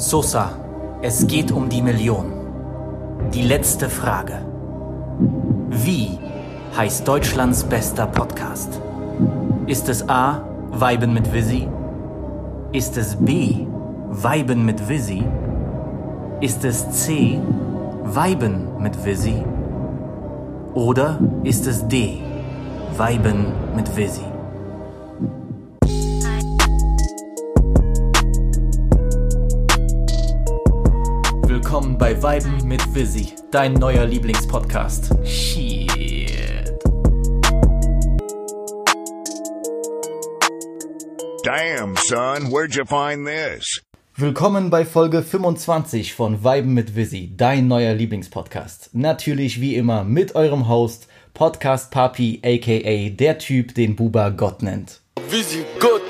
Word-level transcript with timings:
Sosa, 0.00 0.52
es 1.02 1.26
geht 1.26 1.52
um 1.52 1.68
die 1.68 1.82
Million. 1.82 2.32
Die 3.34 3.42
letzte 3.42 3.90
Frage. 3.90 4.38
Wie 5.68 6.18
heißt 6.74 7.06
Deutschlands 7.06 7.64
bester 7.64 8.06
Podcast? 8.06 8.80
Ist 9.66 9.90
es 9.90 10.08
A. 10.08 10.40
Weiben 10.70 11.12
mit 11.12 11.30
Visi? 11.34 11.68
Ist 12.72 12.96
es 12.96 13.14
B. 13.16 13.66
Weiben 14.08 14.64
mit 14.64 14.88
Visi? 14.88 15.22
Ist 16.40 16.64
es 16.64 16.90
C. 16.92 17.38
Weiben 18.02 18.80
mit 18.80 19.04
Visi? 19.04 19.44
Oder 20.72 21.18
ist 21.44 21.66
es 21.66 21.86
D. 21.88 22.22
Weiben 22.96 23.52
mit 23.76 23.94
Visi? 23.94 24.29
Bei 32.00 32.20
Weiben 32.22 32.66
mit 32.66 32.82
Visi, 32.94 33.34
dein 33.50 33.74
neuer 33.74 34.06
Lieblingspodcast. 34.06 35.10
Shit. 35.22 35.90
Damn, 41.44 41.94
son, 42.08 42.50
where'd 42.50 42.74
you 42.74 42.86
find 42.86 43.26
this? 43.26 43.82
Willkommen 44.16 44.70
bei 44.70 44.86
Folge 44.86 45.22
25 45.22 46.14
von 46.14 46.42
Weiben 46.42 46.72
mit 46.72 46.96
Visi, 46.96 47.34
dein 47.36 47.68
neuer 47.68 47.92
Lieblingspodcast. 47.92 48.94
Natürlich 48.94 49.60
wie 49.60 49.76
immer 49.76 50.02
mit 50.02 50.34
eurem 50.34 50.68
Host, 50.68 51.06
Podcast 51.34 51.90
Papi, 51.90 52.40
aka 52.42 53.10
der 53.10 53.38
Typ, 53.38 53.74
den 53.74 53.94
Buba 53.94 54.30
Gott 54.30 54.62
nennt. 54.62 55.02
Visi 55.28 55.66
Gott. 55.78 56.02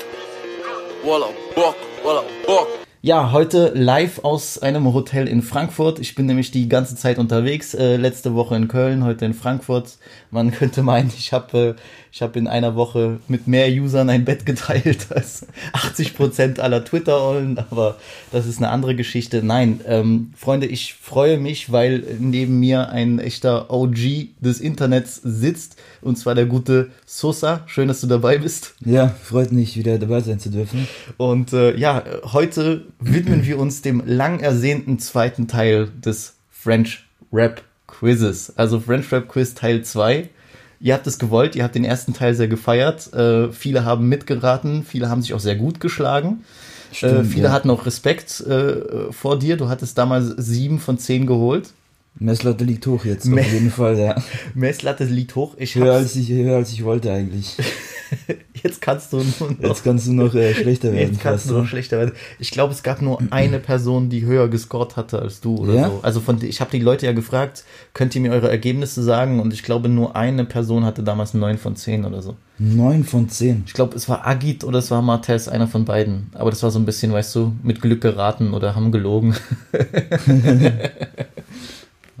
Walla 1.03 1.27
Bock, 1.53 1.75
Walla 2.05 2.23
Bock. 2.47 2.80
Ja, 3.03 3.31
heute 3.31 3.71
live 3.73 4.19
aus 4.23 4.59
einem 4.59 4.93
Hotel 4.93 5.27
in 5.27 5.41
Frankfurt. 5.41 5.97
Ich 5.97 6.13
bin 6.13 6.27
nämlich 6.27 6.51
die 6.51 6.69
ganze 6.69 6.95
Zeit 6.95 7.17
unterwegs. 7.17 7.73
Äh, 7.73 7.95
letzte 7.97 8.35
Woche 8.35 8.55
in 8.55 8.67
Köln, 8.67 9.03
heute 9.03 9.25
in 9.25 9.33
Frankfurt. 9.33 9.97
Man 10.31 10.51
könnte 10.51 10.81
meinen, 10.81 11.11
ich 11.15 11.33
habe 11.33 11.57
äh, 11.57 11.73
ich 12.13 12.21
hab 12.21 12.35
in 12.35 12.47
einer 12.47 12.75
Woche 12.75 13.19
mit 13.27 13.47
mehr 13.47 13.69
Usern 13.69 14.09
ein 14.09 14.25
Bett 14.25 14.45
geteilt 14.45 15.07
als 15.11 15.47
80% 15.73 16.59
aller 16.59 16.83
Twitter-Ollen, 16.83 17.57
aber 17.57 17.97
das 18.31 18.45
ist 18.45 18.57
eine 18.57 18.69
andere 18.69 18.95
Geschichte. 18.95 19.43
Nein, 19.43 19.81
ähm, 19.85 20.33
Freunde, 20.35 20.67
ich 20.67 20.93
freue 20.93 21.37
mich, 21.37 21.71
weil 21.71 22.03
neben 22.19 22.59
mir 22.59 22.89
ein 22.89 23.19
echter 23.19 23.71
OG 23.71 24.29
des 24.39 24.59
Internets 24.59 25.21
sitzt, 25.23 25.77
und 26.01 26.17
zwar 26.17 26.35
der 26.35 26.45
gute 26.45 26.91
Sosa. 27.05 27.63
Schön, 27.67 27.87
dass 27.87 28.01
du 28.01 28.07
dabei 28.07 28.37
bist. 28.37 28.73
Ja, 28.83 29.07
freut 29.07 29.51
mich, 29.51 29.77
wieder 29.77 29.97
dabei 29.97 30.21
sein 30.21 30.39
zu 30.39 30.49
dürfen. 30.49 30.87
Und 31.17 31.53
äh, 31.53 31.77
ja, 31.77 32.03
heute 32.23 32.85
widmen 32.99 33.45
wir 33.45 33.59
uns 33.59 33.81
dem 33.81 34.03
lang 34.05 34.39
ersehnten 34.39 34.99
zweiten 34.99 35.47
Teil 35.47 35.89
des 36.03 36.35
French 36.49 37.05
Rap 37.31 37.63
Quizzes. 37.91 38.53
Also 38.55 38.79
French 38.79 39.11
Rap 39.11 39.27
Quiz 39.27 39.53
Teil 39.53 39.83
2. 39.83 40.29
Ihr 40.79 40.93
habt 40.95 41.05
es 41.05 41.19
gewollt, 41.19 41.55
ihr 41.55 41.63
habt 41.63 41.75
den 41.75 41.83
ersten 41.85 42.13
Teil 42.13 42.33
sehr 42.33 42.47
gefeiert. 42.47 43.13
Äh, 43.13 43.51
viele 43.51 43.85
haben 43.85 44.09
mitgeraten, 44.09 44.83
viele 44.83 45.09
haben 45.09 45.21
sich 45.21 45.33
auch 45.35 45.39
sehr 45.39 45.55
gut 45.55 45.79
geschlagen. 45.79 46.43
äh, 46.91 46.95
Stimmt, 46.95 47.27
viele 47.27 47.45
ja. 47.49 47.51
hatten 47.51 47.69
auch 47.69 47.85
Respekt 47.85 48.41
äh, 48.41 49.11
vor 49.11 49.37
dir. 49.37 49.57
Du 49.57 49.69
hattest 49.69 49.97
damals 49.99 50.25
sieben 50.37 50.79
von 50.79 50.97
zehn 50.97 51.27
geholt. 51.27 51.69
Messlatte 52.15 52.63
liegt 52.65 52.85
hoch 52.87 53.05
jetzt, 53.05 53.25
Me- 53.27 53.39
auf 53.41 53.53
jeden 53.53 53.69
Fall, 53.71 53.97
ja. 53.97 54.15
Messlatte 54.55 55.05
liegt 55.05 55.35
hoch. 55.35 55.53
Ich 55.57 55.75
Höher 55.75 55.93
als 55.93 56.15
ich, 56.15 56.29
höher 56.29 56.57
als 56.57 56.71
ich 56.73 56.83
wollte 56.83 57.11
eigentlich. 57.11 57.55
jetzt 58.63 58.81
kannst 58.81 59.13
du 59.13 59.17
nur 59.17 59.25
noch 59.51 59.59
Jetzt 59.59 59.83
kannst 59.83 60.07
du 60.07 60.13
noch 60.13 60.33
äh, 60.35 60.53
schlechter 60.53 60.93
werden. 60.93 61.11
Jetzt 61.11 61.21
kannst 61.21 61.49
du 61.49 61.53
noch 61.53 61.61
ne? 61.61 61.67
schlechter 61.67 61.97
werden. 61.97 62.13
Ich 62.39 62.51
glaube, 62.51 62.73
es 62.73 62.83
gab 62.83 63.01
nur 63.01 63.21
eine 63.31 63.59
Person, 63.59 64.09
die 64.09 64.25
höher 64.25 64.47
gescored 64.47 64.95
hatte 64.95 65.19
als 65.19 65.41
du 65.41 65.55
oder 65.57 65.73
Ja? 65.73 65.89
so. 65.89 65.99
Also 66.01 66.19
von 66.19 66.41
ich 66.43 66.61
habe 66.61 66.71
die 66.71 66.79
Leute 66.79 67.05
ja 67.05 67.11
gefragt, 67.13 67.63
könnt 67.93 68.15
ihr 68.15 68.21
mir 68.21 68.31
eure 68.31 68.49
Ergebnisse 68.49 69.03
sagen? 69.03 69.39
Und 69.39 69.53
ich 69.53 69.63
glaube, 69.63 69.89
nur 69.89 70.15
eine 70.15 70.45
Person 70.45 70.85
hatte 70.85 71.03
damals 71.03 71.33
9 71.33 71.57
von 71.57 71.75
10 71.75 72.05
oder 72.05 72.21
so. 72.21 72.35
Neun 72.63 73.03
von 73.03 73.27
zehn. 73.27 73.63
Ich 73.65 73.73
glaube, 73.73 73.95
es 73.95 74.07
war 74.07 74.27
Agit 74.27 74.63
oder 74.63 74.77
es 74.77 74.91
war 74.91 75.01
Martes, 75.01 75.47
einer 75.47 75.67
von 75.67 75.83
beiden. 75.83 76.29
Aber 76.35 76.51
das 76.51 76.61
war 76.61 76.69
so 76.69 76.77
ein 76.77 76.85
bisschen, 76.85 77.11
weißt 77.11 77.33
du, 77.33 77.53
mit 77.63 77.81
Glück 77.81 78.01
geraten 78.01 78.53
oder 78.53 78.75
haben 78.75 78.91
gelogen. 78.91 79.35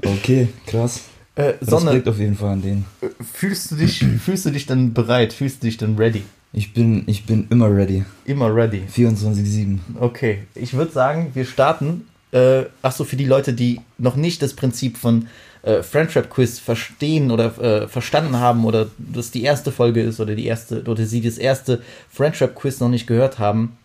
Okay, 0.03 0.47
krass. 0.65 1.03
Äh, 1.35 1.53
Sonne, 1.61 1.91
Respekt 1.91 2.09
auf 2.09 2.19
jeden 2.19 2.35
Fall 2.35 2.49
an 2.53 2.61
den. 2.61 2.85
fühlst 3.33 3.71
du 3.71 3.75
dich, 3.75 4.05
fühlst 4.23 4.45
du 4.45 4.51
dich 4.51 4.65
dann 4.65 4.93
bereit? 4.93 5.33
Fühlst 5.33 5.63
du 5.63 5.67
dich 5.67 5.77
dann 5.77 5.97
ready? 5.97 6.23
Ich 6.53 6.73
bin, 6.73 7.03
ich 7.07 7.25
bin 7.25 7.47
immer 7.49 7.73
ready. 7.73 8.03
Immer 8.25 8.53
ready. 8.53 8.83
24-7. 8.93 9.79
Okay, 9.99 10.39
ich 10.55 10.73
würde 10.73 10.91
sagen, 10.91 11.31
wir 11.33 11.45
starten. 11.45 12.07
Äh, 12.33 12.63
ach 12.81 12.91
so, 12.91 13.05
für 13.05 13.15
die 13.15 13.25
Leute, 13.25 13.53
die 13.53 13.79
noch 13.97 14.15
nicht 14.15 14.41
das 14.41 14.53
Prinzip 14.53 14.97
von 14.97 15.27
äh, 15.63 15.83
French 15.83 16.15
Rap 16.15 16.29
Quiz 16.29 16.59
verstehen 16.59 17.31
oder 17.31 17.57
äh, 17.59 17.87
verstanden 17.87 18.37
haben 18.37 18.65
oder 18.65 18.87
das 18.97 19.31
die 19.31 19.43
erste 19.43 19.71
Folge 19.71 20.01
ist 20.01 20.19
oder 20.19 20.35
die 20.35 20.45
erste 20.45 20.83
oder 20.83 21.05
sie 21.05 21.21
das 21.21 21.37
erste 21.37 21.81
French 22.09 22.41
Rap 22.41 22.55
Quiz 22.55 22.79
noch 22.79 22.89
nicht 22.89 23.07
gehört 23.07 23.39
haben. 23.39 23.77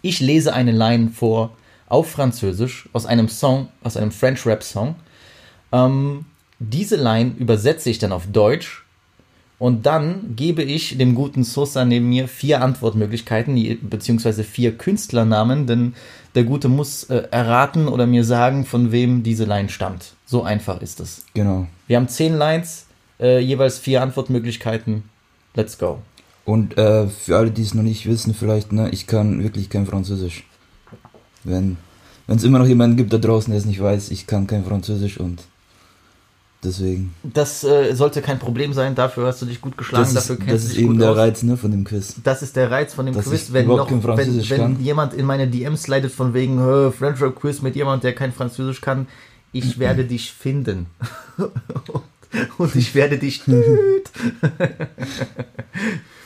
Ich 0.00 0.20
lese 0.20 0.54
eine 0.54 0.72
Line 0.72 1.10
vor 1.10 1.56
auf 1.88 2.10
Französisch 2.10 2.88
aus 2.92 3.04
einem 3.04 3.28
Song, 3.28 3.68
aus 3.82 3.96
einem 3.96 4.12
French 4.12 4.46
Rap 4.46 4.62
Song. 4.62 4.94
Ähm, 5.72 6.24
diese 6.58 6.96
Line 6.96 7.34
übersetze 7.38 7.90
ich 7.90 7.98
dann 7.98 8.12
auf 8.12 8.26
Deutsch 8.26 8.84
und 9.58 9.86
dann 9.86 10.36
gebe 10.36 10.62
ich 10.62 10.98
dem 10.98 11.14
guten 11.14 11.42
Sosa 11.42 11.84
neben 11.84 12.08
mir 12.08 12.28
vier 12.28 12.62
Antwortmöglichkeiten, 12.62 13.88
beziehungsweise 13.88 14.44
vier 14.44 14.76
Künstlernamen, 14.76 15.66
denn 15.66 15.94
der 16.34 16.44
Gute 16.44 16.68
muss 16.68 17.04
äh, 17.04 17.24
erraten 17.30 17.88
oder 17.88 18.06
mir 18.06 18.22
sagen, 18.22 18.64
von 18.64 18.92
wem 18.92 19.24
diese 19.24 19.44
Line 19.44 19.68
stammt. 19.68 20.14
So 20.26 20.44
einfach 20.44 20.80
ist 20.80 21.00
es. 21.00 21.24
Genau. 21.34 21.66
Wir 21.88 21.96
haben 21.96 22.08
zehn 22.08 22.36
Lines, 22.36 22.86
äh, 23.18 23.40
jeweils 23.40 23.78
vier 23.78 24.02
Antwortmöglichkeiten. 24.02 25.04
Let's 25.54 25.78
go. 25.78 25.98
Und 26.44 26.78
äh, 26.78 27.08
für 27.08 27.36
alle, 27.36 27.50
die 27.50 27.62
es 27.62 27.74
noch 27.74 27.82
nicht 27.82 28.06
wissen, 28.06 28.34
vielleicht, 28.34 28.72
ne, 28.72 28.90
ich 28.90 29.06
kann 29.06 29.42
wirklich 29.42 29.68
kein 29.70 29.86
Französisch. 29.86 30.44
Wenn 31.42 31.76
es 32.28 32.44
immer 32.44 32.58
noch 32.60 32.66
jemanden 32.66 32.96
gibt 32.96 33.12
da 33.12 33.18
draußen, 33.18 33.50
der 33.50 33.58
es 33.58 33.66
nicht 33.66 33.82
weiß, 33.82 34.10
ich 34.10 34.26
kann 34.26 34.46
kein 34.46 34.64
Französisch 34.64 35.18
und 35.18 35.42
deswegen. 36.64 37.14
Das 37.22 37.62
äh, 37.64 37.94
sollte 37.94 38.22
kein 38.22 38.38
Problem 38.38 38.72
sein, 38.72 38.94
dafür 38.94 39.26
hast 39.26 39.42
du 39.42 39.46
dich 39.46 39.60
gut 39.60 39.76
geschlagen, 39.76 40.04
Das 40.04 40.14
dafür 40.14 40.36
ist, 40.36 40.40
kennst 40.46 40.54
das 40.54 40.62
du 40.62 40.66
ist 40.68 40.76
dich 40.76 40.84
eben 40.84 40.92
gut 40.94 41.02
der 41.02 41.10
aus. 41.12 41.16
Reiz 41.16 41.42
ne, 41.42 41.56
von 41.56 41.70
dem 41.70 41.84
Quiz. 41.84 42.16
Das 42.24 42.42
ist 42.42 42.56
der 42.56 42.70
Reiz 42.70 42.94
von 42.94 43.06
dem 43.06 43.14
Dass 43.14 43.26
Quiz, 43.26 43.52
wenn, 43.52 43.66
noch, 43.66 43.90
wenn, 43.90 44.50
wenn 44.50 44.80
jemand 44.80 45.14
in 45.14 45.26
meine 45.26 45.48
DMs 45.48 45.82
slidet 45.82 46.12
von 46.12 46.34
wegen 46.34 46.58
"Hö, 46.60 46.90
French 46.90 47.20
Rap 47.22 47.36
Quiz 47.40 47.62
mit 47.62 47.76
jemand, 47.76 48.04
der 48.04 48.14
kein 48.14 48.32
Französisch 48.32 48.80
kann, 48.80 49.06
ich 49.52 49.78
werde 49.78 50.04
dich 50.04 50.32
finden. 50.32 50.86
Und 52.58 52.76
ich 52.76 52.94
werde 52.94 53.18
dich. 53.18 53.42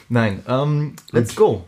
Nein, 0.09 0.41
ähm, 0.49 0.95
let's 1.13 1.35
go. 1.37 1.65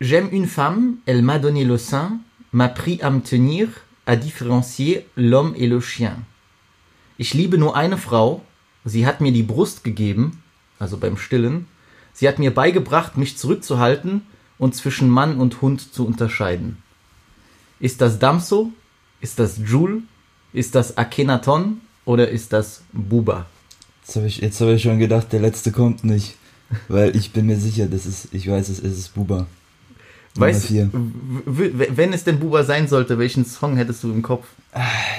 J'aime 0.00 0.28
une 0.30 0.46
femme, 0.46 0.96
elle 1.06 1.22
m'a 1.22 1.38
donné 1.38 1.64
le 1.64 1.78
sein, 1.78 2.18
m'a 2.52 2.68
pris 2.68 2.98
à 3.02 3.10
me 3.10 3.20
tenir, 3.20 3.68
à 4.06 4.16
différencier 4.16 5.06
l'homme 5.16 5.54
et 5.56 5.66
le 5.66 5.80
chien. 5.80 6.16
Ich 7.18 7.34
liebe 7.34 7.58
nur 7.58 7.76
eine 7.76 7.98
Frau, 7.98 8.42
sie 8.84 9.04
hat 9.06 9.20
mir 9.20 9.32
die 9.32 9.42
Brust 9.42 9.84
gegeben, 9.84 10.42
also 10.78 10.96
beim 10.96 11.16
Stillen. 11.18 11.66
Sie 12.14 12.26
hat 12.28 12.38
mir 12.38 12.52
beigebracht, 12.54 13.16
mich 13.16 13.36
zurückzuhalten 13.36 14.22
und 14.56 14.74
zwischen 14.74 15.08
Mann 15.10 15.38
und 15.38 15.60
Hund 15.60 15.92
zu 15.92 16.06
unterscheiden. 16.06 16.78
Ist 17.80 18.00
das 18.00 18.18
Damso? 18.18 18.72
Ist 19.20 19.38
das 19.38 19.58
Jule? 19.58 20.02
Ist 20.52 20.74
das 20.74 20.96
Akhenaton? 20.96 21.80
Oder 22.04 22.28
ist 22.30 22.52
das 22.52 22.82
Buba? 22.92 23.46
Jetzt 24.04 24.16
habe 24.16 24.26
ich, 24.26 24.38
jetzt 24.38 24.60
hab 24.60 24.68
ich 24.68 24.82
schon 24.82 24.98
gedacht, 24.98 25.32
der 25.32 25.40
letzte 25.40 25.70
kommt 25.72 26.02
nicht. 26.04 26.36
Weil 26.88 27.14
ich 27.16 27.32
bin 27.32 27.46
mir 27.46 27.56
sicher, 27.58 27.86
das 27.86 28.06
ist, 28.06 28.28
ich 28.32 28.48
weiß, 28.48 28.68
es 28.68 28.78
ist 28.80 29.14
Buba. 29.14 29.46
Weißt 30.34 30.70
w- 31.46 31.88
wenn 31.96 32.12
es 32.12 32.24
denn 32.24 32.38
Buba 32.38 32.62
sein 32.62 32.88
sollte, 32.88 33.18
welchen 33.18 33.44
Song 33.44 33.76
hättest 33.76 34.02
du 34.04 34.12
im 34.12 34.22
Kopf? 34.22 34.46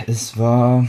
Es 0.07 0.37
war. 0.37 0.87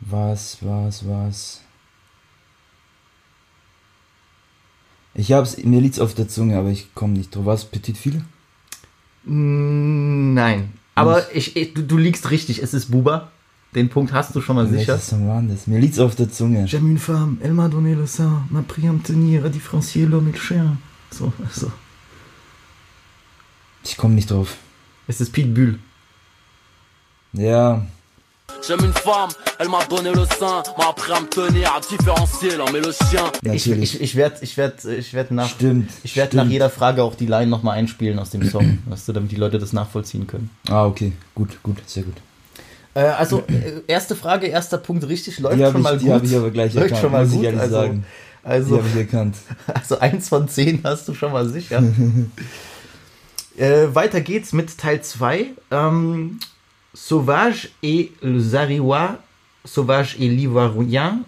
Was, 0.00 0.58
was, 0.62 1.06
was? 1.06 1.60
Ich 5.14 5.32
hab's, 5.32 5.56
mir 5.62 5.80
liegt's 5.80 5.98
auf 5.98 6.14
der 6.14 6.28
Zunge, 6.28 6.56
aber 6.58 6.70
ich 6.70 6.94
komme 6.94 7.14
nicht 7.14 7.34
drauf. 7.34 7.44
Was, 7.46 7.64
Petit 7.64 7.96
Fil? 7.96 8.22
Mm, 9.24 10.32
Nein. 10.34 10.72
Aber 10.94 11.34
ich, 11.34 11.56
ich, 11.56 11.74
du, 11.74 11.82
du 11.82 11.96
liegst 11.96 12.30
richtig, 12.30 12.62
es 12.62 12.74
ist 12.74 12.90
Buba. 12.90 13.30
Den 13.74 13.88
Punkt 13.88 14.12
hast 14.12 14.34
du 14.34 14.40
schon 14.40 14.56
mal 14.56 14.66
sicher. 14.66 14.94
Welches 14.94 15.08
Song 15.08 15.28
war 15.28 15.40
das? 15.42 15.66
Mir 15.66 15.78
liegt's 15.78 15.98
auf 15.98 16.16
der 16.16 16.30
Zunge. 16.30 16.64
J'aime 16.66 16.90
une 16.90 16.98
femme, 16.98 17.38
elle 17.40 17.52
m'a 17.52 17.68
donné 17.68 17.94
le 17.94 18.06
sein, 18.06 18.44
m'a 18.50 18.62
pris 18.62 18.82
me 18.82 18.98
tenir, 19.00 19.44
à 19.44 19.48
différencier 19.48 20.06
l'homme 20.06 20.28
et 20.28 20.32
le 20.32 20.38
chien. 20.38 20.76
So, 21.10 21.32
so. 21.52 21.70
Ich 23.84 23.96
komme 23.96 24.14
nicht 24.14 24.30
drauf. 24.30 24.56
Es 25.06 25.20
ist 25.20 25.32
Pete 25.32 25.48
Bull. 25.48 25.78
Ja, 27.32 27.86
J'aime 28.66 28.84
une 28.84 28.92
femme, 28.92 29.30
elle 29.58 29.68
m'a 29.68 29.84
donné 29.86 30.10
le 30.12 30.24
sein, 30.38 30.62
m'a 30.76 30.88
appris 30.90 31.12
à 31.12 31.20
me 31.20 31.26
tenir, 31.26 31.72
à 31.74 31.80
différencier 31.80 32.56
l'homme 32.56 32.76
et 32.76 32.80
le 32.80 32.92
chien. 32.92 33.24
Ich, 33.42 33.66
Natürlich. 33.66 33.94
ich, 33.94 34.00
ich 34.02 34.16
werde 34.16 34.36
ich 34.42 34.56
werd, 34.56 34.84
ich 34.84 35.14
werd 35.14 35.30
nach, 35.30 35.48
Stimmt. 35.48 35.90
ich 36.02 36.16
werd 36.16 36.34
nach 36.34 36.46
jeder 36.46 36.68
Frage 36.68 37.02
auch 37.02 37.14
die 37.14 37.26
Line 37.26 37.46
nochmal 37.46 37.78
einspielen 37.78 38.18
aus 38.18 38.30
dem 38.30 38.48
Song, 38.48 38.78
weißt 38.86 39.08
du, 39.08 39.12
damit 39.12 39.30
die 39.30 39.36
Leute 39.36 39.58
das 39.58 39.72
nachvollziehen 39.72 40.26
können. 40.26 40.50
Ah, 40.68 40.84
okay. 40.86 41.12
Gut, 41.34 41.62
gut, 41.62 41.78
sehr 41.86 42.02
gut. 42.02 42.16
Äh, 42.92 43.00
also, 43.00 43.44
äh, 43.46 43.80
erste 43.86 44.14
Frage, 44.14 44.48
erster 44.48 44.78
Punkt 44.78 45.08
richtig, 45.08 45.38
läuft 45.38 45.54
Die 45.54 45.60
schon 45.60 45.66
habe 45.68 45.78
ich, 45.78 45.84
mal 45.84 45.98
die 45.98 46.04
gut. 46.06 46.14
hab 46.14 46.24
ich 46.24 46.36
aber 46.36 46.50
gleich 46.50 46.74
läuft 46.74 46.84
erkannt, 46.86 47.00
schon 47.00 47.12
mal 47.12 47.24
muss 47.24 47.32
gut. 47.32 47.40
ich 47.40 47.46
ehrlich 47.46 47.60
also, 47.60 47.74
sagen. 47.74 48.04
Die 48.42 48.48
also, 48.48 48.78
habe 48.78 48.88
ich 48.88 48.96
erkannt. 48.96 49.36
also 49.66 49.98
eins 49.98 50.28
von 50.28 50.48
zehn 50.48 50.80
hast 50.84 51.08
du 51.08 51.14
schon 51.14 51.32
mal 51.32 51.48
sicher. 51.48 51.82
äh, 53.56 53.94
weiter 53.94 54.20
geht's 54.20 54.52
mit 54.52 54.78
Teil 54.78 55.02
2. 55.02 55.46
Ähm, 55.70 56.38
Sauvage 56.92 57.70
et 57.82 58.12
le 58.22 58.40
Zariwa, 58.40 59.18
Sauvage 59.64 60.16
et 60.18 60.28
l'Ivoirien, 60.28 61.20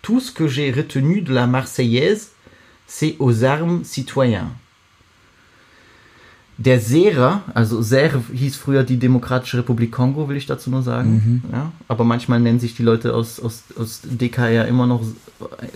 tout 0.00 0.20
ce 0.20 0.32
que 0.32 0.48
j'ai 0.48 0.72
retenu 0.72 1.20
de 1.20 1.32
la 1.32 1.46
Marseillaise, 1.46 2.30
c'est 2.86 3.16
aux 3.20 3.44
armes 3.44 3.84
citoyens. 3.84 4.50
Der 6.58 6.80
Serer, 6.80 7.42
also 7.54 7.80
Ser 7.82 8.10
hieß 8.32 8.56
früher 8.56 8.84
die 8.84 8.98
Demokratische 8.98 9.58
Republik 9.58 9.90
Kongo, 9.90 10.28
will 10.28 10.36
ich 10.36 10.46
dazu 10.46 10.70
nur 10.70 10.82
sagen. 10.82 11.42
Ja, 11.50 11.72
aber 11.88 12.04
manchmal 12.04 12.40
nennen 12.40 12.60
sich 12.60 12.76
die 12.76 12.82
Leute 12.82 13.14
aus, 13.14 13.40
aus, 13.40 13.64
aus 13.78 14.02
DK 14.04 14.48
ja 14.48 14.64
immer 14.64 14.86
noch 14.86 15.02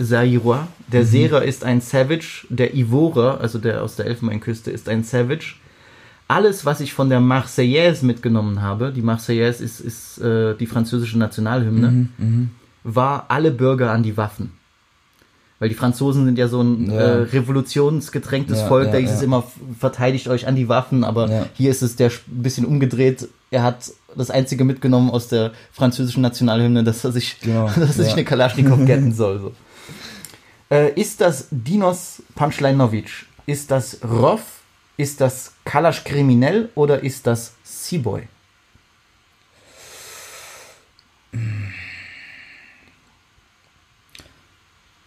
Zairoi. 0.00 0.58
Der 0.93 1.05
Serer 1.05 1.43
ist 1.43 1.64
ein 1.64 1.81
Savage, 1.81 2.46
der 2.50 2.76
Ivorer, 2.76 3.40
also 3.40 3.58
der 3.58 3.82
aus 3.82 3.96
der 3.96 4.06
Elfenbeinküste, 4.06 4.70
ist 4.70 4.88
ein 4.88 5.02
Savage. 5.02 5.55
Alles, 6.28 6.64
was 6.64 6.81
ich 6.81 6.93
von 6.93 7.08
der 7.08 7.20
Marseillaise 7.20 8.05
mitgenommen 8.05 8.61
habe, 8.61 8.93
die 8.93 9.02
Marseillaise 9.02 9.64
ist, 9.64 9.81
ist 9.81 10.19
äh, 10.19 10.55
die 10.56 10.67
französische 10.67 11.19
Nationalhymne, 11.19 12.08
war 12.84 13.26
alle 13.28 13.50
Bürger 13.50 13.93
an 13.93 14.02
die 14.02 14.17
Waffen. 14.17 14.52
Weil 15.58 15.70
die 15.70 15.75
Franzosen 15.75 16.26
sind 16.26 16.37
ja 16.38 16.49
so 16.49 16.61
ein 16.61 16.91
Ja. 16.91 16.99
äh, 16.99 17.23
revolutionsgetränktes 17.23 18.58
Ja, 18.61 18.69
Volk, 18.69 18.87
ja, 18.87 18.93
da 18.93 18.99
hieß 18.99 19.11
es 19.11 19.23
immer, 19.23 19.44
verteidigt 19.79 20.29
euch 20.29 20.47
an 20.47 20.55
die 20.55 20.69
Waffen, 20.69 21.03
aber 21.03 21.47
hier 21.55 21.70
ist 21.70 21.82
es 21.82 21.97
der 21.97 22.11
bisschen 22.26 22.67
umgedreht. 22.67 23.29
Er 23.50 23.62
hat 23.62 23.91
das 24.14 24.31
Einzige 24.31 24.64
mitgenommen 24.64 25.11
aus 25.11 25.29
der 25.29 25.53
französischen 25.73 26.20
Nationalhymne, 26.23 26.85
dass 26.85 27.05
er 27.05 27.12
sich, 27.12 27.38
Genau, 27.41 27.67
dass 27.76 27.99
er 27.99 28.05
sich 28.05 28.12
eine 28.12 28.25
Kalaschnikow 28.25 28.79
getten 28.87 29.12
soll. 29.14 29.41
So. 29.41 29.53
Äh, 30.70 30.93
ist 31.00 31.20
das 31.20 31.49
Dinos 31.50 32.23
Panchlajnovic? 32.35 33.26
Ist 33.47 33.70
das 33.70 33.99
Rov? 34.05 34.41
Ist 34.99 35.20
das 35.20 35.52
Kalash 35.64 36.05
Kriminell 36.05 36.70
oder 36.75 37.02
ist 37.02 37.26
das 37.26 37.52
Seaboy? 37.62 38.23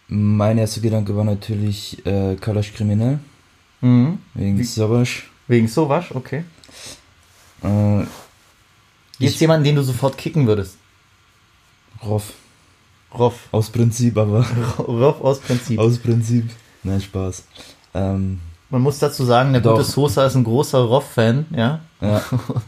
Mein 0.10 0.58
erster 0.58 0.82
Gedanke 0.82 1.16
war 1.16 1.24
natürlich 1.24 2.04
äh, 2.06 2.36
Kalash 2.36 2.74
Kriminell, 2.74 3.20
Mhm. 3.82 4.18
wegen 4.34 4.58
Wie- 4.58 4.64
Savage. 4.64 5.24
Wegen 5.48 5.68
Sowasch, 5.68 6.12
okay. 6.14 6.44
Äh, 7.64 8.04
Jetzt 9.20 9.40
jemanden, 9.42 9.64
den 9.66 9.76
du 9.76 9.84
sofort 9.84 10.18
kicken 10.18 10.46
würdest. 10.48 10.78
Roff. 12.04 12.34
Rov. 13.18 13.34
Aus 13.52 13.70
Prinzip, 13.70 14.18
aber. 14.18 14.46
Rov 14.78 15.22
aus 15.22 15.40
Prinzip. 15.40 15.80
Aus 15.80 15.98
Prinzip. 15.98 16.50
Nein, 16.84 17.02
Spaß. 17.02 17.44
Ähm, 17.96 18.40
Man 18.70 18.82
muss 18.82 19.00
dazu 19.00 19.26
sagen, 19.26 19.52
der 19.52 19.62
Doch. 19.62 19.78
gute 19.78 19.84
Sosa 19.90 20.26
ist 20.28 20.36
ein 20.36 20.44
großer 20.44 20.80
Rov-Fan, 20.80 21.48
ja. 21.52 21.80
ja, 22.02 22.24
Und 22.48 22.64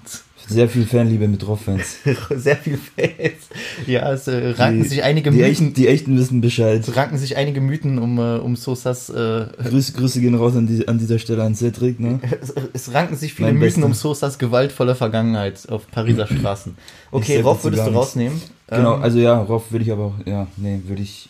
sehr 0.47 0.67
viel 0.67 0.85
Fanliebe 0.85 1.27
mit 1.27 1.47
Roff-Fans. 1.47 1.97
sehr 2.35 2.57
viel 2.57 2.77
Fans. 2.77 3.47
Ja, 3.87 4.11
es 4.11 4.27
äh, 4.27 4.49
ranken 4.51 4.83
Die- 4.83 4.89
sich 4.89 5.03
einige 5.03 5.31
Die 5.31 5.37
Mythen. 5.37 5.51
echten, 5.51 5.73
die 5.73 5.87
echten 5.87 6.17
wissen 6.17 6.41
Bescheid. 6.41 6.81
Es 6.87 6.95
ranken 6.95 7.17
sich 7.17 7.37
einige 7.37 7.61
Mythen 7.61 7.97
um, 7.99 8.17
äh, 8.19 8.37
um 8.37 8.55
Sosas. 8.55 9.09
Äh, 9.09 9.45
Grüße, 9.63 9.93
Grüße 9.93 10.19
gehen 10.19 10.35
raus 10.35 10.55
an, 10.55 10.67
die, 10.67 10.87
an 10.87 10.97
dieser 10.97 11.19
Stelle 11.19 11.43
an 11.43 11.55
Cedric, 11.55 11.99
ne? 11.99 12.19
es, 12.41 12.53
es 12.73 12.93
ranken 12.93 13.15
sich 13.15 13.33
viele 13.33 13.47
Mein 13.49 13.55
Mythen 13.59 13.67
Bester. 13.81 13.85
um 13.85 13.93
Sosas 13.93 14.37
gewaltvolle 14.37 14.95
Vergangenheit 14.95 15.67
auf 15.69 15.89
Pariser 15.89 16.27
Straßen. 16.27 16.75
Okay, 17.11 17.39
Roff 17.41 17.63
würdest 17.63 17.87
du 17.87 17.91
rausnehmen. 17.91 18.41
Genau, 18.67 18.95
Ähm, 18.97 19.03
also 19.03 19.19
ja, 19.19 19.37
Roff 19.41 19.71
würde 19.71 19.85
ich 19.85 19.91
aber 19.91 20.05
auch, 20.05 20.15
ja, 20.25 20.47
nee, 20.57 20.79
würde 20.85 21.01
ich, 21.01 21.29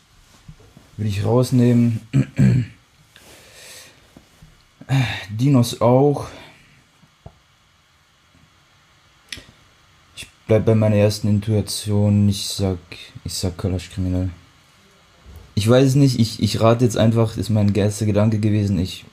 würde 0.98 1.10
ich 1.10 1.24
rausnehmen. 1.26 2.00
Dinos 5.30 5.80
auch. 5.82 6.28
Bleib 10.52 10.66
bei 10.66 10.76
meiner 10.76 10.98
ersten 10.98 11.30
Intuition, 11.30 12.28
ich 12.28 12.46
sag, 12.46 12.78
ich 13.24 13.34
sag 13.34 13.58
Kalash 13.58 13.90
kriminell. 13.90 14.32
Ich 15.56 15.70
weiß 15.70 15.88
es 15.88 15.96
nicht, 15.96 16.20
ich, 16.20 16.44
ich 16.44 16.60
rate 16.60 16.84
jetzt 16.84 16.98
einfach, 16.98 17.38
ist 17.38 17.50
mein 17.50 17.74
erster 17.74 18.06
Gedanke 18.06 18.38
gewesen, 18.38 18.78
ich 18.78 19.06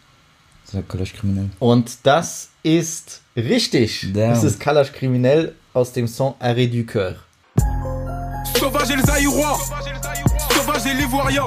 sag 0.65 0.89
Kalash 0.89 1.13
kriminell. 1.15 1.51
Und 1.61 1.99
das 2.03 2.49
ist 2.65 3.21
richtig. 3.37 4.09
Damn. 4.13 4.31
Das 4.31 4.43
ist 4.43 4.59
Kalash 4.59 4.91
Kriminell 4.91 5.55
aus 5.75 5.93
dem 5.93 6.09
Song 6.09 6.35
Arrêt 6.41 6.67
du 6.67 6.85
Coeur. 6.85 7.15
Sauvage 8.59 8.91
et 8.91 8.97
les 8.97 9.09
Aïrois, 9.09 9.61
sauvage 10.51 10.87
et 10.87 10.95
l'Ivoirien. 10.95 11.47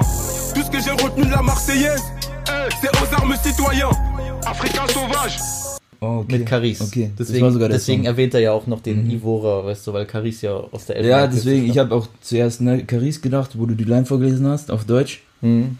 Tout 0.56 0.64
ce 0.64 0.72
que 0.72 0.82
j'ai 0.82 0.92
retenu 0.92 1.26
de 1.26 1.32
la 1.32 1.42
Marseillaise, 1.42 2.04
c'est 2.80 2.90
aux 2.96 3.14
armes 3.14 3.36
citoyens. 3.44 3.92
Africain 4.46 4.88
sauvage. 4.88 5.38
Oh, 6.04 6.22
okay. 6.24 6.40
Mit 6.40 6.48
Caris. 6.48 6.82
Okay, 6.82 7.12
deswegen 7.18 7.60
deswegen 7.70 8.06
erwähnt 8.06 8.34
er 8.34 8.40
ja 8.40 8.52
auch 8.54 8.66
noch 8.66 8.82
den 8.82 9.06
Mhm. 9.06 9.12
Ivorer, 9.12 9.66
weißt 9.66 9.86
du, 9.86 9.94
weil 9.94 10.08
Caris 10.08 10.42
ja 10.42 10.54
aus 10.56 10.88
der 10.88 10.96
Ja, 10.96 11.02
Elfenbeinküste 11.02 11.50
deswegen, 11.50 11.72
ich 11.72 11.78
habe 11.78 11.94
auch 11.94 12.08
zuerst 12.22 12.62
ne, 12.62 12.84
Caris 12.86 13.22
gedacht, 13.22 13.52
wo 13.58 13.68
du 13.68 13.76
die 13.76 13.84
Line 13.84 14.06
vorgelesen 14.08 14.48
hast, 14.48 14.72
auf 14.72 14.84
Deutsch. 14.86 15.22
Mhm. 15.42 15.78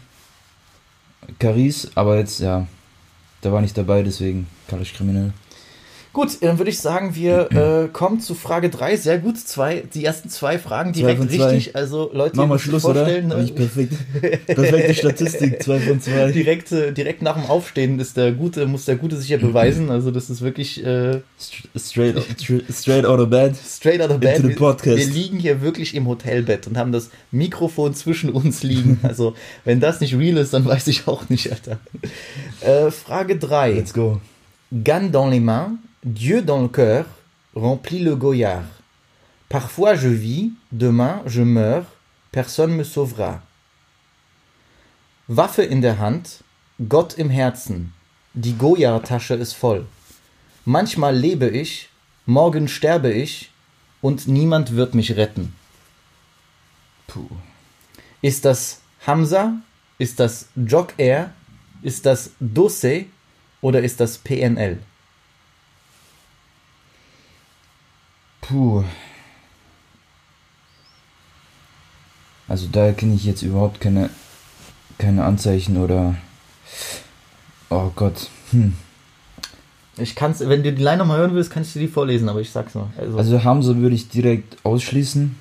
Caris, 1.40 1.90
aber 1.96 2.18
jetzt, 2.18 2.38
ja, 2.38 2.68
da 3.40 3.52
war 3.52 3.60
nicht 3.60 3.76
dabei, 3.76 4.02
deswegen 4.04 4.46
Kalash 4.68 4.92
kriminell. 4.94 5.32
Gut, 6.12 6.42
dann 6.42 6.58
würde 6.58 6.70
ich 6.70 6.78
sagen, 6.78 7.14
wir 7.14 7.50
äh, 7.86 7.88
kommen 7.88 8.20
zu 8.20 8.34
Frage 8.34 8.68
3. 8.68 8.96
Sehr 8.96 9.18
gut, 9.18 9.38
zwei, 9.38 9.82
die 9.94 10.04
ersten 10.04 10.28
zwei 10.28 10.58
Fragen 10.58 10.92
Zwei 10.92 11.00
direkt 11.00 11.18
von 11.20 11.30
zwei. 11.30 11.44
richtig. 11.46 11.74
Also 11.74 12.10
Leute, 12.12 12.36
Mach 12.36 12.44
ihr 12.44 12.46
mal 12.48 12.54
müsst 12.54 12.64
euch 12.66 12.70
Schluss, 12.70 12.84
oder? 12.84 13.00
vorstellen, 13.00 13.28
ne? 13.28 13.42
ich 13.42 13.54
perfekt, 13.54 13.94
perfekte 14.46 14.94
Statistik, 14.94 15.62
zwei 15.62 15.80
von 15.80 16.00
zwei. 16.02 16.30
direkt, 16.32 16.70
äh, 16.72 16.92
direkt 16.92 17.22
nach 17.22 17.36
dem 17.40 17.46
Aufstehen 17.48 17.98
ist 17.98 18.18
der 18.18 18.32
Gute, 18.32 18.66
muss 18.66 18.84
der 18.84 18.96
Gute 18.96 19.16
sich 19.16 19.30
ja 19.30 19.38
beweisen. 19.38 19.90
Also 19.90 20.10
das 20.10 20.28
ist 20.28 20.42
wirklich 20.42 20.84
äh, 20.84 21.20
St- 21.40 21.78
Straight, 21.78 22.16
tr- 22.38 22.62
straight 22.70 23.06
out 23.06 23.18
of 23.18 23.30
bed. 23.30 23.54
straight 23.56 24.02
out 24.02 24.10
of 24.10 24.20
bed. 24.20 24.36
Into 24.36 24.42
the 24.42 24.48
Wir, 24.50 24.56
podcast. 24.56 24.98
wir 24.98 25.06
liegen 25.06 25.38
hier 25.38 25.62
wirklich 25.62 25.94
im 25.94 26.06
Hotelbett 26.06 26.66
und 26.66 26.76
haben 26.76 26.92
das 26.92 27.08
Mikrofon 27.30 27.94
zwischen 27.94 28.28
uns 28.30 28.62
liegen. 28.62 29.00
Also 29.12 29.34
wenn 29.64 29.80
das 29.80 30.00
nicht 30.00 30.14
real 30.16 30.36
ist, 30.36 30.52
dann 30.52 30.64
weiß 30.66 30.86
ich 30.88 31.08
auch 31.08 31.28
nicht, 31.30 31.50
Alter. 31.50 31.78
Äh, 32.60 32.90
Frage 32.90 33.36
3. 33.38 33.72
Let's 33.72 33.94
go. 33.94 34.20
Gagne 34.84 35.10
dans 35.10 35.30
les 35.30 35.40
mains, 35.40 35.72
Dieu 36.04 36.42
dans 36.42 36.60
le 36.60 36.66
cœur, 36.66 37.06
remplit 37.54 38.00
le 38.00 38.16
goyard. 38.16 38.64
Parfois 39.48 39.94
je 39.94 40.08
vis, 40.08 40.52
demain 40.72 41.22
je 41.26 41.42
meurs, 41.42 41.84
personne 42.32 42.74
me 42.74 42.82
sauvera. 42.82 43.40
Waffe 45.28 45.60
in 45.60 45.80
der 45.80 46.00
Hand, 46.00 46.42
Gott 46.88 47.14
im 47.18 47.30
Herzen, 47.30 47.92
die 48.34 48.54
Goyard-Tasche 48.54 49.34
ist 49.34 49.52
voll. 49.52 49.86
Manchmal 50.64 51.16
lebe 51.16 51.48
ich, 51.48 51.88
morgen 52.26 52.66
sterbe 52.66 53.12
ich 53.12 53.52
und 54.00 54.26
niemand 54.26 54.74
wird 54.74 54.96
mich 54.96 55.16
retten. 55.16 55.54
Puh. 57.06 57.28
Ist 58.22 58.44
das 58.44 58.80
Hamza? 59.06 59.54
Ist 59.98 60.18
das 60.18 60.48
Jog 60.56 60.94
Air? 60.96 61.32
Ist 61.80 62.06
das 62.06 62.32
Dosse? 62.40 63.04
Oder 63.60 63.82
ist 63.82 64.00
das 64.00 64.18
PNL? 64.18 64.80
Puh. 68.52 68.84
Also 72.48 72.68
da 72.70 72.84
erkenne 72.84 73.14
ich 73.14 73.24
jetzt 73.24 73.40
überhaupt 73.40 73.80
keine, 73.80 74.10
keine 74.98 75.24
Anzeichen 75.24 75.78
oder. 75.78 76.16
Oh 77.70 77.90
Gott. 77.96 78.28
Hm. 78.50 78.74
Ich 79.96 80.14
kann's, 80.14 80.40
wenn 80.40 80.62
du 80.62 80.70
die 80.70 80.82
Line 80.82 80.98
nochmal 80.98 81.18
hören 81.18 81.34
willst, 81.34 81.50
kann 81.50 81.62
ich 81.62 81.72
dir 81.72 81.80
die 81.80 81.88
vorlesen, 81.88 82.28
aber 82.28 82.40
ich 82.40 82.50
sag's 82.50 82.74
noch. 82.74 82.90
Also, 82.98 83.16
Also 83.16 83.42
Hamza 83.42 83.76
würde 83.76 83.94
ich 83.94 84.10
direkt 84.10 84.58
ausschließen. 84.66 85.34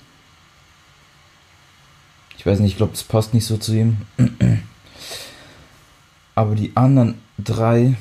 Ich 2.37 2.45
weiß 2.45 2.59
nicht, 2.59 2.71
ich 2.71 2.77
glaube, 2.77 2.93
das 2.93 3.03
passt 3.03 3.33
nicht 3.33 3.45
so 3.45 3.57
zu 3.57 3.73
ihm. 3.73 3.97
Aber 6.35 6.55
die 6.55 6.75
anderen 6.75 7.15
drei, 7.37 7.95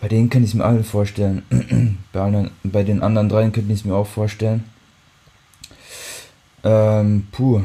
bei 0.00 0.08
denen 0.08 0.30
kann 0.30 0.42
ich 0.42 0.50
es 0.50 0.54
mir 0.54 0.64
alle 0.64 0.84
vorstellen. 0.84 1.42
bei, 2.12 2.20
allen, 2.20 2.50
bei 2.62 2.82
den 2.82 3.02
anderen 3.02 3.28
dreien 3.28 3.52
könnte 3.52 3.72
ich 3.72 3.80
es 3.80 3.84
mir 3.84 3.94
auch 3.94 4.06
vorstellen. 4.06 4.64
Ähm, 6.64 7.26
puh. 7.32 7.62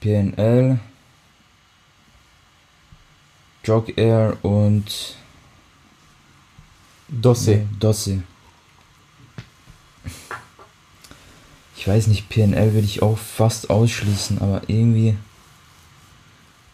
PNL, 0.00 0.78
Jog 3.64 3.96
Air 3.96 4.36
und 4.42 5.16
Dosse. 7.08 7.66
Dosse. 7.80 8.22
Ich 11.76 11.88
weiß 11.88 12.06
nicht, 12.08 12.28
PNL 12.28 12.74
würde 12.74 12.86
ich 12.86 13.02
auch 13.02 13.16
fast 13.16 13.70
ausschließen, 13.70 14.40
aber 14.40 14.62
irgendwie. 14.66 15.16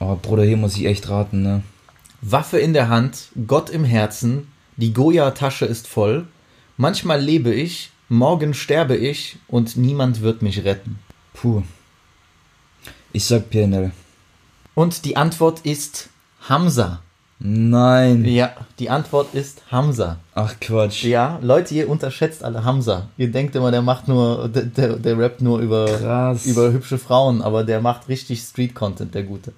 Aber 0.00 0.16
Bruder, 0.16 0.44
hier 0.44 0.56
muss 0.56 0.76
ich 0.76 0.86
echt 0.86 1.08
raten, 1.08 1.42
ne? 1.42 1.62
Waffe 2.22 2.58
in 2.58 2.72
der 2.72 2.88
Hand, 2.88 3.28
Gott 3.46 3.70
im 3.70 3.84
Herzen, 3.84 4.48
die 4.76 4.92
Goya-Tasche 4.92 5.64
ist 5.64 5.86
voll. 5.88 6.26
Manchmal 6.76 7.20
lebe 7.20 7.52
ich, 7.52 7.90
morgen 8.08 8.54
sterbe 8.54 8.96
ich 8.96 9.38
und 9.48 9.76
niemand 9.76 10.20
wird 10.20 10.42
mich 10.42 10.64
retten. 10.64 10.98
Puh. 11.34 11.62
Ich 13.12 13.24
sag 13.24 13.50
PNL. 13.50 13.92
Und 14.74 15.04
die 15.04 15.16
Antwort 15.16 15.60
ist 15.60 16.10
Hamza. 16.48 17.02
Nein. 17.42 18.26
Ja, 18.26 18.52
die 18.78 18.90
Antwort 18.90 19.34
ist 19.34 19.62
Hamza. 19.72 20.18
Ach 20.34 20.54
Quatsch. 20.60 21.04
Ja, 21.04 21.38
Leute, 21.40 21.74
ihr 21.74 21.88
unterschätzt 21.88 22.44
alle 22.44 22.64
Hamza. 22.64 23.08
Ihr 23.16 23.32
denkt 23.32 23.56
immer, 23.56 23.70
der 23.70 23.80
macht 23.80 24.08
nur, 24.08 24.48
der, 24.48 24.64
der, 24.64 24.96
der 24.96 25.18
rappt 25.18 25.40
nur 25.40 25.58
über, 25.58 25.86
Krass. 25.86 26.44
über 26.44 26.70
hübsche 26.70 26.98
Frauen, 26.98 27.40
aber 27.40 27.64
der 27.64 27.80
macht 27.80 28.08
richtig 28.08 28.40
Street-Content, 28.40 29.14
der 29.14 29.22
Gute. 29.22 29.52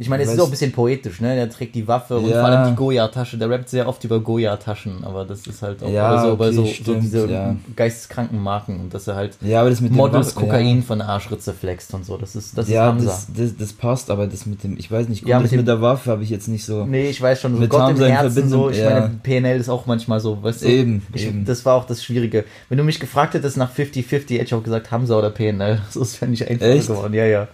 Ich 0.00 0.08
meine, 0.08 0.22
es 0.22 0.32
ist 0.32 0.38
auch 0.38 0.44
ein 0.44 0.50
bisschen 0.52 0.70
poetisch, 0.70 1.20
ne? 1.20 1.34
Der 1.34 1.50
trägt 1.50 1.74
die 1.74 1.88
Waffe 1.88 2.18
und 2.18 2.28
Ja. 2.30 2.40
vor 2.40 2.44
allem 2.48 2.70
die 2.70 2.76
Goya-Tasche. 2.76 3.36
Der 3.36 3.50
rappt 3.50 3.68
sehr 3.68 3.88
oft 3.88 4.04
über 4.04 4.20
Goya-Taschen, 4.20 5.02
aber 5.02 5.24
das 5.24 5.46
ist 5.48 5.60
halt 5.60 5.82
auch 5.82 5.90
Ja, 5.90 6.22
so, 6.22 6.36
bei 6.36 6.46
okay, 6.46 6.54
so, 6.54 6.64
so 6.66 6.72
stimmt, 6.72 7.02
diese 7.02 7.26
ja. 7.28 7.56
geisteskranken 7.74 8.40
Marken 8.40 8.78
und 8.78 8.94
dass 8.94 9.08
er 9.08 9.16
halt 9.16 9.36
Ja, 9.40 9.64
Models 9.64 10.36
Waffe- 10.36 10.40
Kokain 10.46 10.82
von 10.84 10.98
der 10.98 11.08
Arschritze 11.08 11.52
flext 11.52 11.92
und 11.94 12.04
so. 12.06 12.16
Das 12.16 12.36
ist, 12.36 12.56
das 12.56 12.68
Ja, 12.68 12.90
ist 12.96 13.06
das, 13.06 13.26
das, 13.36 13.56
das 13.56 13.72
passt, 13.72 14.10
aber 14.10 14.28
das 14.28 14.46
mit 14.46 14.62
dem, 14.62 14.78
ich 14.78 14.90
weiß 14.90 15.08
nicht, 15.08 15.22
gut, 15.22 15.30
Ja, 15.30 15.36
das 15.38 15.44
mit 15.44 15.52
dem- 15.52 15.56
mit 15.58 15.68
der 15.68 15.80
Waffe 15.82 16.10
habe 16.12 16.22
ich 16.22 16.30
jetzt 16.30 16.46
nicht 16.46 16.64
so. 16.64 16.84
Nee, 16.84 17.10
ich 17.10 17.20
weiß 17.20 17.40
schon, 17.40 17.54
so 17.54 17.58
Mit 17.60 17.70
Gott 17.70 17.80
im 17.80 17.86
Hamza 17.96 18.06
Herzen 18.06 18.48
so. 18.48 18.70
Ich 18.70 18.82
meine, 18.84 19.10
PNL 19.22 19.58
ist 19.58 19.68
auch 19.68 19.86
manchmal 19.86 20.20
so, 20.20 20.40
weißt 20.42 20.62
du? 20.62 20.66
Eben, 20.68 21.02
ich, 21.12 21.26
eben. 21.26 21.44
Das 21.44 21.64
war 21.66 21.74
auch 21.74 21.86
das 21.86 22.04
Schwierige. 22.04 22.44
Wenn 22.68 22.78
du 22.78 22.84
mich 22.84 23.00
gefragt 23.00 23.34
hättest 23.34 23.56
nach 23.56 23.72
50-50, 23.72 24.34
hätte 24.34 24.44
ich 24.44 24.54
auch 24.54 24.62
gesagt 24.62 24.92
Hamza 24.92 25.18
oder 25.18 25.30
PNL. 25.30 25.80
So 25.90 26.02
ist 26.02 26.14
fände 26.16 26.34
ich 26.34 26.48
einfacher 26.48 26.70
Echt? 26.70 26.86
geworden. 26.86 27.14
Ja, 27.14 27.24
ja. 27.24 27.48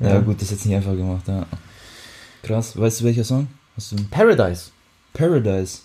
Ja, 0.00 0.08
Ja. 0.14 0.20
gut, 0.20 0.36
das 0.36 0.42
ist 0.44 0.50
jetzt 0.52 0.66
nicht 0.66 0.76
einfach 0.76 0.92
gemacht, 0.94 1.26
ja. 1.26 1.46
Krass, 2.42 2.78
weißt 2.78 3.00
du 3.00 3.04
welcher 3.04 3.24
Song? 3.24 3.48
Hast 3.76 3.92
du 3.92 3.96
Paradise. 4.10 4.70
Paradise? 5.12 5.80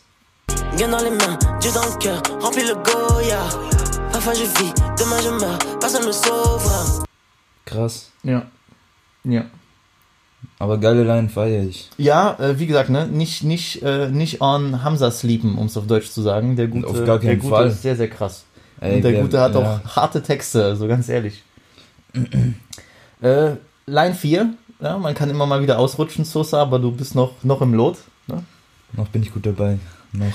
Gain 0.77 0.91
dans 0.91 1.01
les 1.01 1.11
mains, 1.11 1.39
Dieu 1.61 1.71
dans 1.73 1.85
le 1.85 1.97
cœur, 1.99 2.21
remplis 2.41 2.63
le 2.67 2.75
Goya. 2.75 3.39
Parfois 4.11 4.33
je 4.33 4.43
vis, 4.43 4.73
demain 4.97 5.19
je 5.21 5.29
meurs, 5.39 5.57
personne 5.79 6.05
me 6.05 6.11
sauvera. 6.11 7.03
Krass. 7.65 8.11
Ja. 8.23 8.45
Ja. 9.23 9.45
Aber 10.59 10.77
geile 10.77 11.03
Line 11.03 11.29
feiere 11.29 11.63
ich. 11.63 11.89
Ja, 11.97 12.35
äh, 12.39 12.59
wie 12.59 12.67
gesagt, 12.67 12.89
ne, 12.89 13.07
nicht, 13.07 13.43
nicht, 13.43 13.81
äh, 13.83 14.09
nicht 14.09 14.41
on 14.41 14.83
Hamza 14.83 15.09
sleepen, 15.11 15.57
um 15.57 15.67
es 15.67 15.77
auf 15.77 15.87
Deutsch 15.87 16.09
zu 16.11 16.21
sagen. 16.21 16.55
Der 16.55 16.67
Gute, 16.67 16.87
Auf 16.87 17.05
gar 17.05 17.17
keinen 17.19 17.27
der 17.27 17.37
Gute 17.37 17.49
Fall. 17.49 17.67
ist 17.67 17.81
sehr, 17.81 17.95
sehr 17.95 18.09
krass. 18.09 18.43
Ey, 18.79 18.95
Und 18.97 19.01
der 19.03 19.13
wer- 19.13 19.21
Gute 19.21 19.39
hat 19.39 19.55
ja. 19.55 19.59
auch 19.85 19.95
harte 19.95 20.21
Texte, 20.21 20.75
so 20.75 20.87
ganz 20.87 21.07
ehrlich. 21.09 21.41
äh, 23.21 23.51
Line 23.85 24.13
4, 24.13 24.53
ja, 24.81 24.97
man 24.97 25.13
kann 25.13 25.29
immer 25.29 25.45
mal 25.45 25.61
wieder 25.61 25.79
ausrutschen, 25.79 26.25
Sosa, 26.25 26.61
aber 26.61 26.79
du 26.79 26.91
bist 26.91 27.15
noch, 27.15 27.43
noch 27.43 27.61
im 27.61 27.73
Lot. 27.73 27.97
Ne? 28.27 28.43
Noch 28.93 29.07
bin 29.07 29.21
ich 29.21 29.33
gut 29.33 29.45
dabei. 29.45 29.79
Noch. 30.11 30.33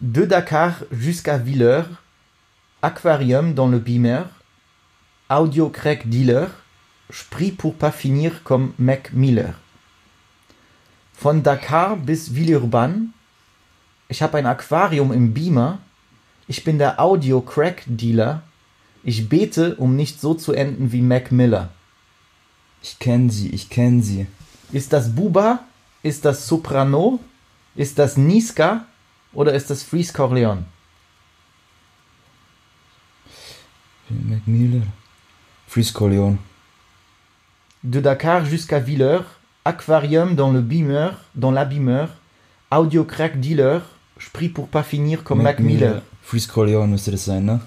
De 0.00 0.26
Dakar 0.26 0.74
jusqu'à 0.90 1.38
Villers, 1.38 1.86
Aquarium 2.82 3.54
dans 3.54 3.68
le 3.68 3.78
Beamer, 3.78 4.28
Audio 5.28 5.68
Crack 5.68 6.08
Dealer, 6.08 6.48
Sprit 7.10 7.52
pour 7.52 7.74
pas 7.74 7.90
finir 7.90 8.44
comme 8.44 8.74
Mac 8.78 9.12
Miller. 9.12 9.54
Von 11.14 11.42
Dakar 11.42 11.96
bis 11.96 12.34
Villeurbanne, 12.34 13.08
ich 14.08 14.22
habe 14.22 14.38
ein 14.38 14.46
Aquarium 14.46 15.12
im 15.12 15.34
Beamer, 15.34 15.80
ich 16.46 16.64
bin 16.64 16.78
der 16.78 17.00
Audio 17.00 17.40
Crack 17.40 17.82
Dealer, 17.86 18.42
ich 19.02 19.28
bete, 19.28 19.74
um 19.76 19.96
nicht 19.96 20.20
so 20.20 20.34
zu 20.34 20.52
enden 20.52 20.92
wie 20.92 21.02
Mac 21.02 21.32
Miller. 21.32 21.70
Ich 22.82 22.98
kenne 22.98 23.30
sie, 23.30 23.48
ich 23.50 23.68
kenne 23.68 24.02
sie. 24.02 24.26
Ist 24.72 24.92
das 24.92 25.14
Buba? 25.14 25.60
Ist 26.02 26.24
das 26.24 26.46
Soprano? 26.46 27.18
Ist 27.74 27.98
das 27.98 28.16
Niska? 28.16 28.84
Oder 29.32 29.54
ist 29.54 29.70
das 29.70 29.82
Freeze 29.82 30.12
Corleone? 30.12 30.64
Mac 34.10 34.46
Miller. 34.46 34.82
Freeze 35.66 35.92
Corleone. 35.92 36.38
De 37.82 38.00
Dakar 38.00 38.44
jusqu'à 38.44 38.80
Villers, 38.80 39.24
Aquarium 39.64 40.34
dans 40.34 40.50
le 40.50 40.60
Beamer, 40.60 41.10
dans 41.34 41.50
l'abîmeur, 41.50 42.08
Audio 42.70 43.04
Crack 43.04 43.38
Dealer, 43.38 43.82
Sprit 44.18 44.48
pour 44.48 44.68
pas 44.68 44.82
finir 44.82 45.24
comme 45.24 45.42
Mac, 45.42 45.60
Miller. 45.60 46.02
Freeze 46.22 46.46
Corleone 46.48 46.90
müsste 46.90 47.10
das 47.10 47.24
sein, 47.24 47.44
ne? 47.44 47.60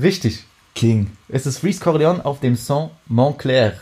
Richtig. 0.00 0.44
King. 0.74 1.10
Es 1.28 1.46
ist 1.46 1.58
Freeze 1.58 1.78
Corleone 1.78 2.24
auf 2.24 2.40
dem 2.40 2.56
Song 2.56 2.90
Montclair 3.06 3.74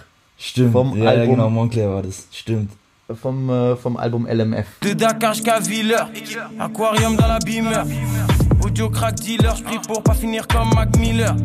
Stimmt. 0.44 0.72
Vom 0.72 0.96
ja, 0.98 1.04
ja, 1.04 1.10
Album- 1.10 1.36
genau, 1.36 1.50
Montclair 1.50 1.88
war 1.90 2.02
das. 2.02 2.26
Stimmt. 2.32 2.70
vom, 3.14 3.48
äh, 3.50 3.76
vom 3.76 3.96
Album 3.96 4.26
LMF. 4.26 4.66
De 4.82 4.94
Dakar 4.94 5.34
jusqu'à 5.34 5.60
Villers, 5.60 6.08
aquarium 6.58 7.16
dans 7.16 7.28
la 7.28 7.38
beamer. 7.44 7.84
Audio 8.64 8.88
crack 8.90 9.16
dealer, 9.20 9.54
je 9.56 9.62
prie 9.62 9.78
pour 9.86 10.02
pas 10.02 10.14
finir 10.14 10.46
comme 10.48 10.70
Mac 10.74 10.96
Miller. 10.98 11.36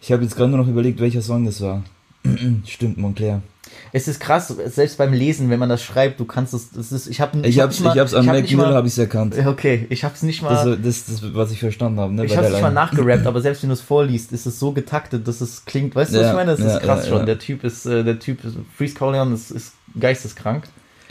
Ich 0.00 0.10
habe 0.12 0.22
jetzt 0.24 0.36
gerade 0.36 0.50
nur 0.50 0.58
noch 0.60 0.68
überlegt, 0.68 1.00
welcher 1.00 1.22
Song 1.22 1.44
das 1.46 1.60
war. 1.60 1.82
Stimmt, 2.66 2.98
Montclair. 2.98 3.40
Es 3.92 4.08
ist 4.08 4.20
krass, 4.20 4.54
selbst 4.66 4.98
beim 4.98 5.12
Lesen, 5.12 5.50
wenn 5.50 5.58
man 5.58 5.68
das 5.68 5.82
schreibt, 5.82 6.20
du 6.20 6.24
kannst 6.24 6.54
es, 6.54 6.70
es 6.78 6.92
ist, 6.92 7.08
ich 7.08 7.20
habe 7.20 7.46
Ich 7.46 7.60
hab's, 7.60 7.80
ich 7.80 7.86
hab's 7.86 8.14
an 8.14 8.26
Mac 8.26 8.50
Miller 8.50 8.74
habe 8.74 8.86
ich's 8.86 8.98
erkannt. 8.98 9.34
Okay, 9.44 9.86
ich 9.90 10.04
hab's 10.04 10.22
nicht 10.22 10.42
mal, 10.42 10.54
Das, 10.54 10.78
das, 10.82 11.20
das, 11.20 11.34
was 11.34 11.50
ich 11.50 11.60
verstanden 11.60 12.00
habe, 12.00 12.14
ne? 12.14 12.24
ich 12.24 12.36
hab's 12.36 12.50
nicht 12.50 12.62
mal 12.62 12.72
nachgerappt, 12.72 13.26
aber 13.26 13.40
selbst 13.40 13.62
wenn 13.62 13.70
du 13.70 13.74
es 13.74 13.80
vorliest, 13.80 14.32
ist 14.32 14.46
es 14.46 14.58
so 14.58 14.72
getaktet, 14.72 15.26
dass 15.26 15.40
es 15.40 15.64
klingt, 15.64 15.94
weißt 15.94 16.12
du, 16.12 16.18
was 16.18 16.22
Ja, 16.22 16.30
ich 16.30 16.36
meine? 16.36 16.50
Das 16.52 16.60
ist 16.60 16.66
ja, 16.66 16.78
krass 16.78 17.06
ja, 17.06 17.16
schon. 17.16 17.26
Der 17.26 17.38
Typ 17.38 17.64
ist, 17.64 17.86
äh, 17.86 18.04
der 18.04 18.18
Typ, 18.18 18.44
ist, 18.44 18.56
Freeze 18.76 18.94
Corleone 18.94 19.34
ist, 19.34 19.50
ist 19.50 19.72
geisteskrank. 19.98 20.64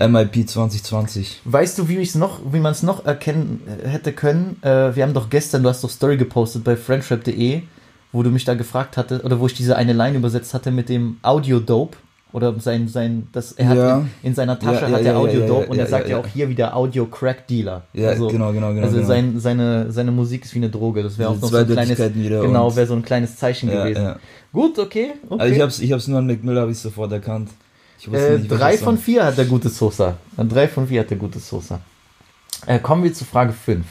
MIP 0.08 0.50
2020. 0.50 1.42
Weißt 1.46 1.78
du, 1.78 1.88
wie 1.88 1.98
ich's 1.98 2.16
noch, 2.16 2.40
wie 2.51 2.60
man 2.60 2.72
es 2.72 2.84
noch 2.84 3.06
erkennen 3.06 3.62
äh, 3.68 3.88
hätte 3.88 4.13
können? 4.13 4.58
Äh, 4.62 4.96
wir 4.96 5.04
haben 5.04 5.13
doch 5.13 5.30
gestern, 5.30 5.63
du 5.63 5.70
hast 5.70 5.84
doch 5.84 5.90
Story 5.90 6.18
gepostet 6.18 6.63
bei 6.63 6.75
friendship.de, 6.75 7.62
wo 8.12 8.24
du 8.24 8.30
mich 8.30 8.46
da 8.46 8.56
gefragt 8.56 8.98
hatte, 8.98 9.22
oder 9.22 9.40
wo 9.40 9.48
ich 9.48 9.54
diese 9.54 9.75
eine 9.75 9.94
Line 9.94 10.18
übersetzt 10.18 10.54
hatte 10.54 10.72
mit 10.72 10.90
dem 10.90 11.18
Audio 11.22 11.60
Dope. 11.60 11.98
Oder 12.33 12.57
sein, 12.59 12.88
sein, 12.88 13.27
das, 13.33 13.51
er 13.53 13.67
hat 13.67 13.77
Ja. 13.77 13.97
in, 14.00 14.09
in 14.23 14.35
seiner 14.35 14.57
Tasche 14.57 14.85
Ja, 14.85 14.91
hat 14.91 15.01
er 15.03 15.17
Audio 15.17 15.45
Dope 15.45 15.67
und 15.67 15.77
er 15.77 15.88
sagt 15.88 16.07
ja, 16.07 16.17
auch 16.17 16.27
hier 16.27 16.47
wieder 16.50 16.75
Audio 16.75 17.05
Crack 17.05 17.47
Dealer. 17.47 17.83
Ja, 17.93 18.09
also, 18.09 18.27
genau, 18.27 18.53
genau, 18.53 18.69
genau. 18.69 18.83
also 18.83 18.97
genau. 18.97 19.07
sein, 19.07 19.39
seine, 19.39 19.91
seine 19.91 20.11
Musik 20.11 20.45
ist 20.45 20.53
wie 20.53 20.59
eine 20.59 20.69
Droge. 20.69 21.03
Das 21.03 21.17
wäre 21.17 21.29
auch 21.29 21.39
noch 21.39 21.50
so 21.50 21.57
ein 21.57 21.67
kleines, 21.67 21.97
genau, 21.97 22.75
wäre 22.75 22.88
so 22.88 22.93
ein 22.93 23.03
kleines 23.03 23.35
Zeichen 23.35 23.69
gewesen. 23.69 24.15
Gut, 24.53 24.79
okay, 24.79 25.13
okay. 25.29 25.41
Also 25.41 25.55
ich 25.55 25.61
hab's, 25.61 25.79
ich 25.79 25.91
hab's 25.91 26.07
nur 26.07 26.19
an 26.19 26.27
Mac 26.27 26.43
Miller 26.43 26.61
habe 26.61 26.71
ich 26.71 26.79
sofort 26.79 27.11
erkannt. 27.11 27.50
Äh, 28.07 28.07
nicht, 28.07 28.11
welcher 28.11 28.57
drei 28.57 28.77
von 28.77 28.97
vier 28.97 29.25
hat 29.25 29.38
der 29.38 29.45
gute 29.45 29.69
Sosa. 29.69 30.17
Äh, 30.38 30.45
Drei 30.45 30.67
von 30.67 30.88
vier 30.88 31.01
hat 31.01 31.09
der 31.09 31.17
gute 31.17 31.39
Sosa. 31.39 31.81
Äh, 32.65 32.79
kommen 32.79 33.03
wir 33.03 33.13
zu 33.13 33.25
Frage 33.25 33.53
5. 33.53 33.85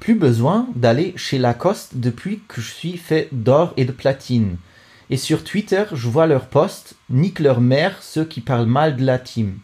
Plus 0.00 0.18
besoin 0.18 0.66
d'aller 0.76 1.14
chez 1.16 1.38
Lacoste 1.38 1.90
depuis 1.94 2.40
que 2.46 2.60
je 2.60 2.70
suis 2.70 2.96
fait 2.96 3.28
d'or 3.32 3.72
et 3.76 3.84
de 3.84 3.92
platine. 3.92 4.58
Et 5.10 5.16
sur 5.16 5.42
Twitter, 5.42 5.84
je 5.92 6.08
vois 6.08 6.26
leurs 6.26 6.46
posts, 6.48 6.94
nique 7.08 7.38
leur 7.38 7.60
mère, 7.60 8.02
ceux 8.02 8.24
qui 8.24 8.40
parlent 8.40 8.66
mal 8.66 8.96
de 8.96 9.04
la 9.04 9.18
team. 9.18 9.60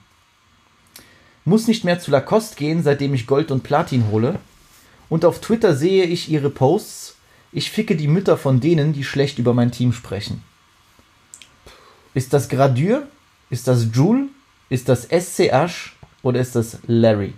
Muss 1.44 1.68
nicht 1.68 1.84
mehr 1.84 2.00
zu 2.00 2.10
Lacoste 2.10 2.56
gehen, 2.56 2.82
seitdem 2.82 3.12
ich 3.12 3.26
Gold 3.26 3.50
und 3.50 3.62
Platin 3.62 4.04
hole. 4.10 4.38
Und 5.10 5.26
auf 5.26 5.40
Twitter 5.42 5.76
sehe 5.76 6.04
ich 6.04 6.30
ihre 6.30 6.48
Posts. 6.48 7.16
Ich 7.52 7.70
ficke 7.70 7.94
die 7.94 8.08
Mütter 8.08 8.38
von 8.38 8.60
denen, 8.60 8.94
die 8.94 9.04
schlecht 9.04 9.38
über 9.38 9.52
mein 9.52 9.70
Team 9.70 9.92
sprechen. 9.92 10.42
Ist 12.14 12.32
das 12.32 12.48
Gradure? 12.48 13.06
Ist 13.50 13.68
das 13.68 13.88
Joule? 13.92 14.28
Ist 14.70 14.88
das 14.88 15.04
SCH? 15.10 15.92
Oder 16.22 16.40
ist 16.40 16.56
das 16.56 16.78
Larry? 16.86 17.34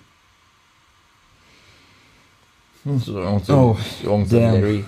Hm, 2.84 3.00
so, 3.00 3.40
so- 3.44 3.76
Oh, 4.06 4.24
so. 4.24 4.38
Larry. 4.38 4.84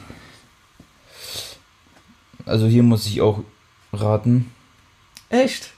Also 2.49 2.67
hier 2.67 2.83
muss 2.83 3.07
ich 3.07 3.21
auch 3.21 3.40
raten. 3.93 4.50
Echt? 5.28 5.71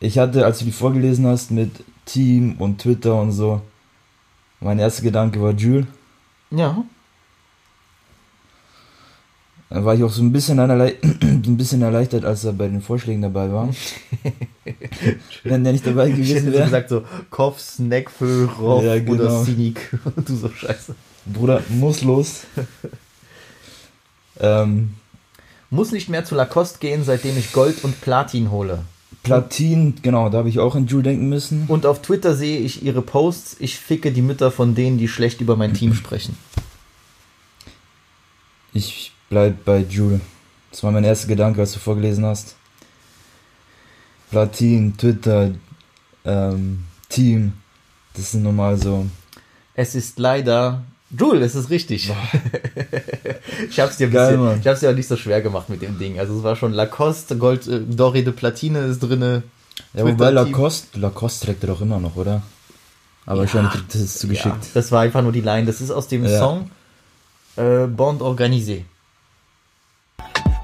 Ich 0.00 0.18
hatte, 0.18 0.44
als 0.44 0.60
du 0.60 0.64
die 0.64 0.72
vorgelesen 0.72 1.26
hast 1.26 1.50
mit 1.50 1.70
Team 2.04 2.56
und 2.58 2.80
Twitter 2.80 3.20
und 3.20 3.32
so, 3.32 3.60
mein 4.60 4.78
erster 4.78 5.02
Gedanke 5.02 5.42
war 5.42 5.52
Jules. 5.52 5.86
Ja. 6.50 6.84
Dann 9.70 9.84
war 9.84 9.94
ich 9.94 10.02
auch 10.02 10.10
so 10.10 10.22
ein 10.22 10.32
bisschen, 10.32 10.58
ein 10.60 11.56
bisschen 11.56 11.82
erleichtert, 11.82 12.24
als 12.24 12.44
er 12.44 12.52
bei 12.54 12.68
den 12.68 12.80
Vorschlägen 12.80 13.20
dabei 13.20 13.52
war. 13.52 13.68
Wenn 15.44 15.64
der 15.64 15.72
nicht 15.74 15.86
dabei 15.86 16.10
gewesen 16.10 16.52
wäre. 16.52 16.64
gesagt 16.64 16.88
so 16.88 17.02
Kopf, 17.28 17.58
Snack, 17.60 18.10
Roff 18.20 18.82
Ja, 18.82 18.98
genau. 18.98 19.12
oder 19.12 19.44
Cynic. 19.44 19.90
du 20.16 20.36
so 20.36 20.48
scheiße. 20.48 20.94
Bruder, 21.26 21.62
muss 21.68 22.02
los. 22.02 22.44
ähm, 24.40 24.94
Muss 25.70 25.92
nicht 25.92 26.08
mehr 26.08 26.24
zu 26.24 26.34
Lacoste 26.34 26.78
gehen, 26.78 27.04
seitdem 27.04 27.36
ich 27.36 27.52
Gold 27.52 27.84
und 27.84 28.00
Platin 28.00 28.50
hole. 28.50 28.84
Platin, 29.22 29.96
genau, 30.00 30.30
da 30.30 30.38
habe 30.38 30.48
ich 30.48 30.58
auch 30.58 30.74
an 30.74 30.86
Jules 30.86 31.04
denken 31.04 31.28
müssen. 31.28 31.66
Und 31.68 31.84
auf 31.84 32.00
Twitter 32.00 32.34
sehe 32.34 32.60
ich 32.60 32.82
ihre 32.82 33.02
Posts. 33.02 33.56
Ich 33.58 33.78
ficke 33.78 34.12
die 34.12 34.22
Mütter 34.22 34.50
von 34.50 34.74
denen, 34.74 34.96
die 34.96 35.08
schlecht 35.08 35.40
über 35.40 35.56
mein 35.56 35.74
Team 35.74 35.94
sprechen. 35.94 36.36
Ich 38.72 39.12
bleib 39.28 39.64
bei 39.64 39.80
Jule. 39.80 40.20
Das 40.70 40.82
war 40.82 40.92
mein 40.92 41.04
erster 41.04 41.28
Gedanke, 41.28 41.60
als 41.60 41.72
du 41.72 41.78
vorgelesen 41.78 42.24
hast. 42.24 42.56
Platin, 44.30 44.96
Twitter, 44.96 45.52
ähm, 46.24 46.84
Team. 47.08 47.54
Das 48.14 48.32
sind 48.32 48.42
normal 48.42 48.76
so. 48.76 49.06
Es 49.74 49.94
ist 49.94 50.18
leider. 50.18 50.82
Jule, 51.10 51.44
es 51.44 51.54
ist 51.54 51.70
richtig. 51.70 52.12
ich 53.70 53.80
hab's 53.80 53.96
dir 53.96 54.08
ein 54.08 54.12
Geil, 54.12 54.36
bisschen, 54.36 54.60
ich 54.60 54.66
hab's 54.66 54.80
dir 54.80 54.90
auch 54.90 54.94
nicht 54.94 55.08
so 55.08 55.16
schwer 55.16 55.40
gemacht 55.40 55.68
mit 55.70 55.80
dem 55.80 55.98
Ding. 55.98 56.18
Also 56.18 56.36
es 56.36 56.42
war 56.42 56.54
schon 56.54 56.72
Lacoste, 56.72 57.36
Gold, 57.38 57.66
äh, 57.66 57.80
Doré 57.80 58.22
de 58.22 58.32
Platine 58.32 58.80
ist 58.80 59.00
drinne. 59.00 59.42
Ja, 59.94 60.04
wobei. 60.04 60.30
Lacoste, 60.30 60.98
Lacoste 61.00 61.46
trägt 61.46 61.64
er 61.64 61.68
doch 61.68 61.80
immer 61.80 61.98
noch, 61.98 62.16
oder? 62.16 62.42
Aber 63.24 63.40
wahrscheinlich 63.40 63.72
kriegt 63.72 63.94
das 63.94 64.02
jetzt 64.02 64.18
zugeschickt. 64.18 64.46
Ja, 64.64 64.70
das 64.74 64.92
war 64.92 65.00
einfach 65.02 65.22
nur 65.22 65.32
die 65.32 65.40
Line. 65.40 65.66
Das 65.66 65.80
ist 65.80 65.90
aus 65.90 66.08
dem 66.08 66.24
Ja. 66.24 66.38
Song 66.38 66.70
äh, 67.56 67.86
Bande 67.86 68.24
organisée. 68.24 68.84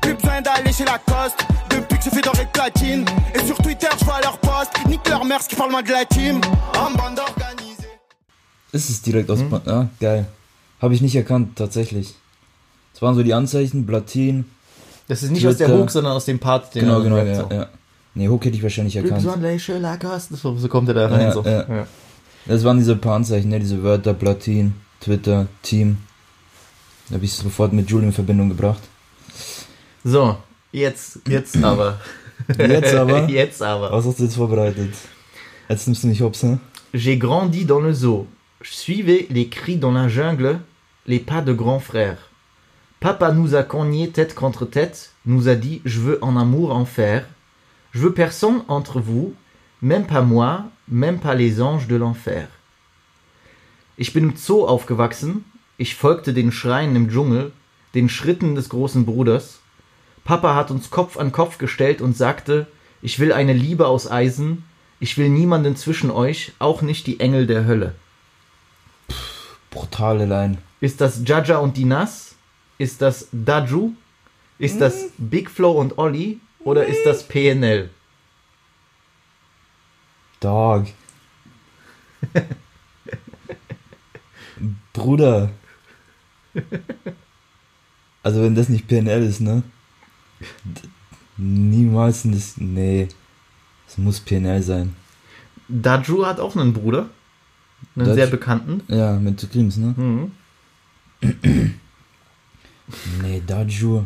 Plus 0.02 0.14
besoin 0.16 0.42
d'aller 0.42 0.72
chez 0.72 0.84
Lacoste 0.84 1.46
Depuis 1.70 1.98
que 1.98 2.04
je 2.04 2.10
fais 2.10 2.20
doré 2.20 2.46
platine 2.52 3.06
Et 3.34 3.42
sur 3.46 3.56
Twitter 3.56 3.88
je 3.98 4.04
vois 4.04 4.20
leurs 4.20 4.36
posts 4.38 4.72
Nique 4.86 5.08
leur 5.08 5.24
mère 5.24 5.40
ce 5.42 5.48
qui 5.48 5.56
parle 5.56 5.72
mal 5.72 5.82
de 5.82 5.90
la 5.92 6.04
team 6.04 6.40
En 6.76 6.90
bande 6.90 7.18
organisée 7.18 7.53
Ist 8.74 8.90
es 8.90 9.02
direkt 9.02 9.28
Hm? 9.30 9.52
aus. 9.54 9.60
Ja, 9.66 9.88
geil. 10.00 10.26
Habe 10.80 10.94
ich 10.94 11.00
nicht 11.00 11.14
erkannt, 11.16 11.56
tatsächlich. 11.56 12.14
Das 12.92 13.02
waren 13.02 13.14
so 13.14 13.22
die 13.22 13.32
Anzeichen, 13.34 13.86
Platin. 13.86 14.44
Das 15.08 15.22
ist 15.22 15.30
nicht 15.30 15.46
aus 15.46 15.56
der 15.56 15.68
Twitter. 15.68 15.80
Hook, 15.80 15.90
sondern 15.90 16.12
aus 16.14 16.24
dem 16.24 16.38
Part, 16.38 16.74
den 16.74 16.82
Genau, 16.84 17.02
genau, 17.02 17.18
ja, 17.18 17.34
so. 17.34 17.48
ja. 17.50 17.68
Nee, 18.14 18.28
Hook 18.28 18.44
hätte 18.44 18.56
ich 18.56 18.62
wahrscheinlich 18.62 18.96
erkannt. 18.96 19.22
So, 19.22 20.68
kommt 20.68 20.88
er 20.88 20.94
da 20.94 21.06
rein. 21.08 21.20
Ja, 21.20 21.32
so. 21.32 21.42
ja. 21.44 21.60
Ja. 21.68 21.86
Das 22.46 22.62
waren 22.64 22.78
diese 22.78 22.96
paar 22.96 23.16
Anzeichen, 23.16 23.48
ne? 23.48 23.58
diese 23.60 23.82
Wörter, 23.82 24.12
Platin, 24.14 24.74
Twitter, 25.00 25.46
Team. 25.62 25.98
Da 27.08 27.16
habe 27.16 27.24
ich 27.24 27.32
sofort 27.32 27.72
mit 27.72 27.88
Jules 27.90 28.06
in 28.06 28.12
Verbindung 28.12 28.48
gebracht. 28.48 28.82
so, 30.04 30.36
jetzt, 30.72 31.20
jetzt 31.28 31.56
aber. 31.64 32.00
Jetzt 32.58 32.94
aber? 32.94 33.28
jetzt 33.28 33.62
aber. 33.62 33.92
Was 33.92 34.04
hast 34.06 34.18
du 34.18 34.24
jetzt 34.24 34.36
vorbereitet? 34.36 34.94
Jetzt 35.68 35.86
nimmst 35.86 36.02
du 36.04 36.08
mich 36.08 36.20
hops, 36.20 36.42
ne? 36.42 36.58
J'ai 36.92 37.16
grandi 37.18 37.64
dans 37.64 37.82
le 37.82 37.94
zoo. 37.94 38.26
Suivez 38.62 39.26
les 39.30 39.48
cris 39.48 39.76
dans 39.76 39.92
la 39.92 40.08
jungle, 40.08 40.60
les 41.06 41.18
pas 41.18 41.42
de 41.42 41.52
grand 41.52 41.80
frère. 41.80 42.30
Papa 43.00 43.32
nous 43.32 43.54
a 43.54 43.62
cogné 43.62 44.10
tête 44.10 44.34
contre 44.34 44.64
tête, 44.64 45.12
nous 45.26 45.48
a 45.48 45.54
dit 45.54 45.82
je 45.84 46.00
veux 46.00 46.18
en 46.24 46.36
amour 46.36 46.74
en 46.74 46.84
faire. 46.84 47.26
Je 47.92 48.00
veux 48.00 48.14
personne 48.14 48.62
entre 48.68 49.00
vous, 49.00 49.34
même 49.82 50.06
pas 50.06 50.22
moi, 50.22 50.64
même 50.88 51.18
pas 51.18 51.34
les 51.34 51.60
anges 51.60 51.88
de 51.88 51.96
l'enfer. 51.96 52.48
Ich 53.98 54.12
bin 54.12 54.22
im 54.22 54.36
Zoo 54.36 54.66
aufgewachsen, 54.66 55.44
ich 55.76 55.94
folgte 55.94 56.32
den 56.32 56.50
Schreien 56.50 56.96
im 56.96 57.10
Dschungel, 57.10 57.52
den 57.94 58.08
Schritten 58.08 58.54
des 58.54 58.68
großen 58.68 59.04
Bruders. 59.04 59.60
Papa 60.24 60.54
hat 60.54 60.70
uns 60.70 60.90
Kopf 60.90 61.18
an 61.18 61.32
Kopf 61.32 61.58
gestellt 61.58 62.00
und 62.00 62.16
sagte, 62.16 62.66
ich 63.02 63.18
will 63.18 63.32
eine 63.32 63.52
Liebe 63.52 63.86
aus 63.86 64.10
Eisen, 64.10 64.64
ich 64.98 65.18
will 65.18 65.28
niemanden 65.28 65.76
zwischen 65.76 66.10
euch, 66.10 66.52
auch 66.58 66.80
nicht 66.82 67.06
die 67.06 67.20
Engel 67.20 67.46
der 67.46 67.66
Hölle. 67.66 67.94
Brutale 69.74 70.24
Line. 70.24 70.58
Ist 70.80 71.00
das 71.00 71.20
Jaja 71.26 71.58
und 71.58 71.76
Dinas? 71.76 72.36
Ist 72.78 73.02
das 73.02 73.28
Daju? 73.32 73.92
Ist 74.58 74.80
das 74.80 75.10
Big 75.18 75.50
Flo 75.50 75.72
und 75.72 75.98
Olli? 75.98 76.40
Oder 76.60 76.86
ist 76.86 77.04
das 77.04 77.26
PNL? 77.26 77.90
Dog. 80.40 80.86
Bruder. 84.92 85.50
Also 88.22 88.42
wenn 88.42 88.54
das 88.54 88.68
nicht 88.68 88.86
PNL 88.86 89.22
ist, 89.24 89.40
ne? 89.40 89.62
D 90.64 90.82
niemals 91.36 92.22
das. 92.24 92.56
Nee. 92.58 93.08
Es 93.88 93.98
muss 93.98 94.20
PNL 94.20 94.62
sein. 94.62 94.94
Daju 95.68 96.26
hat 96.26 96.38
auch 96.38 96.54
einen 96.56 96.72
Bruder. 96.72 97.10
Einen 97.96 98.06
Daju- 98.08 98.14
sehr 98.14 98.26
bekannten. 98.28 98.80
Ja, 98.88 99.12
mit 99.18 99.38
Supremes, 99.40 99.76
ne? 99.76 99.94
Mhm. 99.96 100.30
Nee, 103.22 103.42
Daju. 103.46 104.04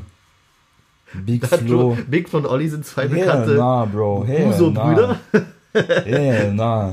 Big 1.24 1.40
Daju, 1.40 1.57
Flo. 1.66 1.98
Big 2.07 2.29
Flo 2.29 2.38
und 2.40 2.46
Olli 2.46 2.68
sind 2.68 2.85
zwei 2.87 3.09
Hell 3.09 3.20
bekannte 3.20 3.55
nah, 3.55 3.85
Bro. 3.87 4.24
Uso-Brüder. 4.29 5.18
Hell 5.72 6.55
nah. 6.55 6.92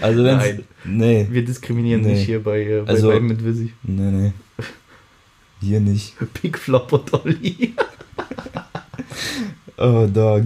Also. 0.00 0.22
Nein. 0.22 0.62
Nee. 0.84 1.26
Wir 1.30 1.44
diskriminieren 1.44 2.02
Nee. 2.02 2.12
nicht 2.14 2.26
hier 2.26 2.42
bei, 2.42 2.60
äh, 2.62 2.82
bei 2.82 2.92
Also- 2.92 3.08
beiden 3.08 3.26
mit 3.28 3.44
Visi. 3.44 3.72
Nee, 3.82 4.10
nee. 4.10 4.32
Hier 5.60 5.80
nicht. 5.80 6.14
Big 6.42 6.58
Flop 6.58 6.92
und 6.92 7.12
Olli. 7.14 7.74
Oh, 9.76 10.06
Dog. 10.06 10.44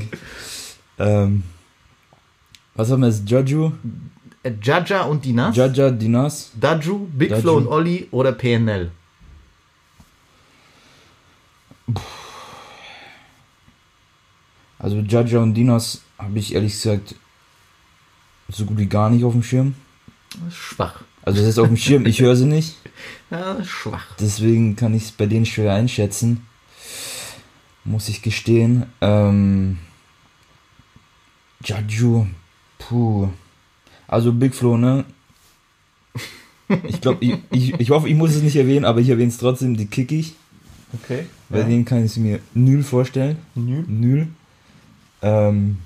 Ähm. 0.98 1.42
Was 2.74 2.90
haben 2.90 3.02
wir 3.02 3.08
jetzt? 3.08 3.28
Jaju? 3.28 3.72
Äh, 4.42 4.52
Jaja 4.62 5.02
und 5.02 5.24
Dinas. 5.24 5.56
Jaja, 5.56 5.90
Dinas? 5.90 6.52
Daju, 6.58 7.08
Big 7.12 7.30
Daju. 7.30 7.40
Flo 7.40 7.56
und 7.56 7.66
Olli 7.66 8.08
oder 8.10 8.32
PNL? 8.32 8.90
Also 14.78 14.98
Jaja 14.98 15.40
und 15.40 15.54
Dinas 15.54 16.02
habe 16.18 16.38
ich 16.38 16.54
ehrlich 16.54 16.72
gesagt 16.72 17.14
so 18.48 18.64
gut 18.64 18.78
wie 18.78 18.86
gar 18.86 19.10
nicht 19.10 19.24
auf 19.24 19.32
dem 19.32 19.42
Schirm. 19.42 19.74
Schwach. 20.50 21.02
Also 21.22 21.40
das 21.40 21.50
ist 21.50 21.58
auf 21.58 21.66
dem 21.66 21.76
Schirm, 21.76 22.06
ich 22.06 22.20
höre 22.20 22.36
sie 22.36 22.46
nicht. 22.46 22.76
Ja, 23.30 23.62
schwach. 23.62 24.06
Deswegen 24.18 24.74
kann 24.74 24.94
ich 24.94 25.04
es 25.04 25.12
bei 25.12 25.26
denen 25.26 25.44
schwer 25.44 25.74
einschätzen. 25.74 26.46
Muss 27.84 28.08
ich 28.08 28.22
gestehen. 28.22 28.86
Ähm, 29.02 29.78
Jaju. 31.62 32.26
Puh. 32.78 33.28
Also 34.08 34.32
Big 34.32 34.54
Flo, 34.54 34.76
ne? 34.76 35.04
Ich 36.84 37.00
glaube, 37.00 37.24
ich, 37.24 37.38
ich, 37.50 37.80
ich 37.80 37.90
hoffe, 37.90 38.08
ich 38.08 38.14
muss 38.14 38.34
es 38.34 38.42
nicht 38.42 38.56
erwähnen, 38.56 38.84
aber 38.84 39.00
ich 39.00 39.08
erwähne 39.08 39.30
es 39.30 39.38
trotzdem, 39.38 39.76
die 39.76 39.86
kick 39.86 40.12
ich. 40.12 40.34
Okay. 41.02 41.26
Bei 41.48 41.62
denen 41.62 41.84
kann 41.84 42.04
ich 42.04 42.12
es 42.12 42.16
mir 42.16 42.40
null 42.54 42.82
vorstellen. 42.82 43.38
Null. 43.54 43.84
Null. 43.86 44.28
Ähm, 45.22 45.78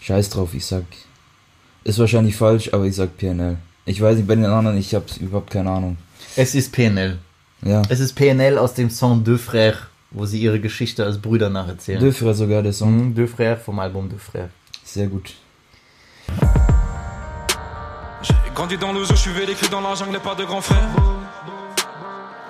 Scheiß 0.00 0.28
drauf, 0.30 0.52
ich 0.52 0.66
sag. 0.66 0.84
Ist 1.82 1.98
wahrscheinlich 1.98 2.36
falsch, 2.36 2.72
aber 2.72 2.84
ich 2.84 2.94
sag 2.94 3.16
PNL. 3.16 3.56
Ich 3.86 4.00
weiß 4.00 4.16
nicht, 4.16 4.26
bei 4.26 4.34
den 4.34 4.44
anderen, 4.44 4.76
ich 4.76 4.94
habe 4.94 5.06
überhaupt 5.20 5.50
keine 5.50 5.70
Ahnung. 5.70 5.96
Es 6.36 6.54
ist 6.54 6.72
PNL. 6.72 7.18
Ja. 7.62 7.82
Es 7.88 8.00
ist 8.00 8.14
PNL 8.14 8.58
aus 8.58 8.74
dem 8.74 8.90
Song 8.90 9.24
Deux 9.24 9.40
Frères, 9.40 9.76
wo 10.14 10.24
sie 10.26 10.40
ihre 10.40 10.60
Geschichte 10.60 11.04
als 11.04 11.18
Brüder 11.20 11.50
nacherzählen. 11.50 12.00
Dürfere 12.00 12.34
sogar 12.34 12.62
der 12.62 12.72
Song. 12.72 12.92
Mhm, 13.08 13.14
Deux 13.14 13.28
Frères 13.30 13.58
vom 13.62 13.78
Album 13.78 14.08
Deux 14.08 14.18
Frères. 14.22 14.48
Sehr 14.84 15.08
gut. 15.08 15.34
Grandi 18.54 18.78
dans 18.78 18.92
le 18.92 19.04
zoo, 19.04 19.16
je 19.16 19.30
les 19.46 19.54
cris 19.54 19.68
dans 19.68 19.80
la 19.80 19.94
jungle, 19.96 20.18
pas 20.20 20.34
de 20.36 20.44
grand 20.44 20.60
frère. 20.62 20.88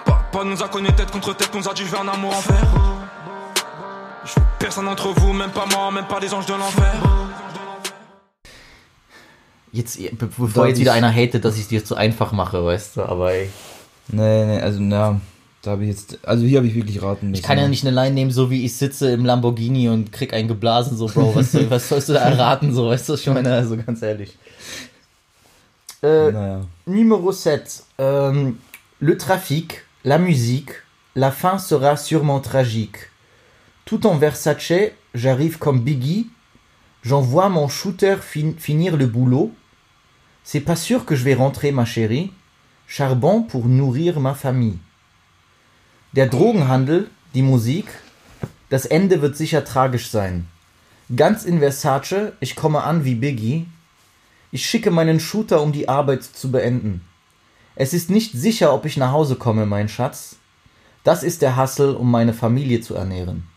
Papa 0.05 0.45
nous 0.45 0.63
a 0.63 0.69
connus 0.69 0.93
tête 0.93 1.11
contre 1.11 1.35
tête, 1.35 1.51
nous 1.55 1.67
a 1.69 1.73
dit 1.73 1.83
je 1.85 1.91
veux 1.91 1.99
un 1.99 2.09
amour 2.09 2.37
en 2.37 2.43
fer. 2.43 2.63
Personne 4.59 4.87
entre 4.89 5.09
vous, 5.09 5.33
même 5.33 5.51
pas 5.51 5.65
moi, 5.73 5.91
même 5.91 6.07
pas 6.07 6.21
les 6.21 6.33
anges 6.35 6.47
de 6.47 6.53
l'enfer. 6.55 6.93
Jetzt, 9.73 9.97
be- 10.19 10.27
bevor 10.39 10.67
jetzt 10.67 10.79
wieder 10.79 10.93
einer 10.93 11.11
hatet, 11.11 11.45
dass 11.45 11.57
ich 11.57 11.63
es 11.63 11.69
dir 11.69 11.85
zu 11.85 11.97
einfach 11.97 12.33
mache, 12.33 12.65
weißt 12.65 12.97
du, 12.99 13.03
aber 13.03 13.33
ey, 13.33 13.49
Nee, 14.09 14.45
nee, 14.45 14.61
also 14.61 14.79
na, 14.81 15.21
da 15.67 15.73
habe 15.73 15.83
ich 15.85 15.91
jetzt. 15.91 16.19
Also 16.27 16.45
hier 16.45 16.59
habe 16.59 16.67
ich 16.67 16.75
wirklich 16.75 17.01
raten 17.03 17.31
müssen. 17.31 17.41
ich 17.41 17.43
kann 17.47 17.59
ja 17.59 17.67
nicht 17.69 17.85
eine 17.87 17.95
Line 17.95 18.15
nehmen, 18.15 18.31
so 18.31 18.51
wie 18.51 18.65
ich 18.65 18.77
sitze 18.77 19.11
im 19.13 19.25
Lamborghini 19.25 19.89
und 19.89 20.13
krieg 20.13 20.33
einen 20.35 20.49
geblasen, 20.49 20.97
so, 20.97 21.07
Bro, 21.07 21.35
was, 21.35 21.55
was 21.71 21.89
sollst 21.89 22.09
du 22.09 22.13
da 22.15 22.21
erraten, 22.21 22.73
so, 22.75 22.89
weißt 22.89 23.09
du, 23.09 23.15
ich 23.15 23.27
meine, 23.27 23.53
also 23.55 23.77
ganz 23.77 24.03
ehrlich. 24.03 24.37
Äh, 26.03 26.33
Naja. 26.33 26.61
Numéro 26.87 27.33
7. 27.33 27.83
Euh, 28.01 28.53
le 29.01 29.17
trafic, 29.19 29.85
la 30.05 30.19
musique, 30.19 30.73
la 31.15 31.31
fin 31.31 31.59
sera 31.59 31.97
sûrement 31.97 32.41
tragique. 32.41 33.11
Tout 33.85 34.07
en 34.07 34.17
Versace, 34.17 34.93
j'arrive 35.15 35.59
comme 35.59 35.81
Biggie. 35.81 36.29
J'envoie 37.03 37.49
mon 37.49 37.69
shooter 37.69 38.17
fin- 38.21 38.55
finir 38.57 38.97
le 38.97 39.07
boulot. 39.07 39.53
C'est 40.43 40.61
pas 40.61 40.77
sûr 40.77 41.05
que 41.05 41.15
je 41.15 41.25
vais 41.25 41.35
rentrer, 41.35 41.71
ma 41.73 41.85
chérie. 41.85 42.33
Charbon 42.87 43.43
pour 43.43 43.67
nourrir 43.67 44.21
ma 44.21 44.35
famille. 44.35 44.79
Der 46.15 46.29
Drogenhandel, 46.29 47.11
die 47.35 47.43
Musik, 47.43 47.87
das 48.69 48.87
Ende 48.87 49.21
wird 49.21 49.37
sicher 49.37 49.65
tragisch 49.65 50.11
sein. 50.11 50.47
Ganz 51.17 51.45
in 51.45 51.59
Versace, 51.59 52.35
ich 52.39 52.55
komme 52.55 52.85
an 52.85 53.05
wie 53.05 53.17
Biggie. 53.17 53.67
Ich 54.53 54.65
schicke 54.65 54.93
meinen 54.93 55.19
Shooter, 55.19 55.61
um 55.61 55.73
die 55.73 55.89
Arbeit 55.89 56.23
zu 56.23 56.53
beenden. 56.53 57.01
Es 57.75 57.93
ist 57.93 58.11
nicht 58.11 58.31
sicher, 58.31 58.73
ob 58.73 58.85
ich 58.85 58.97
nach 58.97 59.11
Hause 59.11 59.35
komme, 59.35 59.67
mein 59.67 59.89
Schatz. 59.89 60.37
Das 61.03 61.25
ist 61.25 61.43
der 61.43 61.57
Hassel, 61.57 61.97
um 61.97 62.13
meine 62.13 62.33
Familie 62.33 62.81
zu 62.81 62.95
ernähren. 62.95 63.49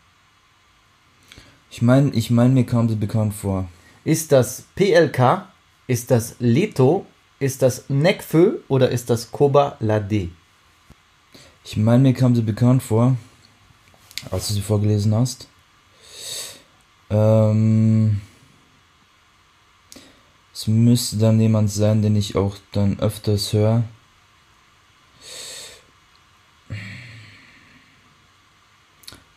Ich 1.69 1.83
meine, 1.83 2.09
ich 2.13 2.31
mein, 2.31 2.55
mir 2.55 2.65
kam 2.65 2.87
das 2.87 2.97
bekannt 2.97 3.35
vor. 3.35 3.69
Ist 4.03 4.31
das 4.31 4.63
PLK, 4.73 5.47
Ist 5.85 6.09
das 6.09 6.37
Leto, 6.39 7.05
ist 7.39 7.61
das 7.61 7.85
Nekfeu 7.87 8.53
oder 8.67 8.89
ist 8.89 9.11
das 9.11 9.31
Koba 9.31 9.77
Lade? 9.79 10.29
Ich 11.69 11.75
meine, 11.75 12.01
mir 12.01 12.13
kam 12.13 12.33
sie 12.33 12.43
bekannt 12.43 12.81
vor, 12.81 13.17
als 14.31 14.47
du 14.47 14.53
sie 14.53 14.61
vorgelesen 14.61 15.13
hast. 15.13 15.49
Ähm, 17.09 18.21
es 20.53 20.65
müsste 20.67 21.17
dann 21.17 21.41
jemand 21.41 21.69
sein, 21.69 22.01
den 22.01 22.15
ich 22.15 22.37
auch 22.37 22.55
dann 22.71 22.97
öfters 23.01 23.51
höre. 23.51 23.83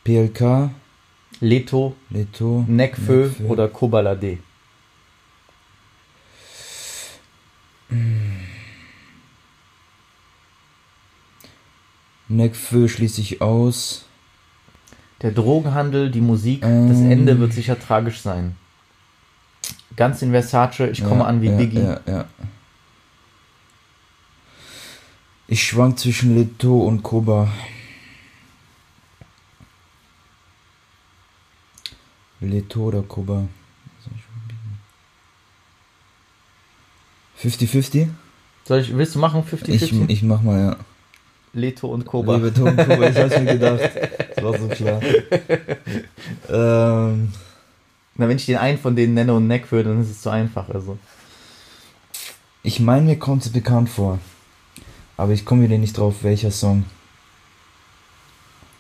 PLK, 0.05 0.71
Leto, 1.41 1.97
Leto, 2.11 2.65
Nekfeu 2.69 3.27
Nekfeu. 3.27 3.45
oder 3.49 3.67
Koba 3.67 4.03
Nekfeu 12.31 12.87
schließe 12.87 13.21
ich 13.21 13.43
aus. 13.43 14.05
Der 15.23 15.33
Drogenhandel, 15.33 16.11
die 16.11 16.21
Musik, 16.21 16.63
das 16.63 16.71
Ähm. 16.71 17.11
Ende 17.11 17.39
wird 17.41 17.53
sicher 17.53 17.79
tragisch 17.79 18.21
sein. 18.21 18.57
Ganz 19.97 20.23
in 20.23 20.31
Versace, 20.31 20.91
ich 20.93 21.03
komme 21.03 21.21
Ja, 21.21 21.27
an 21.27 21.43
wie 21.43 21.49
ja, 21.49 21.57
Biggie. 21.57 21.83
Ja, 21.83 22.01
ja. 22.07 22.25
Ich 25.49 25.65
schwank 25.65 25.99
zwischen 25.99 26.37
Leto 26.37 26.83
und 26.83 27.03
Koba. 27.03 27.49
Leto 32.41 32.85
oder 32.85 33.03
Koba? 33.03 33.49
50-50? 37.43 38.09
Soll 38.65 38.81
ich, 38.81 38.97
willst 38.97 39.17
du 39.17 39.19
machen 39.19 39.43
Ich, 39.67 39.83
50-50? 39.83 40.09
ich 40.09 40.23
mach 40.23 40.43
mal, 40.43 40.61
ja. 40.61 40.77
Leto 41.53 41.89
und 41.89 42.05
Koba. 42.05 42.37
Leto 42.37 42.65
und 42.65 42.77
Koba, 42.77 43.09
ich 43.09 43.17
hab's 43.17 43.39
mir 43.39 43.45
gedacht. 43.59 43.91
Das 44.37 44.45
war 44.45 44.59
so 44.59 44.69
klar. 44.69 45.01
ähm, 46.49 47.33
Na, 48.15 48.29
wenn 48.29 48.37
ich 48.37 48.47
den 48.47 48.57
einen 48.57 48.79
von 48.79 48.95
denen 48.95 49.15
nenne 49.15 49.35
und 49.35 49.47
Neck 49.47 49.71
würde, 49.73 49.91
dann 49.91 50.01
ist 50.03 50.11
es 50.11 50.23
zu 50.23 50.31
einfach. 50.31 50.69
Also. 50.69 50.99
ich 52.63 52.81
meine, 52.81 53.03
mir 53.03 53.19
kommt 53.19 53.45
es 53.45 53.53
bekannt 53.53 53.89
vor. 53.89 54.19
Aber 55.17 55.33
ich 55.33 55.45
komme 55.45 55.65
wieder 55.65 55.77
nicht 55.79 55.99
drauf, 55.99 56.23
welcher 56.23 56.51
Song. 56.51 56.85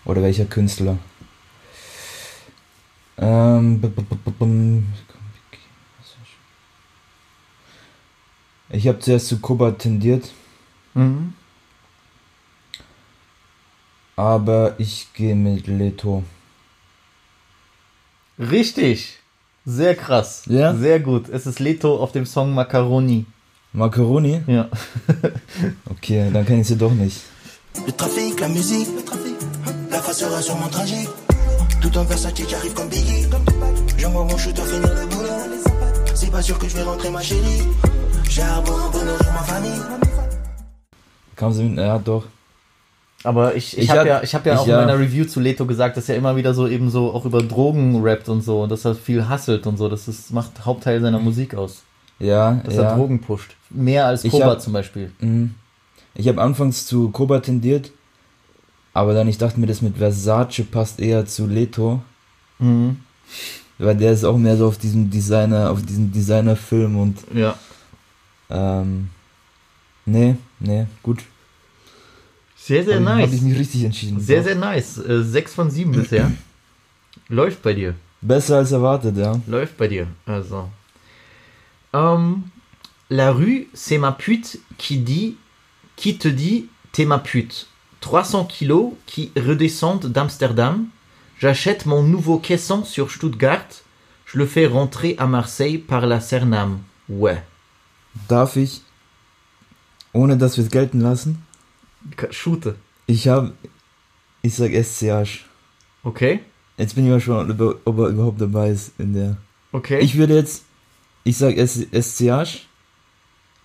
Oder 0.04 0.22
welcher 0.22 0.46
Künstler. 0.46 0.96
Ähm, 3.18 3.82
ich 8.70 8.88
habe 8.88 8.98
zuerst 9.00 9.26
zu 9.28 9.40
Koba 9.40 9.72
tendiert, 9.72 10.30
Mhm. 10.94 11.34
Aber 14.20 14.74
ich 14.78 15.08
gehe 15.14 15.34
mit 15.34 15.66
Leto. 15.66 16.22
Richtig. 18.38 19.18
Sehr 19.64 19.94
krass. 19.94 20.42
Ja? 20.46 20.74
Sehr 20.74 21.00
gut. 21.00 21.28
Es 21.30 21.46
ist 21.46 21.58
Leto 21.58 21.96
auf 21.96 22.12
dem 22.12 22.26
Song 22.26 22.54
Macaroni. 22.54 23.24
Macaroni? 23.72 24.42
Ja. 24.46 24.68
Okay, 25.90 26.30
dann 26.32 26.44
kenne 26.46 26.60
ich 26.62 26.66
sie 26.68 26.76
doch 26.76 26.92
nicht. 26.92 27.18
Le 27.86 27.92
trafic, 27.96 28.40
la 28.40 28.48
musique, 28.48 28.88
la 29.90 30.00
face 30.02 30.18
sera 30.18 30.40
sur 30.42 30.56
mon 30.56 30.68
trajet. 30.68 31.06
Tout 31.80 31.96
en 31.96 32.04
Versace 32.04 32.32
qui 32.34 32.54
arrive 32.54 32.74
comme 32.74 32.88
Biggie. 32.88 33.26
J'envoie 33.98 34.24
mon 34.24 34.38
shooter 34.38 34.62
finir 34.62 34.94
le 35.00 35.06
boulot. 35.06 35.40
C'est 36.14 36.30
pas 36.30 36.42
sûr 36.42 36.58
que 36.58 36.68
je 36.68 36.76
vais 36.76 36.82
rentrer 36.82 37.10
ma 37.10 37.22
chérie. 37.22 37.62
J'ai 38.28 38.42
un 38.42 38.62
bon 38.62 38.78
bonheur 38.92 39.20
ma 39.36 39.42
famille. 39.44 39.82
Kam 41.36 41.52
sie 41.52 41.62
mit? 41.62 41.76
Ja, 41.76 41.98
doch. 41.98 42.24
Aber 43.22 43.54
ich, 43.54 43.76
ich, 43.76 43.84
Ich 43.84 43.90
habe 43.90 44.00
hab- 44.00 44.06
ja, 44.06 44.22
ich 44.22 44.34
hab 44.34 44.46
ja 44.46 44.54
ich 44.54 44.58
auch 44.60 44.66
in 44.66 44.72
meiner 44.74 44.98
Review 44.98 45.24
zu 45.26 45.40
Leto 45.40 45.66
gesagt, 45.66 45.96
dass 45.96 46.08
er 46.08 46.16
immer 46.16 46.36
wieder 46.36 46.54
so 46.54 46.66
eben 46.66 46.88
so 46.90 47.12
auch 47.12 47.26
über 47.26 47.42
Drogen 47.42 48.00
rappt 48.02 48.28
und 48.30 48.42
so 48.42 48.62
und 48.62 48.70
dass 48.72 48.84
er 48.86 48.94
viel 48.94 49.28
hasselt 49.28 49.66
und 49.66 49.76
so. 49.76 49.88
Das 49.90 50.08
ist, 50.08 50.32
macht 50.32 50.64
Hauptteil 50.64 51.00
seiner 51.02 51.18
Musik 51.18 51.54
aus. 51.54 51.82
Ja, 52.18 52.60
Dass 52.64 52.74
ja. 52.76 52.82
er 52.84 52.96
Drogen 52.96 53.20
pusht. 53.20 53.56
Mehr 53.70 54.06
als 54.06 54.24
Ich 54.24 54.30
Koba 54.32 54.46
hab- 54.46 54.60
zum 54.62 54.72
Beispiel. 54.72 55.10
Mhm. 55.20 55.54
Ich 56.14 56.28
habe 56.28 56.40
anfangs 56.40 56.86
zu 56.86 57.10
Koba 57.10 57.40
tendiert, 57.40 57.92
aber 58.94 59.12
dann 59.14 59.28
ich 59.28 59.38
dachte 59.38 59.60
mir, 59.60 59.66
das 59.66 59.80
mit 59.82 59.96
Versace 59.98 60.62
passt 60.70 60.98
eher 61.00 61.24
zu 61.26 61.46
Leto, 61.46 62.00
Mhm. 62.58 63.00
weil 63.78 63.96
der 63.96 64.12
ist 64.12 64.24
auch 64.24 64.36
mehr 64.38 64.56
so 64.56 64.66
auf 64.66 64.76
diesem 64.78 65.08
Designer, 65.10 65.70
auf 65.70 65.82
diesem 65.82 66.10
Designer-Film 66.10 66.98
und 66.98 67.18
Ja. 67.34 67.54
ähm, 68.50 69.08
nee, 70.06 70.36
nee, 70.58 70.86
gut. 71.02 71.20
Sehr, 72.62 72.84
sehr 72.84 73.00
nice. 73.00 73.26
Hab 73.26 73.32
ich 73.32 73.40
mich 73.40 73.58
richtig 73.58 73.84
entschieden. 73.84 74.20
Sehr, 74.20 74.42
sehr 74.42 74.54
nice. 74.54 74.98
Äh, 74.98 75.22
sechs 75.24 75.54
von 75.54 75.70
sieben 75.70 75.92
bisher. 75.92 76.30
Läuft 77.28 77.62
bei 77.62 77.72
dir. 77.72 77.94
Besser 78.20 78.58
als 78.58 78.72
erwartet, 78.72 79.16
ja. 79.16 79.40
Läuft 79.46 79.78
bei 79.78 79.88
dir. 79.88 80.06
Also. 80.26 80.68
Ähm, 81.94 82.44
la 83.08 83.30
rue, 83.30 83.66
c'est 83.72 83.98
ma 83.98 84.12
pute 84.12 84.58
qui 84.76 84.98
dit, 84.98 85.36
qui 85.96 86.18
te 86.18 86.28
dit, 86.28 86.68
t'es 86.92 87.06
ma 87.06 87.18
pute. 87.18 87.66
300 88.02 88.44
kilos 88.44 88.92
qui 89.06 89.32
redescendent 89.36 90.06
d'Amsterdam. 90.06 90.86
J'achète 91.38 91.86
mon 91.86 92.02
nouveau 92.02 92.38
caisson 92.38 92.84
sur 92.84 93.10
Stuttgart. 93.10 93.66
Je 94.26 94.38
le 94.38 94.44
fais 94.46 94.66
rentrer 94.66 95.14
à 95.18 95.26
Marseille 95.26 95.78
par 95.78 96.06
la 96.06 96.20
Cernam. 96.20 96.80
Ouais. 97.08 97.42
Darf 98.28 98.56
ich, 98.56 98.82
ohne 100.12 100.36
dass 100.36 100.56
wir 100.58 100.64
es 100.64 100.70
gelten 100.70 101.00
lassen, 101.00 101.42
Shoote. 102.30 102.76
ich 103.06 103.28
habe, 103.28 103.52
ich 104.42 104.54
sag 104.54 104.72
SCH. 104.72 105.44
Okay. 106.02 106.40
Jetzt 106.78 106.94
bin 106.94 107.04
ich 107.04 107.10
mal 107.10 107.20
schon, 107.20 107.50
ob 107.50 107.60
er- 107.60 108.02
er 108.04 108.08
überhaupt 108.08 108.40
dabei 108.40 108.70
ist 108.70 108.92
in 108.98 109.12
der. 109.12 109.36
Okay. 109.72 109.98
Ich 110.00 110.16
würde 110.16 110.34
jetzt, 110.34 110.64
ich 111.24 111.36
sag 111.36 111.56
SCH. 111.58 112.66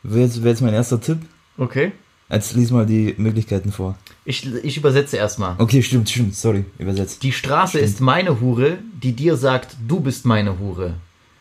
Wäre 0.03 0.25
jetzt, 0.25 0.43
wär 0.43 0.51
jetzt 0.51 0.61
mein 0.61 0.73
erster 0.73 0.99
Tipp. 1.01 1.19
okay. 1.57 1.91
Jetzt 2.27 2.55
lies 2.55 2.71
mal 2.71 2.87
die 2.87 3.13
Möglichkeiten 3.19 3.71
vor. 3.71 3.95
Ich, 4.25 4.51
ich 4.63 4.77
übersetze 4.77 5.15
erstmal. 5.15 5.55
Okay, 5.59 5.83
stimmt, 5.83 6.09
stimmt, 6.09 6.35
sorry, 6.35 6.65
übersetzt. 6.79 7.21
Die 7.21 7.31
Straße 7.31 7.77
Stimmt. 7.77 7.83
ist 7.85 8.01
meine 8.01 8.41
Hure, 8.41 8.79
die 8.93 9.11
dir 9.13 9.37
sagt, 9.37 9.77
du 9.87 9.99
bist 9.99 10.25
meine 10.25 10.57
Hure. 10.57 10.95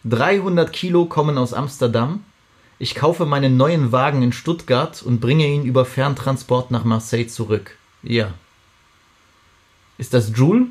300 0.04 0.70
Kilo 0.74 1.06
kommen 1.06 1.38
aus 1.38 1.54
Amsterdam. 1.54 2.22
Ich 2.78 2.94
kaufe 2.94 3.24
meinen 3.26 3.56
neuen 3.56 3.92
Wagen 3.92 4.22
in 4.22 4.32
Stuttgart 4.32 5.02
und 5.02 5.20
bringe 5.20 5.46
ihn 5.46 5.64
über 5.64 5.84
Ferntransport 5.84 6.70
nach 6.70 6.84
Marseille 6.84 7.26
zurück. 7.28 7.76
Ja. 8.02 8.34
Ist 9.96 10.12
das 10.12 10.32
Joule? 10.34 10.66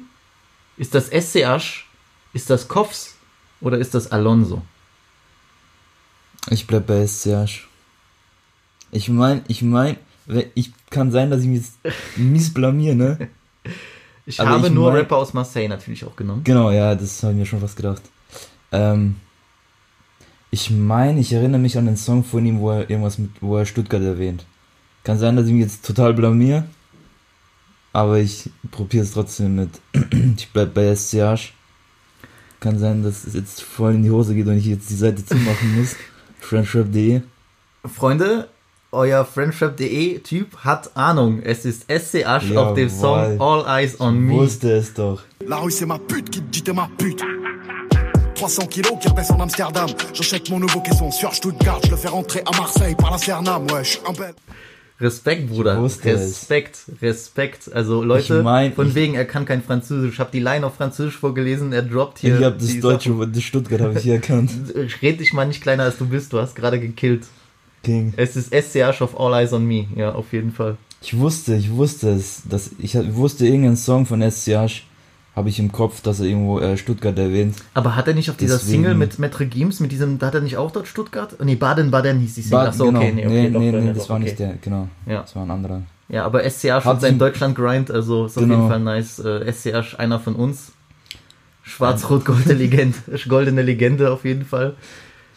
Ist 0.77 0.93
das 0.95 1.07
SCH? 1.09 1.85
Ist 2.33 2.49
das 2.49 2.67
Koffs? 2.67 3.15
Oder 3.61 3.77
ist 3.77 3.93
das 3.95 4.11
Alonso? 4.11 4.61
Ich 6.49 6.67
bleib 6.67 6.87
bei 6.87 7.05
SCH. 7.07 7.67
Ich 8.91 9.07
mein, 9.09 9.43
ich 9.47 9.61
mein, 9.61 9.97
ich 10.55 10.71
kann 10.89 11.11
sein, 11.11 11.31
dass 11.31 11.41
ich 11.41 11.47
mich 11.47 11.59
jetzt 11.59 11.77
mies 12.17 12.53
blamier, 12.53 12.95
ne? 12.95 13.29
Ich 14.25 14.39
Aber 14.39 14.51
habe 14.51 14.67
ich 14.67 14.73
nur 14.73 14.87
mein- 14.89 14.99
Rapper 15.01 15.17
aus 15.17 15.33
Marseille 15.33 15.67
natürlich 15.67 16.05
auch 16.05 16.15
genommen. 16.15 16.45
Genau, 16.45 16.71
ja, 16.71 16.95
das 16.95 17.21
habe 17.23 17.33
ich 17.33 17.39
mir 17.39 17.45
schon 17.45 17.59
fast 17.59 17.75
gedacht. 17.75 18.01
Ähm, 18.71 19.17
ich 20.53 20.69
meine, 20.69 21.19
ich 21.19 21.33
erinnere 21.33 21.59
mich 21.59 21.79
an 21.79 21.87
den 21.87 21.97
Song 21.97 22.23
von 22.23 22.45
ihm, 22.45 22.59
wo 22.59 22.69
er 22.69 22.87
irgendwas 22.87 23.17
mit, 23.17 23.31
wo 23.41 23.57
er 23.57 23.65
Stuttgart 23.65 24.03
erwähnt. 24.03 24.45
Kann 25.03 25.17
sein, 25.17 25.35
dass 25.35 25.47
ich 25.47 25.51
mich 25.51 25.63
jetzt 25.63 25.83
total 25.83 26.13
blamier, 26.13 26.65
aber 27.91 28.19
ich 28.19 28.51
probiere 28.69 29.03
es 29.03 29.13
trotzdem 29.13 29.55
mit. 29.55 29.69
ich 30.37 30.51
bleib 30.53 30.75
bei 30.75 30.95
SCH. 30.95 31.53
Kann 32.59 32.77
sein, 32.77 33.01
dass 33.01 33.25
es 33.25 33.33
jetzt 33.33 33.63
voll 33.63 33.95
in 33.95 34.03
die 34.03 34.11
Hose 34.11 34.35
geht 34.35 34.45
und 34.45 34.55
ich 34.57 34.67
jetzt 34.67 34.91
die 34.91 34.95
Seite 34.95 35.25
zumachen 35.25 35.75
muss. 35.75 35.95
Friendship.de. 36.39 37.21
Freunde, 37.91 38.47
euer 38.91 39.25
Friendship.de 39.25 40.19
Typ 40.19 40.57
hat 40.57 40.95
Ahnung. 40.95 41.41
Es 41.41 41.65
ist 41.65 41.85
SCH 41.89 42.55
auf 42.55 42.75
dem 42.75 42.89
Song 42.89 43.39
Jawohl. 43.39 43.65
All 43.65 43.81
Eyes 43.81 43.99
on 43.99 44.19
Me. 44.19 44.33
Wusste 44.33 44.73
es 44.73 44.93
doch. 44.93 45.23
La 45.47 45.57
rue 45.57 45.71
c'est 45.71 45.87
ma 45.87 45.97
pute 45.97 46.29
qui 46.29 46.41
dit 46.41 46.71
ma 46.71 46.87
pute 46.95 47.23
300 48.43 48.67
kilos 48.67 48.99
qui 48.99 49.07
redescendent 49.07 49.37
d'Amsterdam 49.39 49.87
J'achète 50.13 50.49
mon 50.49 50.59
nouveau 50.59 50.81
caisson 50.81 51.09
sur 51.11 51.33
Stuttgart 51.33 51.79
Je 51.85 51.91
le 51.91 51.95
fais 51.95 52.09
rentrer 52.09 52.41
à 52.45 52.51
Marseille 52.57 52.93
par 52.93 53.09
la 53.11 53.17
Cernam 53.17 53.63
Ouais, 53.71 53.85
je 53.85 53.91
suis 53.91 53.99
un 54.05 54.11
bête 54.11 54.35
Respekt, 54.99 55.47
Bruder. 55.47 55.75
Ich 55.75 55.81
wusste 55.81 56.05
es. 56.05 56.19
Respekt, 56.19 56.85
Respekt. 57.01 57.71
Also 57.73 58.03
Leute, 58.03 58.37
Ich 58.39 58.43
mein, 58.43 58.73
von 58.73 58.89
ich- 58.89 58.95
wegen, 58.95 59.15
er 59.15 59.23
kann 59.23 59.45
kein 59.45 59.63
Französisch. 59.63 60.15
Ich 60.15 60.19
habe 60.19 60.29
die 60.33 60.41
Line 60.41 60.65
auf 60.65 60.75
Französisch 60.75 61.17
vorgelesen, 61.17 61.71
er 61.71 61.83
droppt 61.83 62.19
hier. 62.19 62.37
ich 62.37 62.43
habe 62.43 62.57
das 62.59 62.79
deutsche, 62.81 63.13
das 63.27 63.43
Stuttgart 63.43 63.79
habe 63.79 63.97
ich 63.97 64.03
hier 64.03 64.15
erkannt. 64.15 64.51
Red 65.01 65.21
dich 65.21 65.31
mal 65.31 65.45
nicht 65.45 65.61
kleiner 65.61 65.83
als 65.83 65.97
du 65.97 66.05
bist, 66.05 66.33
du 66.33 66.39
hast 66.39 66.53
gerade 66.55 66.81
gekillt. 66.81 67.23
King. 67.81 68.13
Es 68.17 68.35
ist 68.35 68.53
SCH 68.53 69.01
auf 69.01 69.17
All 69.19 69.33
Eyes 69.33 69.53
on 69.53 69.65
Me, 69.65 69.87
ja, 69.95 70.13
auf 70.13 70.33
jeden 70.33 70.51
Fall. 70.51 70.75
Ich 71.01 71.17
wusste, 71.17 71.55
ich 71.55 71.71
wusste 71.71 72.09
es, 72.09 72.41
dass 72.45 72.71
ich 72.77 72.95
wusste 73.15 73.45
irgendeinen 73.45 73.77
Song 73.77 74.05
von 74.05 74.21
SCH, 74.21 74.83
habe 75.35 75.49
ich 75.49 75.57
im 75.59 75.71
Kopf, 75.71 76.01
dass 76.01 76.19
er 76.19 76.27
irgendwo 76.27 76.59
äh, 76.59 76.77
Stuttgart 76.77 77.17
erwähnt. 77.17 77.55
Aber 77.73 77.95
hat 77.95 78.07
er 78.07 78.13
nicht 78.13 78.29
auf 78.29 78.37
dieser 78.37 78.57
Deswegen- 78.57 78.83
Single 78.83 78.95
mit 78.95 79.13
Maître 79.15 79.45
Gims, 79.45 79.79
mit 79.79 79.91
diesem, 79.91 80.19
da 80.19 80.27
hat 80.27 80.35
er 80.35 80.41
nicht 80.41 80.57
auch 80.57 80.71
dort 80.71 80.87
Stuttgart? 80.87 81.35
Nee, 81.43 81.55
Baden-Baden 81.55 82.19
hieß 82.19 82.35
die 82.35 82.41
Single. 82.43 82.67
Achso, 82.67 82.85
genau. 82.85 82.99
okay, 82.99 83.11
nee, 83.13 83.25
okay, 83.25 83.41
nee, 83.41 83.49
doch, 83.51 83.59
nee, 83.59 83.71
nee, 83.71 83.87
das 83.93 83.97
doch, 84.03 84.09
war 84.09 84.15
okay. 84.17 84.25
nicht 84.25 84.39
der, 84.39 84.53
genau. 84.61 84.87
Ja. 85.07 85.21
Das 85.21 85.35
war 85.35 85.43
ein 85.43 85.51
anderer. 85.51 85.81
Ja, 86.09 86.25
aber 86.25 86.47
SCA 86.47 86.81
schon 86.81 86.91
Hat 86.93 87.01
sein 87.01 87.17
Deutschland-Grind, 87.17 87.89
also 87.89 88.25
ist 88.27 88.37
auf 88.37 88.43
Genau. 88.43 88.55
jeden 88.55 88.67
Fall 88.69 88.79
nice. 88.81 89.19
Äh, 89.19 89.51
SCA 89.51 89.83
einer 89.97 90.19
von 90.19 90.35
uns. 90.35 90.71
Schwarz-Rot-goldene 91.63 92.53
Legende, 92.55 92.97
goldene 93.27 93.61
Legende 93.61 94.11
auf 94.11 94.25
jeden 94.25 94.45
Fall. 94.45 94.75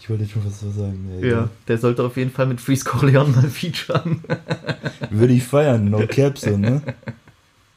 Ich 0.00 0.10
wollte 0.10 0.26
schon 0.28 0.44
was 0.44 0.60
so 0.60 0.70
sagen. 0.70 1.08
Ja, 1.22 1.48
der 1.68 1.78
sollte 1.78 2.02
auf 2.04 2.16
jeden 2.16 2.30
Fall 2.32 2.46
mit 2.46 2.60
Freeze 2.60 2.84
Corleone 2.84 3.30
mal 3.30 3.42
featuren. 3.48 4.20
Würde 5.10 5.32
ich 5.32 5.44
feiern, 5.44 5.88
no 5.88 6.04
cap 6.06 6.36
so, 6.36 6.56
ne? 6.58 6.82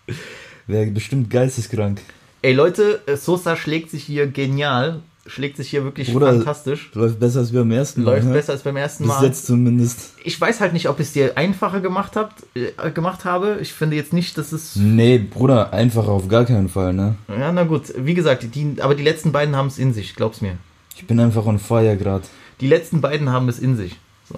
Wäre 0.69 0.85
bestimmt 0.91 1.31
geisteskrank. 1.31 1.99
Ey 2.43 2.53
Leute, 2.53 3.01
äh, 3.07 3.17
Sosa 3.17 3.55
schlägt 3.55 3.89
sich 3.89 4.03
hier 4.03 4.27
genial, 4.27 5.01
schlägt 5.25 5.57
sich 5.57 5.71
hier 5.71 5.83
wirklich 5.83 6.13
Bruder, 6.13 6.27
fantastisch. 6.27 6.91
Läuft 6.93 7.19
besser 7.19 7.39
als 7.39 7.51
beim 7.51 7.71
ersten 7.71 8.03
Mal. 8.03 8.11
Läuft 8.11 8.27
ne? 8.27 8.33
besser 8.33 8.53
als 8.53 8.61
beim 8.61 8.77
ersten 8.77 9.05
Bis 9.05 9.13
Mal. 9.13 9.25
jetzt 9.25 9.47
zumindest. 9.47 10.13
Ich 10.23 10.39
weiß 10.39 10.61
halt 10.61 10.73
nicht, 10.73 10.87
ob 10.87 10.99
ich 10.99 11.07
es 11.07 11.13
dir 11.13 11.35
einfacher 11.39 11.81
gemacht, 11.81 12.15
habt, 12.15 12.45
äh, 12.55 12.91
gemacht 12.91 13.25
habe. 13.25 13.57
Ich 13.63 13.73
finde 13.73 13.95
jetzt 13.95 14.13
nicht, 14.13 14.37
dass 14.37 14.51
es. 14.51 14.75
Nee, 14.75 15.17
Bruder, 15.17 15.73
einfach 15.73 16.07
auf 16.07 16.27
gar 16.27 16.45
keinen 16.45 16.69
Fall, 16.69 16.93
ne? 16.93 17.15
Ja, 17.27 17.51
na 17.51 17.63
gut. 17.63 17.91
Wie 17.97 18.13
gesagt, 18.13 18.45
die, 18.53 18.75
aber 18.79 18.93
die 18.93 19.03
letzten 19.03 19.31
beiden 19.31 19.55
haben 19.55 19.69
es 19.69 19.79
in 19.79 19.95
sich, 19.95 20.15
glaub's 20.15 20.39
mir. 20.39 20.55
Ich 20.95 21.07
bin 21.07 21.19
einfach 21.19 21.47
on 21.47 21.57
fire 21.57 21.97
grad. 21.97 22.21
Die 22.61 22.67
letzten 22.67 23.01
beiden 23.01 23.29
haben 23.29 23.49
es 23.49 23.57
in 23.57 23.75
sich. 23.75 23.95
So. 24.31 24.35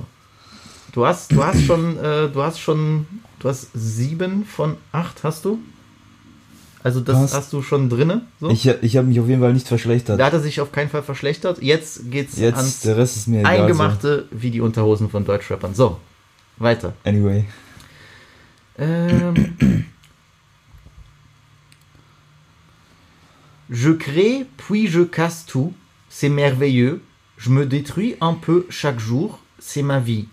Du 0.93 1.05
hast, 1.05 1.33
du 1.33 1.43
hast 1.43 1.61
schon, 1.61 1.97
äh, 1.97 2.29
du 2.29 2.41
hast 2.41 2.61
schon, 2.61 3.05
du 3.39 3.49
hast 3.49 3.67
sieben 3.73 4.45
von 4.45 4.77
acht, 4.93 5.25
hast 5.25 5.43
du? 5.43 5.59
Also 6.83 6.99
das 6.99 7.15
Was? 7.15 7.33
hast 7.33 7.53
du 7.53 7.61
schon 7.61 7.89
drinne. 7.89 8.21
So. 8.39 8.49
Ich, 8.49 8.67
ich 8.67 8.97
habe 8.97 9.07
mich 9.07 9.19
auf 9.19 9.27
jeden 9.27 9.41
Fall 9.41 9.53
nicht 9.53 9.67
verschlechtert. 9.67 10.19
da 10.19 10.25
hat 10.25 10.33
er 10.33 10.39
sich 10.39 10.61
auf 10.61 10.71
keinen 10.71 10.89
Fall 10.89 11.03
verschlechtert. 11.03 11.61
Jetzt 11.61 12.09
geht's 12.09 12.37
Jetzt, 12.37 12.57
ans 12.57 12.81
der 12.81 12.97
Rest 12.97 13.17
ist 13.17 13.27
mir 13.27 13.41
egal. 13.41 13.61
Eingemachte 13.61 14.27
wie 14.31 14.49
die 14.49 14.61
Unterhosen 14.61 15.09
von 15.09 15.25
Deutschrappern. 15.25 15.75
So, 15.75 15.97
weiter. 16.57 16.93
So. 17.03 17.09
Anyway. 17.09 17.45
Ähm. 18.77 19.85
Je 23.69 23.91
crée, 23.91 24.45
puis 24.57 24.87
je 24.87 25.01
casse 25.01 25.45
tout, 25.45 25.73
c'est 26.09 26.27
merveilleux. 26.27 27.01
Je 27.37 27.49
me 27.49 27.65
détruis 27.65 28.17
un 28.19 28.33
peu 28.33 28.65
chaque 28.69 28.99
jour, 28.99 29.39
c'est 29.59 29.81
ma 29.81 29.99
vie. 29.99 30.27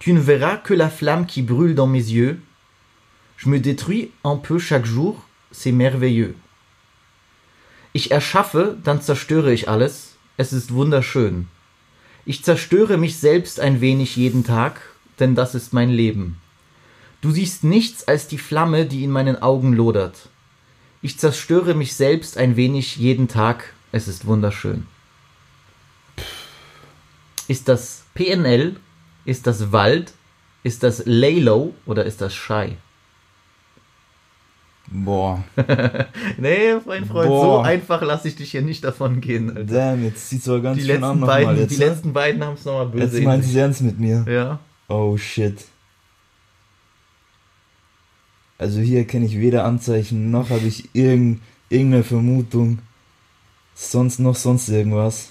Tu 0.00 0.12
ne 0.12 0.18
verras 0.18 0.56
que 0.56 0.74
la 0.74 0.90
flamme 0.90 1.24
qui 1.24 1.42
brûle 1.42 1.76
dans 1.76 1.86
mes 1.86 1.98
yeux. 1.98 2.40
Je 3.36 3.48
me 3.48 3.60
détruis 3.60 4.10
un 4.24 4.36
peu 4.36 4.58
chaque 4.58 4.86
jour, 4.86 5.24
c'est 5.54 5.72
merveilleux. 5.72 6.34
Ich 7.92 8.10
erschaffe, 8.10 8.76
dann 8.82 9.00
zerstöre 9.00 9.52
ich 9.52 9.68
alles. 9.68 10.16
Es 10.36 10.52
ist 10.52 10.74
wunderschön. 10.74 11.48
Ich 12.26 12.42
zerstöre 12.42 12.96
mich 12.96 13.18
selbst 13.18 13.60
ein 13.60 13.80
wenig 13.80 14.16
jeden 14.16 14.44
Tag, 14.44 14.80
denn 15.20 15.34
das 15.34 15.54
ist 15.54 15.72
mein 15.72 15.90
Leben. 15.90 16.38
Du 17.20 17.30
siehst 17.30 17.62
nichts 17.62 18.08
als 18.08 18.26
die 18.26 18.38
Flamme, 18.38 18.84
die 18.84 19.04
in 19.04 19.10
meinen 19.10 19.40
Augen 19.40 19.72
lodert. 19.72 20.28
Ich 21.02 21.18
zerstöre 21.18 21.74
mich 21.74 21.94
selbst 21.94 22.36
ein 22.36 22.56
wenig 22.56 22.96
jeden 22.96 23.28
Tag. 23.28 23.74
Es 23.92 24.08
ist 24.08 24.26
wunderschön. 24.26 24.86
Ist 27.46 27.68
das 27.68 28.04
PNL? 28.14 28.76
Ist 29.24 29.46
das 29.46 29.70
Wald? 29.70 30.14
Ist 30.62 30.82
das 30.82 31.02
Laylow 31.04 31.74
oder 31.86 32.04
ist 32.04 32.20
das 32.20 32.34
Shy? 32.34 32.76
Boah. 34.88 35.42
Nee, 36.38 36.74
mein 36.86 37.04
Freund, 37.06 37.28
so 37.28 37.34
Boah. 37.34 37.64
einfach 37.64 38.02
lasse 38.02 38.28
ich 38.28 38.36
dich 38.36 38.50
hier 38.50 38.62
nicht 38.62 38.84
davon 38.84 39.20
gehen. 39.20 39.56
Alter. 39.56 39.74
Damn, 39.74 40.04
jetzt 40.04 40.28
zieht's 40.28 40.48
aber 40.48 40.60
ganz 40.60 40.78
Die 40.78 40.84
schön 40.84 41.02
an 41.02 41.20
nochmal 41.20 41.44
beiden, 41.44 41.62
jetzt. 41.62 41.74
die 41.76 41.78
ne? 41.78 41.86
letzten 41.86 42.12
beiden 42.12 42.44
haben 42.44 42.54
es 42.54 42.64
nochmal 42.64 42.86
böse. 42.86 43.04
Jetzt 43.20 43.42
sich. 43.44 43.52
sie 43.52 43.58
ernst 43.58 43.82
mit 43.82 43.98
mir. 43.98 44.24
Ja. 44.28 44.58
Oh 44.88 45.16
shit. 45.16 45.64
Also 48.58 48.80
hier 48.80 49.06
kenne 49.06 49.26
ich 49.26 49.38
weder 49.38 49.64
Anzeichen, 49.64 50.30
noch 50.30 50.50
habe 50.50 50.66
ich 50.66 50.88
irgend, 50.94 51.40
irgendeine 51.68 52.04
Vermutung. 52.04 52.78
Sonst 53.74 54.20
noch 54.20 54.36
sonst 54.36 54.68
irgendwas. 54.68 55.30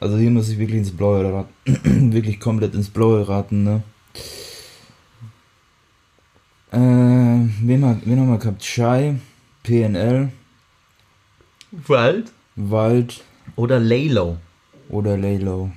Also 0.00 0.16
hier 0.16 0.30
muss 0.30 0.48
ich 0.48 0.58
wirklich 0.58 0.78
ins 0.78 0.90
Blaue 0.90 1.32
raten. 1.32 1.52
wirklich 2.12 2.40
komplett 2.40 2.74
ins 2.74 2.88
Blaue 2.88 3.28
raten, 3.28 3.62
ne? 3.62 3.82
Äh, 6.72 6.78
wen, 6.78 7.84
hat- 7.84 8.06
wen 8.06 8.18
haben 8.20 8.30
wir 8.30 8.38
gehabt? 8.38 8.64
Shy, 8.64 9.16
PNL, 9.62 10.30
Wald 11.70 12.32
Wald 12.56 13.22
oder 13.56 13.78
Laylow? 13.78 14.36
oder 14.88 15.16
Laylow. 15.16 15.70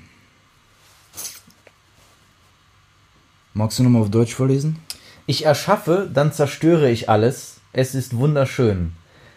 Magst 3.53 3.79
du 3.79 3.83
nochmal 3.83 4.01
auf 4.01 4.11
Deutsch 4.11 4.33
vorlesen? 4.33 4.77
Ich 5.25 5.45
erschaffe, 5.45 6.09
dann 6.13 6.33
zerstöre 6.33 6.89
ich 6.91 7.09
alles. 7.09 7.61
Es 7.71 7.95
ist 7.95 8.17
wunderschön. 8.17 8.91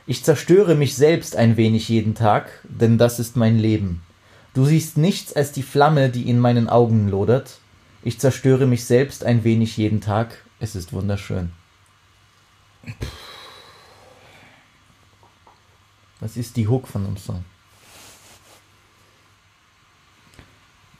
Ich 0.06 0.24
zerstöre 0.24 0.74
mich 0.74 0.96
selbst 0.96 1.36
ein 1.36 1.56
wenig 1.56 1.88
jeden 1.88 2.14
Tag, 2.14 2.50
denn 2.64 2.98
das 2.98 3.20
ist 3.20 3.36
mein 3.36 3.58
Leben. 3.58 4.02
Du 4.54 4.64
siehst 4.64 4.96
nichts 4.96 5.32
als 5.34 5.52
die 5.52 5.62
Flamme, 5.62 6.08
die 6.08 6.28
in 6.28 6.40
meinen 6.40 6.68
Augen 6.68 7.08
lodert. 7.08 7.58
Ich 8.02 8.18
zerstöre 8.18 8.66
mich 8.66 8.84
selbst 8.84 9.22
ein 9.24 9.44
wenig 9.44 9.76
jeden 9.76 10.00
Tag. 10.00 10.44
Es 10.60 10.74
ist 10.74 10.92
wunderschön. 10.92 11.52
Was 16.20 16.36
ist 16.36 16.56
die 16.56 16.66
Hook 16.66 16.88
von 16.88 17.04
dem 17.04 17.16
Song? 17.16 17.44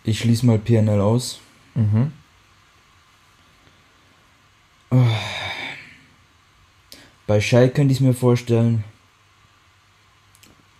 Ich 0.04 0.20
schließe 0.20 0.46
mal 0.46 0.58
PNL 0.58 1.00
aus. 1.00 1.40
Mhm. 1.74 2.12
Bei 7.26 7.40
Shai 7.40 7.68
könnte 7.68 7.92
ich 7.92 7.98
es 7.98 8.04
mir 8.04 8.14
vorstellen. 8.14 8.84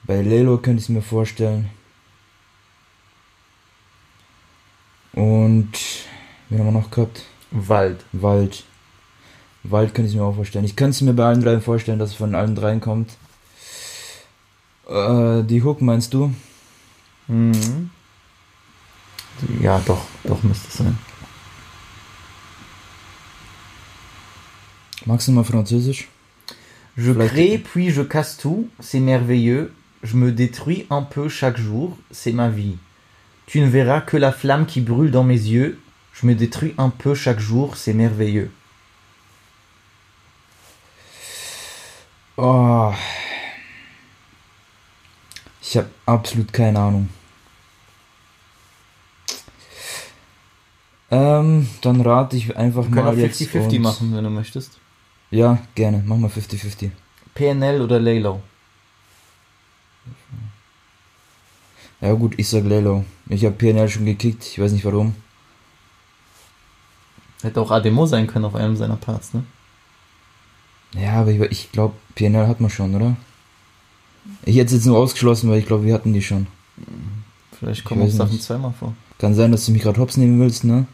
Bei 0.04 0.22
Lelo 0.22 0.56
könnte 0.56 0.78
ich 0.78 0.84
es 0.84 0.88
mir 0.88 1.02
vorstellen. 1.02 1.68
Und 5.12 5.72
wen 6.48 6.60
haben 6.60 6.66
wir 6.66 6.80
noch 6.80 6.90
gehabt? 6.90 7.24
Wald. 7.50 8.04
Wald. 8.12 8.64
Wald 9.64 9.94
könnte 9.94 10.10
ich 10.10 10.16
mir 10.16 10.22
auch 10.24 10.34
vorstellen. 10.34 10.64
Ich 10.64 10.76
könnte 10.76 10.90
es 10.90 11.00
mir 11.00 11.12
bei 11.14 11.24
allen 11.24 11.42
dreien 11.42 11.62
vorstellen, 11.62 11.98
dass 11.98 12.10
es 12.10 12.16
von 12.16 12.34
allen 12.34 12.54
dreien 12.54 12.80
kommt. 12.80 13.10
Äh, 14.88 15.42
die 15.42 15.62
Hook 15.62 15.80
meinst 15.82 16.14
du? 16.14 16.32
Mhm. 17.26 17.90
Ja, 19.60 19.80
doch, 19.86 20.04
doch 20.24 20.42
müsste 20.42 20.68
es 20.68 20.74
sein. 20.74 20.98
Magst 25.06 25.28
du 25.28 25.32
mal 25.32 25.44
Französisch? 25.44 26.08
Je 26.96 27.12
Vielleicht- 27.12 27.32
crée 27.34 27.58
puis 27.58 27.90
je 27.90 28.02
casse 28.02 28.36
tout, 28.36 28.68
c'est 28.80 29.00
merveilleux. 29.00 29.72
Je 30.02 30.16
me 30.16 30.32
détruis 30.32 30.86
un 30.90 31.02
peu 31.02 31.28
chaque 31.28 31.58
jour, 31.58 31.96
c'est 32.10 32.32
ma 32.32 32.48
vie. 32.48 32.76
Tu 33.46 33.60
ne 33.60 33.68
verras 33.68 34.00
que 34.00 34.16
la 34.16 34.32
flamme 34.32 34.66
qui 34.66 34.80
brûle 34.80 35.10
dans 35.10 35.24
mes 35.24 35.34
yeux. 35.40 35.78
Je 36.20 36.26
me 36.26 36.34
détruis 36.34 36.74
un 36.78 36.90
peu 36.90 37.14
chaque 37.14 37.38
jour, 37.38 37.76
c'est 37.76 37.92
merveilleux. 37.94 38.50
Oh. 42.36 42.92
Ich 45.62 45.76
habe 45.76 45.88
absolut 46.06 46.52
keine 46.52 46.78
Ahnung. 46.78 47.08
Ähm, 51.10 51.68
dann 51.82 52.00
rate 52.00 52.36
ich 52.36 52.56
einfach 52.56 52.84
Wir 52.84 52.90
können 52.90 53.06
mal 53.06 53.18
jetzt 53.18 53.40
50-50 53.40 53.76
und- 53.76 53.82
machen, 53.82 54.14
wenn 54.14 54.24
du 54.24 54.30
möchtest. 54.30 54.78
Ja, 55.30 55.58
gerne. 55.74 56.02
Mach 56.04 56.16
mal 56.16 56.30
50-50. 56.30 56.90
PNL 57.34 57.80
oder 57.80 58.00
Laylow? 58.00 58.40
Ja 62.00 62.12
gut, 62.14 62.34
ich 62.38 62.48
sag 62.48 62.64
Lelo. 62.64 63.04
Ich 63.28 63.44
habe 63.44 63.54
PNL 63.56 63.88
schon 63.88 64.04
gekickt, 64.04 64.44
ich 64.46 64.58
weiß 64.58 64.72
nicht 64.72 64.84
warum. 64.84 65.14
Hätte 67.42 67.60
auch 67.60 67.70
Ademo 67.70 68.06
sein 68.06 68.26
können 68.26 68.44
auf 68.44 68.54
einem 68.54 68.76
seiner 68.76 68.96
Parts, 68.96 69.32
ne? 69.34 69.44
Ja, 70.94 71.20
aber 71.20 71.30
ich, 71.30 71.40
ich 71.40 71.72
glaube, 71.72 71.94
PNL 72.14 72.46
hat 72.48 72.60
man 72.60 72.70
schon, 72.70 72.94
oder? 72.94 73.16
Ich 74.44 74.56
hätte 74.56 74.66
es 74.66 74.72
jetzt 74.72 74.86
nur 74.86 74.98
ausgeschlossen, 74.98 75.50
weil 75.50 75.58
ich 75.58 75.66
glaube, 75.66 75.84
wir 75.84 75.94
hatten 75.94 76.12
die 76.12 76.22
schon. 76.22 76.46
Vielleicht 77.58 77.80
Ich 77.80 77.84
kommen 77.84 78.02
auch 78.02 78.08
Sachen 78.10 78.32
nicht. 78.32 78.42
zweimal 78.44 78.72
vor. 78.78 78.94
Kann 79.18 79.34
sein, 79.34 79.52
dass 79.52 79.66
du 79.66 79.72
mich 79.72 79.82
gerade 79.82 80.00
hops 80.00 80.16
nehmen 80.16 80.40
willst, 80.40 80.64
ne? 80.64 80.86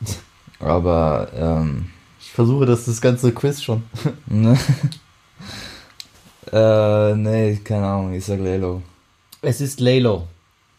Aber, 0.60 1.28
ähm, 1.34 1.90
Ich 2.20 2.32
versuche 2.32 2.66
das, 2.66 2.84
das 2.84 3.00
ganze 3.00 3.32
Quiz 3.32 3.62
schon. 3.62 3.82
ne? 4.26 4.58
äh, 6.52 7.14
nee, 7.14 7.56
keine 7.64 7.86
Ahnung, 7.86 8.12
ich 8.14 8.24
sag 8.24 8.40
Lelo. 8.40 8.82
Es 9.42 9.60
ist 9.60 9.80
Laylow 9.80 10.26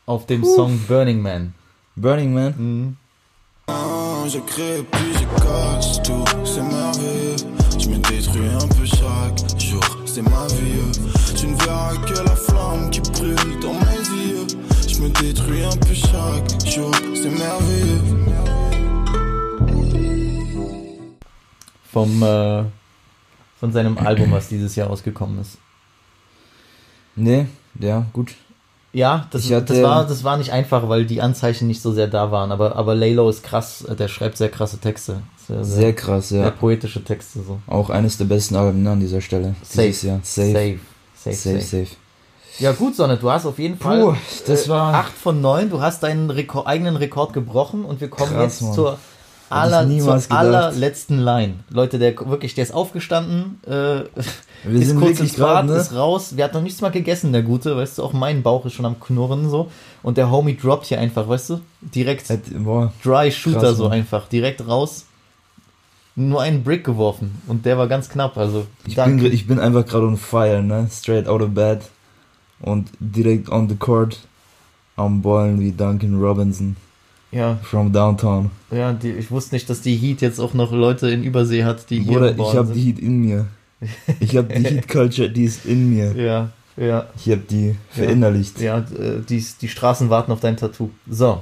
auf 0.05 0.25
dem 0.25 0.43
Song 0.43 0.79
Burning 0.87 1.21
Man. 1.21 1.53
Burning 1.95 2.33
Man? 2.33 2.53
Mhm. 2.57 2.97
Rien, 4.19 4.29
j'écris 4.29 4.83
puis 4.91 5.13
j'casse 5.13 6.01
tout, 6.03 6.23
c'est 6.45 6.61
merveilleux. 6.61 7.35
Je 7.79 7.89
me 7.89 7.97
détruis 7.97 8.49
un 8.49 8.67
peu 8.67 8.85
chaque 8.85 9.59
jour, 9.59 9.83
c'est 10.05 10.21
ma 10.21 10.47
vie. 10.47 10.91
Tu 11.35 11.47
ne 11.47 11.55
verras 11.55 11.95
que 11.95 12.13
la 12.23 12.35
flamme 12.35 12.89
qui 12.89 13.01
brûle 13.01 13.59
dans 13.61 13.73
mes 13.73 14.31
yeux. 14.31 14.47
Je 14.87 15.01
me 15.01 15.09
détruis 15.21 15.63
un 15.63 15.77
peu 15.77 15.93
chaque 15.93 16.65
jour, 16.67 16.91
c'est 17.15 17.29
merveilleux. 17.29 18.01
Vom, 21.91 22.21
äh, 22.21 22.63
von 23.59 23.71
seinem 23.71 23.97
Album, 23.97 24.31
was 24.31 24.47
dieses 24.47 24.75
Jahr 24.75 24.87
rausgekommen 24.89 25.39
ist. 25.41 25.57
Nee, 27.15 27.47
ja, 27.79 28.05
gut. 28.13 28.35
Ja, 28.91 29.27
das, 29.31 29.49
hatte- 29.51 29.73
das, 29.75 29.83
war, 29.83 30.07
das 30.07 30.23
war 30.23 30.37
nicht 30.37 30.51
einfach, 30.51 30.89
weil 30.89 31.05
die 31.05 31.21
Anzeichen 31.21 31.67
nicht 31.67 31.81
so 31.81 31.91
sehr 31.91 32.07
da 32.07 32.31
waren. 32.31 32.51
Aber, 32.51 32.75
aber 32.75 32.95
Laylo 32.95 33.29
ist 33.29 33.43
krass, 33.43 33.85
der 33.87 34.07
schreibt 34.07 34.37
sehr 34.37 34.49
krasse 34.49 34.79
Texte. 34.79 35.21
Sehr, 35.47 35.63
sehr, 35.63 35.75
Sehr 35.81 35.93
krass, 35.93 36.29
sehr 36.29 36.43
ja. 36.45 36.49
poetische 36.51 37.03
Texte. 37.03 37.39
So. 37.45 37.59
Auch 37.67 37.89
eines 37.91 38.17
der 38.17 38.25
besten 38.25 38.55
Alben 38.55 38.81
ne, 38.83 38.91
an 38.91 38.99
dieser 38.99 39.21
Stelle. 39.21 39.55
Safe. 39.63 39.93
Safe. 39.93 40.19
Safe, 40.23 40.79
Safe, 41.15 41.35
safe. 41.35 41.61
safe. 41.61 41.87
Ja 42.59 42.71
gut, 42.73 42.95
Sonne, 42.95 43.15
du 43.17 43.29
hast 43.31 43.45
auf 43.45 43.57
jeden 43.59 43.77
Fall 43.77 44.01
Puh, 44.01 44.15
das 44.47 44.65
äh, 44.65 44.69
war- 44.69 44.93
8 44.95 45.13
von 45.13 45.39
9. 45.39 45.69
Du 45.69 45.81
hast 45.81 46.03
deinen 46.03 46.29
Rekord, 46.29 46.67
eigenen 46.67 46.95
Rekord 46.97 47.31
gebrochen 47.33 47.85
und 47.85 48.01
wir 48.01 48.09
kommen 48.09 48.31
Krass, 48.33 48.43
jetzt 48.59 48.61
Mann. 48.63 48.73
zur, 48.73 48.97
aller, 49.49 49.85
niemals 49.85 50.29
allerletzten 50.31 51.19
Line. 51.19 51.55
Leute, 51.69 51.99
der 51.99 52.15
wirklich, 52.29 52.53
der 52.55 52.63
ist 52.63 52.73
aufgestanden, 52.73 53.59
äh, 53.65 53.71
Wir 53.71 54.81
ist 54.81 54.87
sind 54.89 54.99
kurz 54.99 55.19
ins 55.19 55.35
Bad, 55.37 55.65
ne? 55.65 55.73
ist 55.75 55.93
raus. 55.93 56.35
Wir 56.37 56.43
hatten 56.43 56.55
noch 56.57 56.63
nichts 56.63 56.81
mal 56.81 56.89
gegessen, 56.91 57.31
der 57.31 57.43
Gute, 57.43 57.75
weißt 57.75 57.97
du, 57.97 58.03
auch 58.03 58.13
mein 58.13 58.43
Bauch 58.43 58.65
ist 58.65 58.73
schon 58.73 58.85
am 58.85 58.99
Knurren 58.99 59.49
so. 59.49 59.71
Und 60.03 60.17
der 60.17 60.29
Homie 60.31 60.55
droppt 60.55 60.85
hier 60.87 60.99
einfach, 60.99 61.27
weißt 61.27 61.49
du, 61.51 61.61
direkt 61.81 62.29
Hätte- 62.29 62.51
Boah, 62.59 62.93
Dry 63.03 63.31
Shooter 63.31 63.59
Krass, 63.59 63.77
so 63.77 63.83
Mann. 63.83 63.93
einfach, 63.93 64.27
direkt 64.27 64.65
raus. 64.67 65.05
Nur 66.15 66.41
einen 66.41 66.63
Brick 66.63 66.83
geworfen 66.83 67.41
und 67.47 67.65
der 67.65 67.77
war 67.77 67.87
ganz 67.87 68.09
knapp, 68.09 68.35
also 68.37 68.65
ich 68.85 68.95
bin, 68.95 68.95
danke. 68.95 69.23
gr- 69.29 69.33
ich 69.33 69.47
bin 69.47 69.57
einfach 69.59 69.85
gerade 69.85 70.05
on 70.05 70.17
fire, 70.17 70.61
ne? 70.61 70.87
Straight 70.91 71.27
out 71.27 71.41
of 71.41 71.51
bed. 71.53 71.81
Und 72.61 72.89
direkt 72.99 73.49
on 73.49 73.69
the 73.69 73.75
court. 73.75 74.19
Am 74.97 75.21
Ballen 75.21 75.61
wie 75.61 75.71
Duncan 75.71 76.19
Robinson. 76.21 76.75
Ja, 77.31 77.57
From 77.63 77.91
downtown. 77.91 78.49
ja, 78.71 78.91
die, 78.93 79.11
ich 79.11 79.29
wusste 79.29 79.55
nicht, 79.55 79.69
dass 79.69 79.81
die 79.81 79.95
Heat 79.95 80.21
jetzt 80.21 80.39
auch 80.39 80.53
noch 80.55 80.71
Leute 80.71 81.09
in 81.11 81.23
Übersee 81.23 81.63
hat, 81.63 81.89
die 81.89 81.99
hier 82.01 82.19
geboren 82.19 82.51
ich 82.51 82.57
hab 82.57 82.65
sind. 82.67 82.75
die 82.75 82.81
Heat 82.81 82.99
in 82.99 83.19
mir. 83.21 83.45
Ich 84.19 84.35
hab 84.35 84.49
die 84.49 84.63
Heat 84.63 84.87
Culture, 84.87 85.29
die 85.29 85.43
ist 85.43 85.65
in 85.65 85.89
mir. 85.93 86.13
Ja, 86.15 86.49
ja, 86.75 87.05
Ich 87.15 87.31
hab 87.31 87.47
die 87.47 87.75
verinnerlicht. 87.91 88.59
ja, 88.59 88.79
äh, 88.79 89.19
die, 89.27 89.45
die 89.61 89.67
Straßen 89.67 90.09
warten 90.09 90.31
auf 90.31 90.39
dein 90.39 90.57
Tattoo. 90.57 90.89
So, 91.09 91.41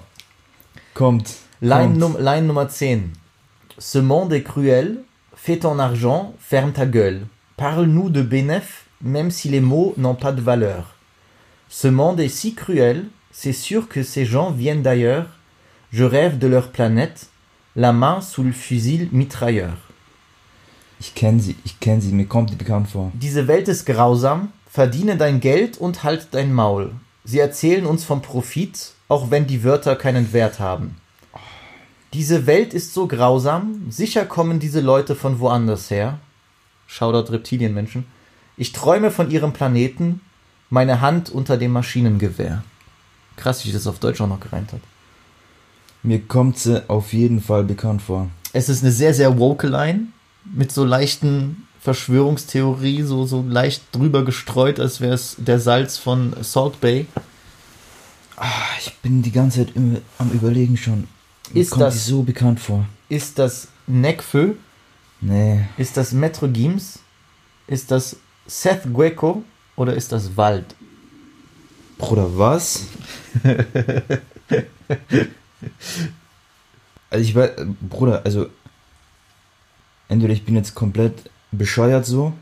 Kommt. 0.94 1.36
Line, 1.62 1.84
kommt. 1.88 1.98
num 2.00 2.18
Line 2.20 2.48
Nummer 2.48 2.68
10. 2.70 3.14
Ce 3.78 4.00
monde 4.00 4.34
est 4.34 4.44
cruel, 4.44 4.98
fais 5.36 5.58
ton 5.58 5.80
argent, 5.80 6.34
ferme 6.40 6.74
ta 6.74 6.86
gueule. 6.86 7.28
Parle-nous 7.56 8.10
de 8.10 8.22
bénéf, 8.22 8.86
même 9.02 9.32
si 9.32 9.50
les 9.50 9.62
mots 9.62 9.94
n'ont 9.98 10.16
pas 10.16 10.32
de 10.32 10.42
valeur. 10.42 10.96
Ce 11.70 11.88
monde 11.88 12.20
est 12.20 12.30
si 12.30 12.54
cruel, 12.56 13.06
c'est 13.32 13.54
sûr 13.54 13.88
que 13.88 14.04
ces 14.04 14.26
gens 14.26 14.52
viennent 14.52 14.82
d'ailleurs. 14.82 15.28
Je 15.92 16.04
rêve 16.04 16.38
de 16.38 16.48
leur 16.48 16.72
planète, 16.72 17.28
la 17.76 17.94
main 17.94 18.20
sous 18.20 18.44
le 18.44 18.52
fusil 18.52 19.08
mitrailleur. 19.12 19.78
Ich 21.00 21.14
kenn 21.16 21.40
sie, 21.40 21.56
ich 21.64 21.80
kenn 21.80 22.02
sie, 22.02 22.12
mir 22.12 22.26
kommt 22.26 22.50
die 22.50 22.56
bekannt 22.56 22.90
vor. 22.90 23.12
Diese 23.14 23.48
Welt 23.48 23.68
ist 23.68 23.86
grausam, 23.86 24.52
verdiene 24.70 25.16
dein 25.16 25.40
Geld 25.40 25.78
und 25.78 26.04
halt 26.04 26.30
dein 26.32 26.54
Maul. 26.54 26.92
Sie 27.24 27.40
erzählen 27.40 27.86
uns 27.86 28.04
vom 28.04 28.22
Profit, 28.22 28.94
auch 29.08 29.32
wenn 29.32 29.48
die 29.48 29.64
Wörter 29.64 29.96
keinen 29.96 30.34
Wert 30.34 30.60
haben. 30.60 30.98
Diese 32.14 32.48
Welt 32.48 32.74
ist 32.74 32.94
so 32.94 33.08
grausam, 33.08 33.86
sicher 33.90 34.26
kommen 34.26 34.60
diese 34.60 34.82
Leute 34.82 35.16
von 35.16 35.40
woanders 35.40 35.92
her. 35.92 36.20
Shoutout 36.88 37.32
Reptilienmenschen. 37.32 38.06
Ich 38.56 38.72
träume 38.72 39.12
von 39.12 39.30
ihrem 39.30 39.54
Planeten, 39.54 40.22
meine 40.70 41.00
Hand 41.00 41.30
unter 41.30 41.58
dem 41.58 41.72
Maschinengewehr. 41.72 42.64
Krass, 43.36 43.64
wie 43.64 43.70
ich 43.70 43.74
das 43.76 43.88
auf 43.88 44.00
Deutsch 44.00 44.20
auch 44.20 44.28
noch 44.28 44.40
gereimt 44.40 44.74
hat. 44.74 44.82
Mir 46.08 46.22
kommt 46.22 46.58
sie 46.58 46.90
auf 46.90 47.12
jeden 47.12 47.42
Fall 47.42 47.66
bekannt 47.66 48.02
vor. 48.02 48.30
Es 48.54 48.70
ist 48.70 48.82
eine 48.82 48.94
sehr, 48.94 49.14
sehr 49.14 49.38
woke 49.40 49.68
Line 49.68 50.08
mit 50.46 50.72
so 50.72 50.86
leichten 50.86 51.68
Verschwörungstheorie, 51.82 53.02
so, 53.04 53.26
so 53.26 53.44
leicht 53.46 53.84
drüber 53.92 54.24
gestreut, 54.24 54.80
als 54.80 55.02
wäre 55.02 55.14
es 55.16 55.36
der 55.38 55.60
Salz 55.60 55.98
von 55.98 56.34
Salt 56.44 56.80
Bay. 56.80 57.08
Ah, 58.38 58.48
Ich 58.80 58.94
bin 59.00 59.22
die 59.22 59.34
ganze 59.34 59.66
Zeit 59.66 59.76
immer 59.76 59.98
am 60.18 60.32
überlegen 60.32 60.78
schon. 60.78 61.10
Mir 61.52 61.62
Ist 61.62 61.72
kommt 61.72 61.84
das- 61.84 62.06
so 62.06 62.24
bekannt 62.24 62.62
vor. 62.62 62.86
Ist 63.10 63.38
das 63.38 63.68
Nekfeu? 63.86 64.52
Nee. 65.20 65.66
Ist 65.78 65.98
das 65.98 66.14
Metro 66.14 66.48
Gims? 66.48 67.00
Ist 67.68 67.92
das 67.92 68.16
Seth 68.46 68.84
Gueco? 68.94 69.44
Oder 69.76 69.94
ist 69.94 70.14
das 70.14 70.38
Wald? 70.38 70.74
Bruder, 71.98 72.30
was? 72.38 72.84
also 77.10 77.24
ich 77.24 77.36
weiß, 77.36 77.52
Bruder, 77.82 78.22
also 78.26 78.50
entweder 80.08 80.34
ich 80.34 80.46
bin 80.46 80.56
jetzt 80.56 80.76
komplett 80.76 81.30
bescheuert 81.52 82.06
so, 82.06 82.34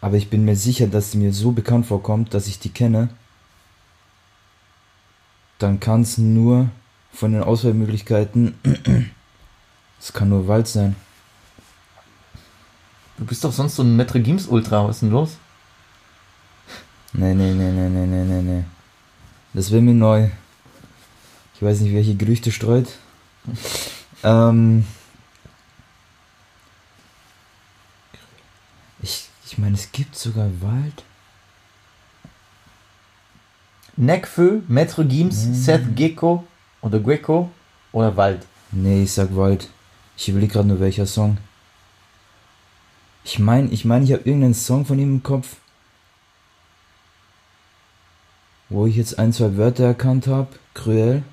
aber 0.00 0.16
ich 0.16 0.30
bin 0.30 0.44
mir 0.44 0.56
sicher, 0.56 0.86
dass 0.86 1.12
sie 1.12 1.18
mir 1.18 1.32
so 1.32 1.52
bekannt 1.52 1.86
vorkommt, 1.86 2.34
dass 2.34 2.46
ich 2.46 2.58
die 2.58 2.70
kenne. 2.70 3.08
Dann 5.58 5.80
kann 5.80 6.02
es 6.02 6.18
nur 6.18 6.70
von 7.12 7.32
den 7.32 7.42
Auswahlmöglichkeiten, 7.42 8.54
es 10.00 10.12
kann 10.12 10.28
nur 10.28 10.46
Wald 10.46 10.68
sein. 10.68 10.94
Du 13.16 13.24
bist 13.24 13.42
doch 13.42 13.52
sonst 13.52 13.74
so 13.74 13.82
ein 13.82 13.96
Metro 13.96 14.20
Gims 14.20 14.46
Ultra. 14.46 14.86
Was 14.86 14.96
ist 14.96 15.02
denn 15.02 15.10
los? 15.10 15.36
Nee, 17.12 17.34
nee, 17.34 17.52
nee, 17.52 17.72
nee, 17.72 17.88
nee, 17.88 18.06
nee, 18.06 18.24
nee, 18.24 18.42
nee. 18.42 18.64
Das 19.54 19.72
wäre 19.72 19.82
mir 19.82 19.94
neu. 19.94 20.28
Ich 21.58 21.62
weiß 21.62 21.80
nicht, 21.80 21.90
hier 21.90 22.14
Gerüchte 22.14 22.52
streut. 22.52 22.86
ähm. 24.22 24.86
Ich, 29.02 29.28
ich 29.44 29.58
meine, 29.58 29.74
es 29.74 29.90
gibt 29.90 30.14
sogar 30.14 30.48
Wald. 30.60 31.02
Nekfeu, 33.96 34.60
Metro 34.68 35.02
Gims, 35.02 35.64
Seth 35.64 35.96
Gecko 35.96 36.44
oder 36.80 37.00
Gueco 37.00 37.50
oder 37.90 38.16
Wald? 38.16 38.46
Nee, 38.70 39.02
ich 39.02 39.12
sag 39.12 39.34
Wald. 39.34 39.68
Ich 40.16 40.28
überlege 40.28 40.52
gerade 40.52 40.68
nur 40.68 40.78
welcher 40.78 41.06
Song. 41.06 41.38
Ich 43.24 43.40
meine, 43.40 43.68
ich 43.70 43.84
meine, 43.84 44.04
ich 44.04 44.12
habe 44.12 44.22
irgendeinen 44.22 44.54
Song 44.54 44.86
von 44.86 45.00
ihm 45.00 45.14
im 45.14 45.22
Kopf, 45.24 45.56
wo 48.68 48.86
ich 48.86 48.94
jetzt 48.94 49.18
ein, 49.18 49.32
zwei 49.32 49.56
Wörter 49.56 49.86
erkannt 49.86 50.28
habe. 50.28 50.46
Cruel. 50.74 51.24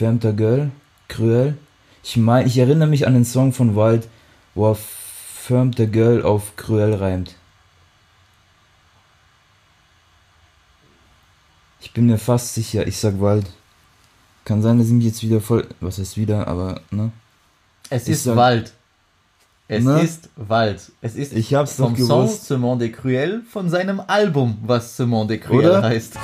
Fermter 0.00 0.32
Girl. 0.32 0.70
Cruel. 1.08 1.58
Ich 2.02 2.16
meine, 2.16 2.46
ich 2.48 2.56
erinnere 2.56 2.88
mich 2.88 3.06
an 3.06 3.12
den 3.12 3.26
Song 3.26 3.52
von 3.52 3.76
Wald, 3.76 4.08
wo 4.54 4.70
er 4.70 4.74
Fermter 4.74 5.86
Girl 5.86 6.22
auf 6.22 6.56
Cruel 6.56 6.94
reimt. 6.94 7.34
Ich 11.82 11.92
bin 11.92 12.06
mir 12.06 12.16
fast 12.16 12.54
sicher, 12.54 12.86
ich 12.86 12.96
sag 12.96 13.20
Wald. 13.20 13.44
Kann 14.46 14.62
sein, 14.62 14.78
dass 14.78 14.86
ich 14.86 14.94
mich 14.94 15.04
jetzt 15.04 15.22
wieder 15.22 15.42
voll. 15.42 15.68
Was 15.80 15.98
heißt 15.98 16.16
wieder, 16.16 16.48
aber, 16.48 16.80
ne? 16.90 17.12
Es 17.90 18.04
Ich 18.04 18.14
ist 18.14 18.24
sag- 18.24 18.36
Wald. 18.36 18.72
Es 19.68 19.84
Ne? 19.84 20.00
ist 20.00 20.30
Wald. 20.36 20.92
Es 21.02 21.14
ist 21.14 21.34
Ich 21.34 21.52
hab's 21.52 21.76
doch 21.76 21.88
vom 21.88 21.96
Song 21.98 22.24
gewusst. 22.24 22.46
Ce 22.46 22.56
Monde 22.56 22.90
Cruel 22.90 23.42
von 23.50 23.68
seinem 23.68 24.00
Album, 24.00 24.56
was 24.62 24.96
Ce 24.96 25.04
Monde 25.04 25.38
Cruel 25.38 25.68
Oder? 25.68 25.82
heißt. 25.82 26.16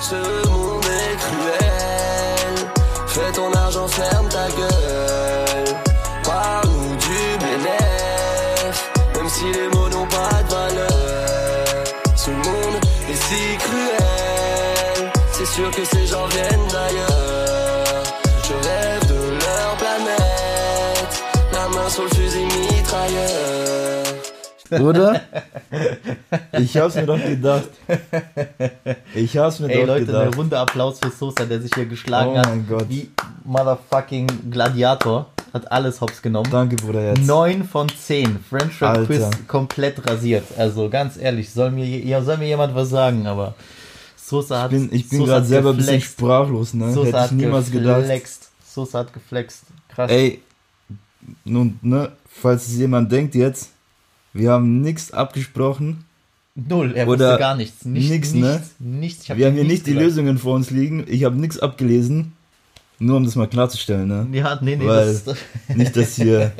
Oder? 24.80 25.20
Ich 26.58 26.76
hab's 26.76 26.94
mir 26.94 27.06
doch 27.06 27.22
gedacht. 27.22 27.68
Ich 29.14 29.36
hab's 29.36 29.60
mir 29.60 29.68
Ey 29.68 29.80
doch 29.80 29.86
Leute, 29.88 30.04
eine 30.12 30.24
gedacht. 30.24 30.38
Runde 30.38 30.58
Applaus 30.58 30.98
für 31.00 31.10
Sosa, 31.10 31.44
der 31.44 31.60
sich 31.60 31.70
hier 31.74 31.86
geschlagen 31.86 32.30
Oh 32.34 32.38
hat. 32.38 32.48
mein 32.48 32.66
Gott. 32.66 32.86
Wie 32.88 33.10
motherfucking 33.44 34.26
Gladiator. 34.50 35.30
Hat 35.52 35.70
alles 35.70 36.00
hops 36.00 36.20
genommen. 36.22 36.48
Danke, 36.50 36.76
Bruder, 36.76 37.02
jetzt. 37.14 37.26
9 37.26 37.64
von 37.64 37.88
10. 37.88 38.38
French 38.48 38.80
Rap 38.82 38.90
Alter. 38.96 39.06
Quiz 39.06 39.24
komplett 39.48 40.06
rasiert. 40.08 40.44
Also 40.58 40.88
ganz 40.90 41.16
ehrlich, 41.16 41.50
soll 41.50 41.70
mir, 41.70 41.86
ja, 41.86 42.22
soll 42.22 42.36
mir 42.38 42.46
jemand 42.48 42.74
was 42.74 42.90
sagen, 42.90 43.26
aber 43.26 43.54
Sosa 44.16 44.62
hat, 44.62 44.72
Ich 44.72 44.78
bin, 44.88 44.94
ich 44.94 45.08
bin 45.08 45.20
gerade 45.24 45.40
hat 45.42 45.46
selber 45.46 45.70
ein 45.70 45.76
bisschen 45.76 45.94
geflext. 45.94 46.18
sprachlos, 46.18 46.74
ne? 46.74 46.92
Sosa 46.92 47.06
Hätte 47.08 47.20
hat 47.20 47.30
ich 47.30 47.36
niemals 47.36 47.70
gedacht. 47.70 48.00
geflext. 48.00 48.48
Sosa 48.66 48.98
hat 49.00 49.12
geflext. 49.12 49.62
Krass. 49.94 50.10
Ey, 50.10 50.42
nun, 51.44 51.78
ne, 51.82 52.12
falls 52.28 52.66
es 52.66 52.76
jemand 52.76 53.10
denkt 53.10 53.34
jetzt, 53.34 53.70
wir 54.38 54.50
haben 54.52 54.80
nichts 54.80 55.12
abgesprochen, 55.12 56.04
Null, 56.58 56.92
er 56.94 57.06
Oder 57.06 57.26
wusste 57.26 57.38
gar 57.38 57.54
nichts. 57.54 57.84
Nicht, 57.84 58.08
nix, 58.10 58.32
nichts, 58.32 58.74
ne? 58.78 58.88
nichts. 58.98 59.24
Ich 59.24 59.30
hab 59.30 59.36
wir 59.36 59.46
haben 59.46 59.54
hier 59.54 59.64
nicht 59.64 59.86
die. 59.86 59.92
Lösungen 59.92 60.38
vor 60.38 60.54
uns 60.54 60.70
liegen, 60.70 61.04
ich 61.06 61.24
habe 61.24 61.36
nichts 61.36 61.58
abgelesen, 61.58 62.32
nur 62.98 63.18
um 63.18 63.24
das 63.24 63.34
mal 63.36 63.46
klarzustellen, 63.46 64.08
ne? 64.08 64.26
Ja, 64.32 64.58
nee, 64.62 64.74
nee, 64.76 64.86
Weil- 64.86 65.20
das, 65.22 65.36
Nicht, 65.76 65.94
dass 65.94 66.16
hier, 66.16 66.52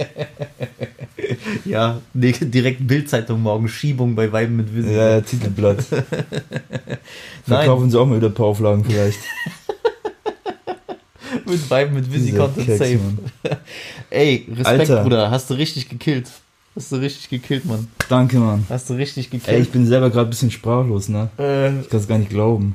ja, 1.64 1.98
nee, 2.12 2.32
direkt 2.32 2.86
Bildzeitung 2.86 3.40
morgen, 3.40 3.68
Schiebung 3.68 4.14
bei 4.14 4.30
Weiben 4.30 4.56
mit 4.56 4.74
Wissen. 4.76 4.94
ja, 4.94 5.18
Titelblatt. 5.22 5.82
Verkaufen 7.44 7.90
sie 7.90 7.98
auch 7.98 8.04
mal 8.06 8.18
wieder 8.18 8.28
ein 8.28 8.34
paar 8.34 8.46
Auflagen 8.46 8.84
vielleicht. 8.84 9.18
Mit 11.46 11.70
Weiben 11.70 11.94
mit 11.94 12.12
Visi 12.12 12.32
Content 12.32 12.66
Keks, 12.66 12.78
Safe. 12.78 12.98
Mann. 12.98 13.18
Ey, 14.10 14.46
Respekt, 14.48 14.66
Alter. 14.66 15.02
Bruder, 15.02 15.30
hast 15.30 15.48
du 15.48 15.54
richtig 15.54 15.88
gekillt. 15.88 16.28
Hast 16.76 16.92
du 16.92 16.96
richtig 16.96 17.30
gekillt, 17.30 17.64
Mann. 17.64 17.88
Danke, 18.08 18.38
Mann. 18.38 18.66
Hast 18.68 18.90
du 18.90 18.94
richtig 18.94 19.30
Ey, 19.32 19.38
ich 19.38 19.44
gekillt. 19.46 19.72
bin 19.72 19.86
selber 19.86 20.10
gerade 20.10 20.28
ein 20.28 20.30
bisschen 20.30 20.50
sprachlos, 20.50 21.08
ne? 21.08 21.30
äh, 21.38 21.80
Ich 21.80 21.88
kann 21.88 22.00
es 22.00 22.06
gar 22.08 22.18
nicht 22.18 22.30
glauben. 22.30 22.74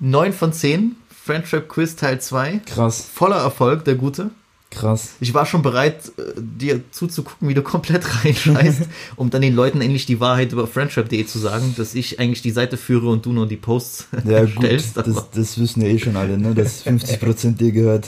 9 0.00 0.32
von 0.32 0.52
10, 0.52 0.96
Friendship 1.24 1.68
Quiz 1.68 1.96
Teil 1.96 2.20
2. 2.20 2.60
Krass, 2.66 3.06
Voller 3.12 3.36
Erfolg, 3.36 3.84
der 3.84 3.94
Gute. 3.96 4.30
krass. 4.70 5.10
Ich 5.20 5.34
war 5.34 5.44
schon 5.46 5.60
bereit, 5.62 6.12
äh, 6.18 6.22
dir 6.38 6.80
zuzugucken, 6.92 7.48
wie 7.48 7.54
du 7.54 7.62
komplett 7.74 8.24
reinscheißt, 8.24 8.82
um 9.16 9.28
dann 9.30 9.42
den 9.42 9.54
Leuten 9.54 9.80
endlich 9.82 10.06
die 10.06 10.18
Wahrheit 10.20 10.52
über 10.52 10.66
friendship.de 10.66 11.26
zu 11.26 11.38
sagen, 11.38 11.74
dass 11.76 11.94
ich 11.94 12.18
eigentlich 12.18 12.40
die 12.42 12.50
Seite 12.52 12.76
führe 12.78 13.08
und 13.10 13.26
du 13.26 13.32
nur 13.32 13.46
die 13.46 13.56
Posts 13.56 14.06
Ja, 14.24 14.44
gut, 14.44 14.56
stellst. 14.64 14.96
Das, 14.96 15.30
das 15.30 15.58
wissen 15.58 15.82
ja 15.82 15.88
eh 15.88 15.98
schon 15.98 16.16
alle, 16.16 16.38
ne? 16.38 16.54
Dass 16.54 16.86
50% 16.86 17.56
dir 17.56 17.72
gehört. 17.72 18.06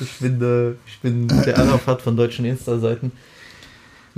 ich, 0.00 0.12
bin, 0.18 0.40
äh, 0.42 0.70
ich 0.88 0.98
bin 1.02 1.28
der 1.28 1.58
Arafat 1.58 2.00
von 2.02 2.16
deutschen 2.16 2.44
Insta-Seiten. 2.46 3.12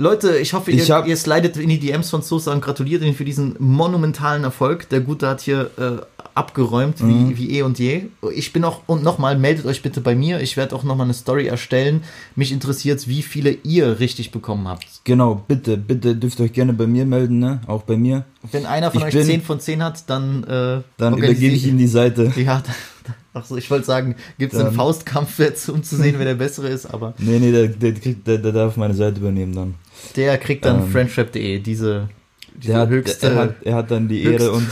Leute, 0.01 0.37
ich 0.37 0.53
hoffe, 0.53 0.71
ihr, 0.71 0.81
Ich 0.81 0.89
hab- 0.91 1.05
ihr 1.07 1.17
slidet 1.17 1.57
in 1.57 1.67
die 1.67 1.77
DMs 1.77 2.09
von 2.09 2.21
Sosa 2.21 2.53
und 2.53 2.61
gratuliert 2.61 3.03
ihm 3.03 3.13
für 3.13 3.25
diesen 3.25 3.57
monumentalen 3.59 4.45
Erfolg. 4.45 4.87
Der 4.87 5.01
Gute 5.01 5.27
hat 5.27 5.41
hier 5.41 5.71
äh, 5.77 6.01
abgeräumt, 6.35 7.01
Mhm. 7.01 7.31
wie, 7.31 7.37
wie 7.37 7.57
eh 7.57 7.63
und 7.63 7.79
je. 7.79 8.03
Ich 8.33 8.53
bin 8.53 8.63
auch, 8.63 8.79
und 8.87 9.03
nochmal, 9.03 9.37
meldet 9.37 9.65
euch 9.65 9.81
bitte 9.81 9.99
bei 9.99 10.15
mir. 10.15 10.39
Ich 10.39 10.55
werde 10.55 10.73
auch 10.73 10.83
nochmal 10.83 11.03
eine 11.05 11.13
Story 11.13 11.47
erstellen. 11.47 12.03
Mich 12.37 12.53
interessiert, 12.53 13.09
wie 13.09 13.21
viele 13.21 13.51
ihr 13.63 13.99
richtig 13.99 14.31
bekommen 14.31 14.69
habt. 14.69 14.85
Genau, 15.03 15.43
bitte, 15.49 15.75
bitte 15.75 16.15
dürft 16.15 16.39
ihr 16.39 16.45
euch 16.45 16.53
gerne 16.53 16.71
bei 16.71 16.87
mir 16.87 17.05
melden, 17.05 17.39
ne? 17.39 17.59
Auch 17.67 17.81
bei 17.83 17.97
mir. 17.97 18.23
Wenn 18.53 18.65
einer 18.65 18.91
von 18.91 19.01
Ich 19.01 19.07
euch 19.07 19.13
bin- 19.15 19.25
10 19.25 19.41
von 19.41 19.59
10 19.59 19.83
hat, 19.83 20.09
dann, 20.09 20.45
äh, 20.45 20.81
Dann 20.97 21.17
übergebe 21.17 21.53
ich 21.55 21.67
ihm 21.67 21.77
die 21.77 21.87
Seite. 21.87 22.31
Ja, 22.37 22.63
ach 23.33 23.45
so, 23.45 23.57
ich 23.57 23.69
wollte 23.69 23.85
sagen, 23.85 24.15
gibt 24.37 24.53
es 24.53 24.59
einen 24.59 24.73
Faustkampf 24.73 25.39
jetzt, 25.39 25.69
um 25.69 25.83
zu 25.83 25.95
sehen, 25.95 26.15
wer 26.17 26.25
der 26.25 26.35
bessere 26.35 26.69
ist, 26.69 26.85
aber 26.85 27.13
Nee, 27.19 27.39
nee, 27.39 27.51
der, 27.51 27.67
der, 27.67 27.93
kriegt, 27.93 28.27
der, 28.27 28.37
der 28.37 28.51
darf 28.51 28.77
meine 28.77 28.93
Seite 28.93 29.19
übernehmen 29.19 29.53
dann. 29.53 29.75
der 30.15 30.37
kriegt 30.37 30.65
dann 30.65 30.81
Ähm, 30.81 30.91
friendship.de, 30.91 31.59
diese, 31.59 32.09
diese 32.55 32.73
Der 32.73 32.81
hat, 32.81 32.89
höchste, 32.89 33.27
er, 33.27 33.35
hat, 33.35 33.55
er 33.63 33.75
hat 33.75 33.91
dann 33.91 34.07
die 34.07 34.23
Ehre 34.23 34.51
und, 34.51 34.67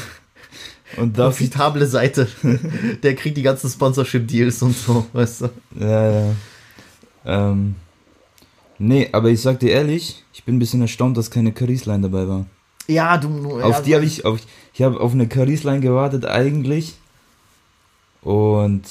und 0.97 1.17
darf 1.17 1.37
profitable 1.37 1.85
Seite. 1.85 2.27
der 3.03 3.15
kriegt 3.15 3.37
die 3.37 3.43
ganzen 3.43 3.69
Sponsorship-Deals 3.69 4.61
und 4.61 4.75
so, 4.77 5.05
weißt 5.13 5.41
du. 5.41 5.49
Ja, 5.79 6.11
ja. 6.11 6.35
Ähm, 7.25 7.75
nee, 8.79 9.09
aber 9.11 9.29
ich 9.29 9.41
sag 9.41 9.59
dir 9.59 9.71
ehrlich, 9.71 10.23
ich 10.33 10.43
bin 10.43 10.55
ein 10.55 10.59
bisschen 10.59 10.81
erstaunt, 10.81 11.17
dass 11.17 11.29
keine 11.31 11.51
Carice-Line 11.51 12.09
dabei 12.09 12.27
war. 12.27 12.45
Ja, 12.87 13.17
du, 13.17 13.59
Auf 13.61 13.77
ja, 13.77 13.81
die 13.81 13.95
habe 13.95 14.05
ich, 14.05 14.23
auf, 14.23 14.39
ich 14.73 14.81
habe 14.81 14.99
auf 14.99 15.11
eine 15.11 15.27
Carice-Line 15.27 15.81
gewartet 15.81 16.25
eigentlich. 16.25 16.95
Und 18.27 18.81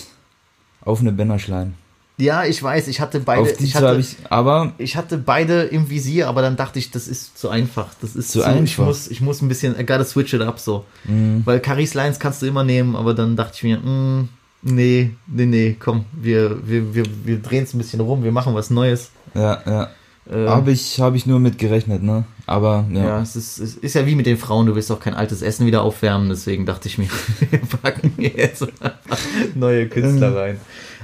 auf 0.83 1.01
eine 1.01 1.13
Bennerschlein. 1.13 1.75
Ja, 2.17 2.47
ich 2.47 2.63
weiß, 2.63 2.89
ich 2.89 3.03
hatte 3.03 3.21
beide, 3.21 3.43
Auf 3.43 3.53
die 3.59 3.65
ich 3.65 3.75
hatte, 3.75 3.99
ich, 3.99 4.17
aber 4.31 4.73
ich 4.79 4.97
hatte 4.97 5.19
beide 5.19 5.65
im 5.65 5.91
Visier, 5.91 6.29
aber 6.29 6.41
dann 6.41 6.57
dachte 6.57 6.79
ich, 6.79 6.91
das 6.91 7.07
ist 7.07 7.37
zu 7.37 7.51
einfach. 7.51 7.89
Das 8.01 8.17
ist 8.17 8.31
Zu 8.31 8.39
Ich 8.41 8.47
einfach. 8.47 8.87
muss, 8.87 9.09
ich 9.09 9.21
muss 9.21 9.43
ein 9.43 9.49
bisschen, 9.49 9.75
I 9.79 9.85
gotta 9.85 10.05
switch 10.07 10.33
it 10.33 10.41
up 10.41 10.59
so. 10.59 10.87
mh, 11.05 11.43
Weil 11.45 11.61
Caris 11.61 11.93
Lines 11.93 12.19
kannst 12.19 12.41
du 12.41 12.47
immer 12.47 12.65
nehmen, 12.65 12.97
aber 12.97 13.13
dann 13.13 13.37
dachte 13.37 13.53
ich 13.57 13.63
mir, 13.65 13.77
mm, 13.77 14.29
nee, 14.63 15.11
nee, 15.27 15.45
nee, 15.45 15.77
komm, 15.79 16.07
wir, 16.13 16.67
wir, 16.67 16.95
wir, 16.95 17.05
wir 17.25 17.39
drehen 17.43 17.65
es 17.65 17.75
ein 17.75 17.79
bisschen 17.79 18.01
rum, 18.01 18.25
wir 18.25 18.33
machen 18.33 18.55
was 18.55 18.71
Neues. 18.71 19.11
ja, 19.35 19.61
ja. 19.67 19.91
Äh, 20.31 20.47
Habe 20.47 20.73
ich, 20.73 21.01
hab 21.01 21.15
ich 21.15 21.27
nur 21.27 21.39
mit 21.39 21.59
gerechnet, 21.59 22.03
ne? 22.03 22.25
Aber, 22.47 22.87
ja. 22.93 23.05
ja, 23.05 23.23
es, 23.23 23.37
ist, 23.37 23.59
es 23.59 23.75
ist 23.77 23.95
ja 23.95 24.07
wie 24.07 24.15
mit 24.15 24.27
den 24.27 24.37
Frauen, 24.37 24.67
du 24.67 24.75
willst 24.75 24.91
auch 24.91 25.01
kein 25.01 25.15
altes 25.15 25.43
Essen 25.43 25.67
wieder 25.67 25.83
aufwärmen, 25.83 26.29
deswegen 26.29 26.67
dachte 26.67 26.89
ich 26.89 26.99
mir, 26.99 27.09
wir 27.51 27.61
packen 27.83 28.13
jetzt 28.19 28.67
neue 29.55 29.89
Künstler 29.89 30.37
rein. 30.37 30.61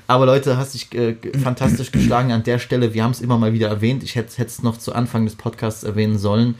Aber 0.09 0.27
Leute, 0.27 0.57
hast 0.57 0.75
dich 0.75 0.93
äh, 0.95 1.17
fantastisch 1.43 1.93
geschlagen 1.93 2.33
an 2.33 2.43
der 2.43 2.59
Stelle. 2.59 2.93
Wir 2.93 3.05
haben 3.05 3.13
es 3.13 3.21
immer 3.21 3.39
mal 3.39 3.53
wieder 3.53 3.69
erwähnt. 3.69 4.03
Ich 4.03 4.17
hätte 4.17 4.43
es 4.45 4.63
noch 4.63 4.77
zu 4.77 4.95
Anfang 4.95 5.25
des 5.25 5.37
Podcasts 5.37 5.85
erwähnen 5.85 6.19
sollen. 6.19 6.57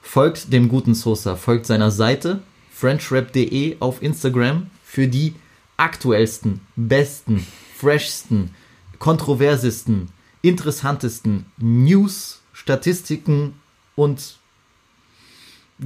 Folgt 0.00 0.52
dem 0.52 0.68
guten 0.68 0.94
Sosa, 0.94 1.36
folgt 1.36 1.66
seiner 1.66 1.90
Seite 1.90 2.40
frenchrap.de 2.72 3.76
auf 3.80 4.02
Instagram 4.02 4.68
für 4.84 5.06
die 5.06 5.34
aktuellsten, 5.76 6.60
besten, 6.76 7.46
freshsten, 7.76 8.50
kontroversesten, 8.98 10.08
interessantesten 10.44 11.46
News, 11.56 12.40
Statistiken 12.52 13.54
und 13.96 14.36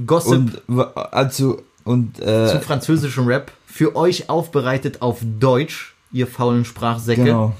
Gossip 0.05 0.61
Und, 0.67 0.97
also, 1.13 1.63
und, 1.85 2.17
zu 2.17 2.23
äh, 2.23 2.59
französischem 2.59 3.25
Rap 3.25 3.51
für 3.65 3.95
euch 3.95 4.29
aufbereitet 4.29 5.01
auf 5.01 5.21
Deutsch, 5.39 5.95
ihr 6.11 6.27
faulen 6.27 6.65
Sprachsäcke. 6.65 7.23
genau. 7.23 7.55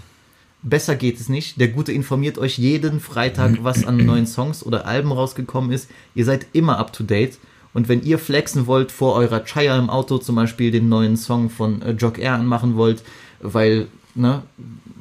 Besser 0.61 0.97
geht 0.97 1.21
es 1.21 1.29
nicht. 1.29 1.57
Der 1.61 1.69
Gute 1.69 1.93
informiert 1.93 2.37
euch 2.37 2.57
jeden 2.57 2.99
Freitag, 2.99 3.63
was 3.63 3.85
an 3.85 3.95
neuen 4.05 4.27
Songs 4.27 4.61
oder 4.65 4.85
Alben 4.85 5.13
rausgekommen 5.13 5.71
ist. 5.71 5.89
Ihr 6.15 6.25
seid 6.25 6.47
immer 6.51 6.77
up 6.79 6.91
to 6.91 7.03
date. 7.03 7.37
Und 7.73 7.87
wenn 7.87 8.03
ihr 8.03 8.19
flexen 8.19 8.67
wollt 8.67 8.91
vor 8.91 9.15
eurer 9.15 9.45
Chaya 9.45 9.77
im 9.77 9.89
Auto, 9.89 10.17
zum 10.17 10.35
Beispiel 10.35 10.69
den 10.71 10.89
neuen 10.89 11.15
Song 11.15 11.49
von 11.49 11.81
äh, 11.81 11.91
Jock 11.91 12.17
Air 12.17 12.33
anmachen 12.33 12.75
wollt, 12.75 13.03
weil 13.39 13.87
ne, 14.19 14.43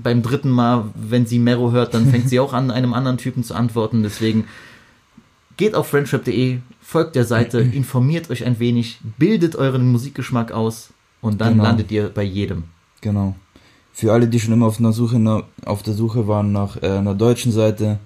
beim 0.03 0.23
dritten 0.23 0.51
Mal, 0.51 0.85
wenn 0.95 1.27
sie 1.27 1.39
Mero 1.39 1.73
hört, 1.73 1.93
dann 1.95 2.09
fängt 2.11 2.29
sie 2.29 2.41
auch 2.41 2.53
an, 2.53 2.71
einem 2.71 2.95
anderen 2.95 3.19
Typen 3.19 3.43
zu 3.45 3.55
antworten. 3.55 4.03
Deswegen 4.03 4.45
geht 5.57 5.75
auf 5.75 5.89
friendship.de, 5.89 6.59
folgt 6.81 7.17
der 7.17 7.25
Seite, 7.25 7.59
informiert 7.73 8.31
euch 8.31 8.45
ein 8.45 8.59
wenig, 8.61 8.99
bildet 9.19 9.57
euren 9.57 9.91
Musikgeschmack 9.91 10.53
aus 10.53 10.91
und 11.21 11.41
dann 11.41 11.55
Genau. 11.55 11.65
landet 11.65 11.91
ihr 11.91 12.09
bei 12.09 12.23
jedem. 12.23 12.65
Genau. 13.01 13.35
Für 13.93 14.13
alle, 14.13 14.29
die 14.29 14.39
schon 14.39 14.53
immer 14.55 14.67
auf, 14.67 14.79
einer 14.79 14.93
Suche, 14.93 15.45
auf 15.65 15.83
der 15.83 15.95
Suche 15.95 16.29
waren 16.29 16.53
nach 16.53 16.81
äh, 16.83 16.87
einer 16.99 17.15
deutschen 17.17 17.51
Seite, 17.51 17.99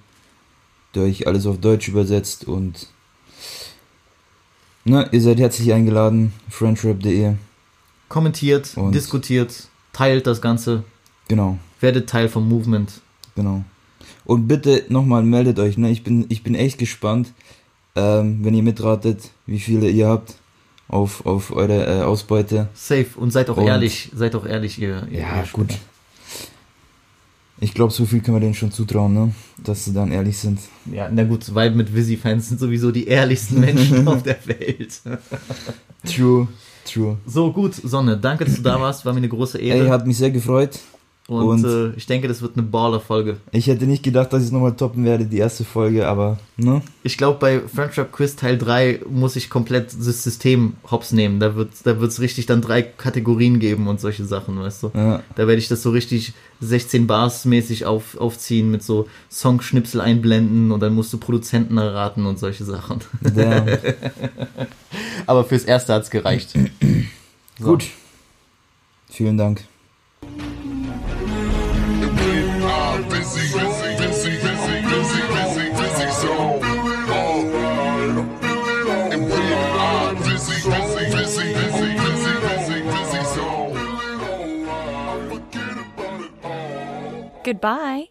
die 0.94 1.00
euch 1.00 1.26
alles 1.26 1.44
auf 1.46 1.58
Deutsch 1.60 1.88
übersetzt 1.88 2.46
und 2.48 2.88
na, 4.84 5.12
ihr 5.12 5.20
seid 5.20 5.38
herzlich 5.38 5.72
eingeladen, 5.72 6.32
friendshrap.de, 6.50 7.34
Kommentiert, 8.08 8.72
Und- 8.76 8.94
diskutiert, 8.94 9.68
teilt 9.92 10.26
das 10.26 10.40
Ganze, 10.42 10.84
genau, 11.32 11.58
werdet 11.80 12.08
Teil 12.10 12.28
vom 12.28 12.46
Movement. 12.46 13.00
genau. 13.34 13.64
Und 14.24 14.46
bitte 14.46 14.84
nochmal 14.88 15.22
meldet 15.22 15.58
euch, 15.58 15.76
ne? 15.78 15.90
Ich 15.90 16.04
bin, 16.04 16.26
ich 16.28 16.42
bin 16.44 16.54
echt 16.54 16.76
gespannt, 16.78 17.32
ähm, 17.96 18.40
wenn 18.44 18.54
ihr 18.54 18.62
mitratet, 18.62 19.30
wie 19.46 19.58
viele 19.58 19.88
ihr 19.90 20.06
habt 20.08 20.34
auf, 20.88 21.24
auf 21.26 21.50
eure 21.56 21.86
äh, 21.86 22.02
Ausbeute. 22.02 22.68
Safe 22.74 23.06
und 23.16 23.32
seid 23.32 23.48
auch 23.50 23.56
Und- 23.56 23.66
ehrlich, 23.66 24.10
seid 24.14 24.34
auch 24.36 24.46
ehrlich, 24.46 24.78
ihr. 24.78 25.06
ihr 25.10 25.20
Ja, 25.20 25.36
ihr 25.42 25.44
gut. 25.52 25.70
Ich 27.60 27.74
glaube, 27.74 27.92
so 27.92 28.04
viel 28.06 28.20
können 28.20 28.36
wir 28.36 28.40
denen 28.40 28.54
schon 28.54 28.72
zutrauen, 28.72 29.12
ne? 29.14 29.34
Dass 29.62 29.84
sie 29.84 29.92
dann 29.92 30.10
ehrlich 30.12 30.36
sind. 30.38 30.58
Ja, 30.92 31.08
na 31.12 31.22
gut, 31.24 31.52
weil 31.54 31.70
mit 31.72 31.94
Visi-Fans 31.94 32.48
sind 32.48 32.58
sowieso 32.60 32.90
die 32.90 33.06
ehrlichsten 33.06 33.60
Menschen 33.60 34.06
auf 34.12 34.22
der 34.24 34.38
Welt. 34.46 35.00
True, 36.04 36.48
true. 36.84 37.16
So 37.26 37.52
gut, 37.52 37.74
Sonne, 37.74 38.16
danke, 38.18 38.44
dass 38.44 38.56
du 38.56 38.62
da 38.62 38.80
warst, 38.80 39.04
war 39.04 39.12
mir 39.12 39.18
eine 39.18 39.28
große 39.28 39.58
Ehre. 39.58 39.84
Ey, 39.84 39.88
hat 39.88 40.06
mich 40.06 40.16
sehr 40.18 40.30
gefreut. 40.30 40.78
Und 41.28 41.64
und- 41.64 41.64
äh, 41.64 41.96
ich 41.96 42.06
denke, 42.06 42.26
das 42.28 42.42
wird 42.42 42.56
eine 42.56 42.66
Baller-Folge. 42.66 43.36
Ich 43.52 43.68
hätte 43.68 43.86
nicht 43.86 44.02
gedacht, 44.02 44.32
dass 44.32 44.40
ich 44.40 44.46
es 44.46 44.52
nochmal 44.52 44.74
toppen 44.74 45.04
werde, 45.04 45.24
die 45.24 45.38
erste 45.38 45.64
Folge, 45.64 46.06
aber, 46.08 46.38
ne? 46.56 46.82
Ich 47.04 47.16
glaube, 47.16 47.38
bei 47.38 47.60
Friendship 47.60 48.10
Quiz 48.12 48.34
Teil 48.36 48.58
3 48.58 49.00
muss 49.08 49.36
ich 49.36 49.48
komplett 49.48 49.92
das 49.94 50.22
System 50.24 50.74
hops 50.90 51.12
nehmen. 51.12 51.38
Da 51.40 51.54
wird 51.54 51.72
es 51.74 51.82
da 51.84 52.00
wird's 52.00 52.20
richtig 52.20 52.46
dann 52.46 52.60
drei 52.60 52.82
Kategorien 52.82 53.60
geben 53.60 53.86
und 53.86 54.00
solche 54.00 54.24
Sachen, 54.24 54.58
weißt 54.60 54.82
du. 54.82 54.90
Ja, 54.94 55.22
Da 55.36 55.46
werde 55.46 55.58
ich 55.60 55.68
das 55.68 55.82
so 55.82 55.90
richtig 55.90 56.32
16 56.60 57.06
Bars 57.06 57.44
mäßig 57.44 57.86
auf, 57.86 58.16
aufziehen 58.18 58.70
mit 58.70 58.82
so 58.82 59.06
Songschnipsel 59.30 60.00
einblenden 60.00 60.70
und 60.72 60.80
dann 60.80 60.94
musst 60.94 61.12
du 61.12 61.18
Produzenten 61.18 61.78
erraten 61.78 62.26
und 62.26 62.38
solche 62.38 62.64
Sachen. 62.64 62.98
der, 63.20 63.78
Aber 65.26 65.44
fürs 65.44 65.64
Erste 65.64 65.94
hat's 65.94 66.10
gereicht. 66.10 66.54
So. 67.58 67.66
gut. 67.72 67.84
Vielen 69.10 69.36
Dank. 69.36 69.62
Goodbye. 87.52 88.08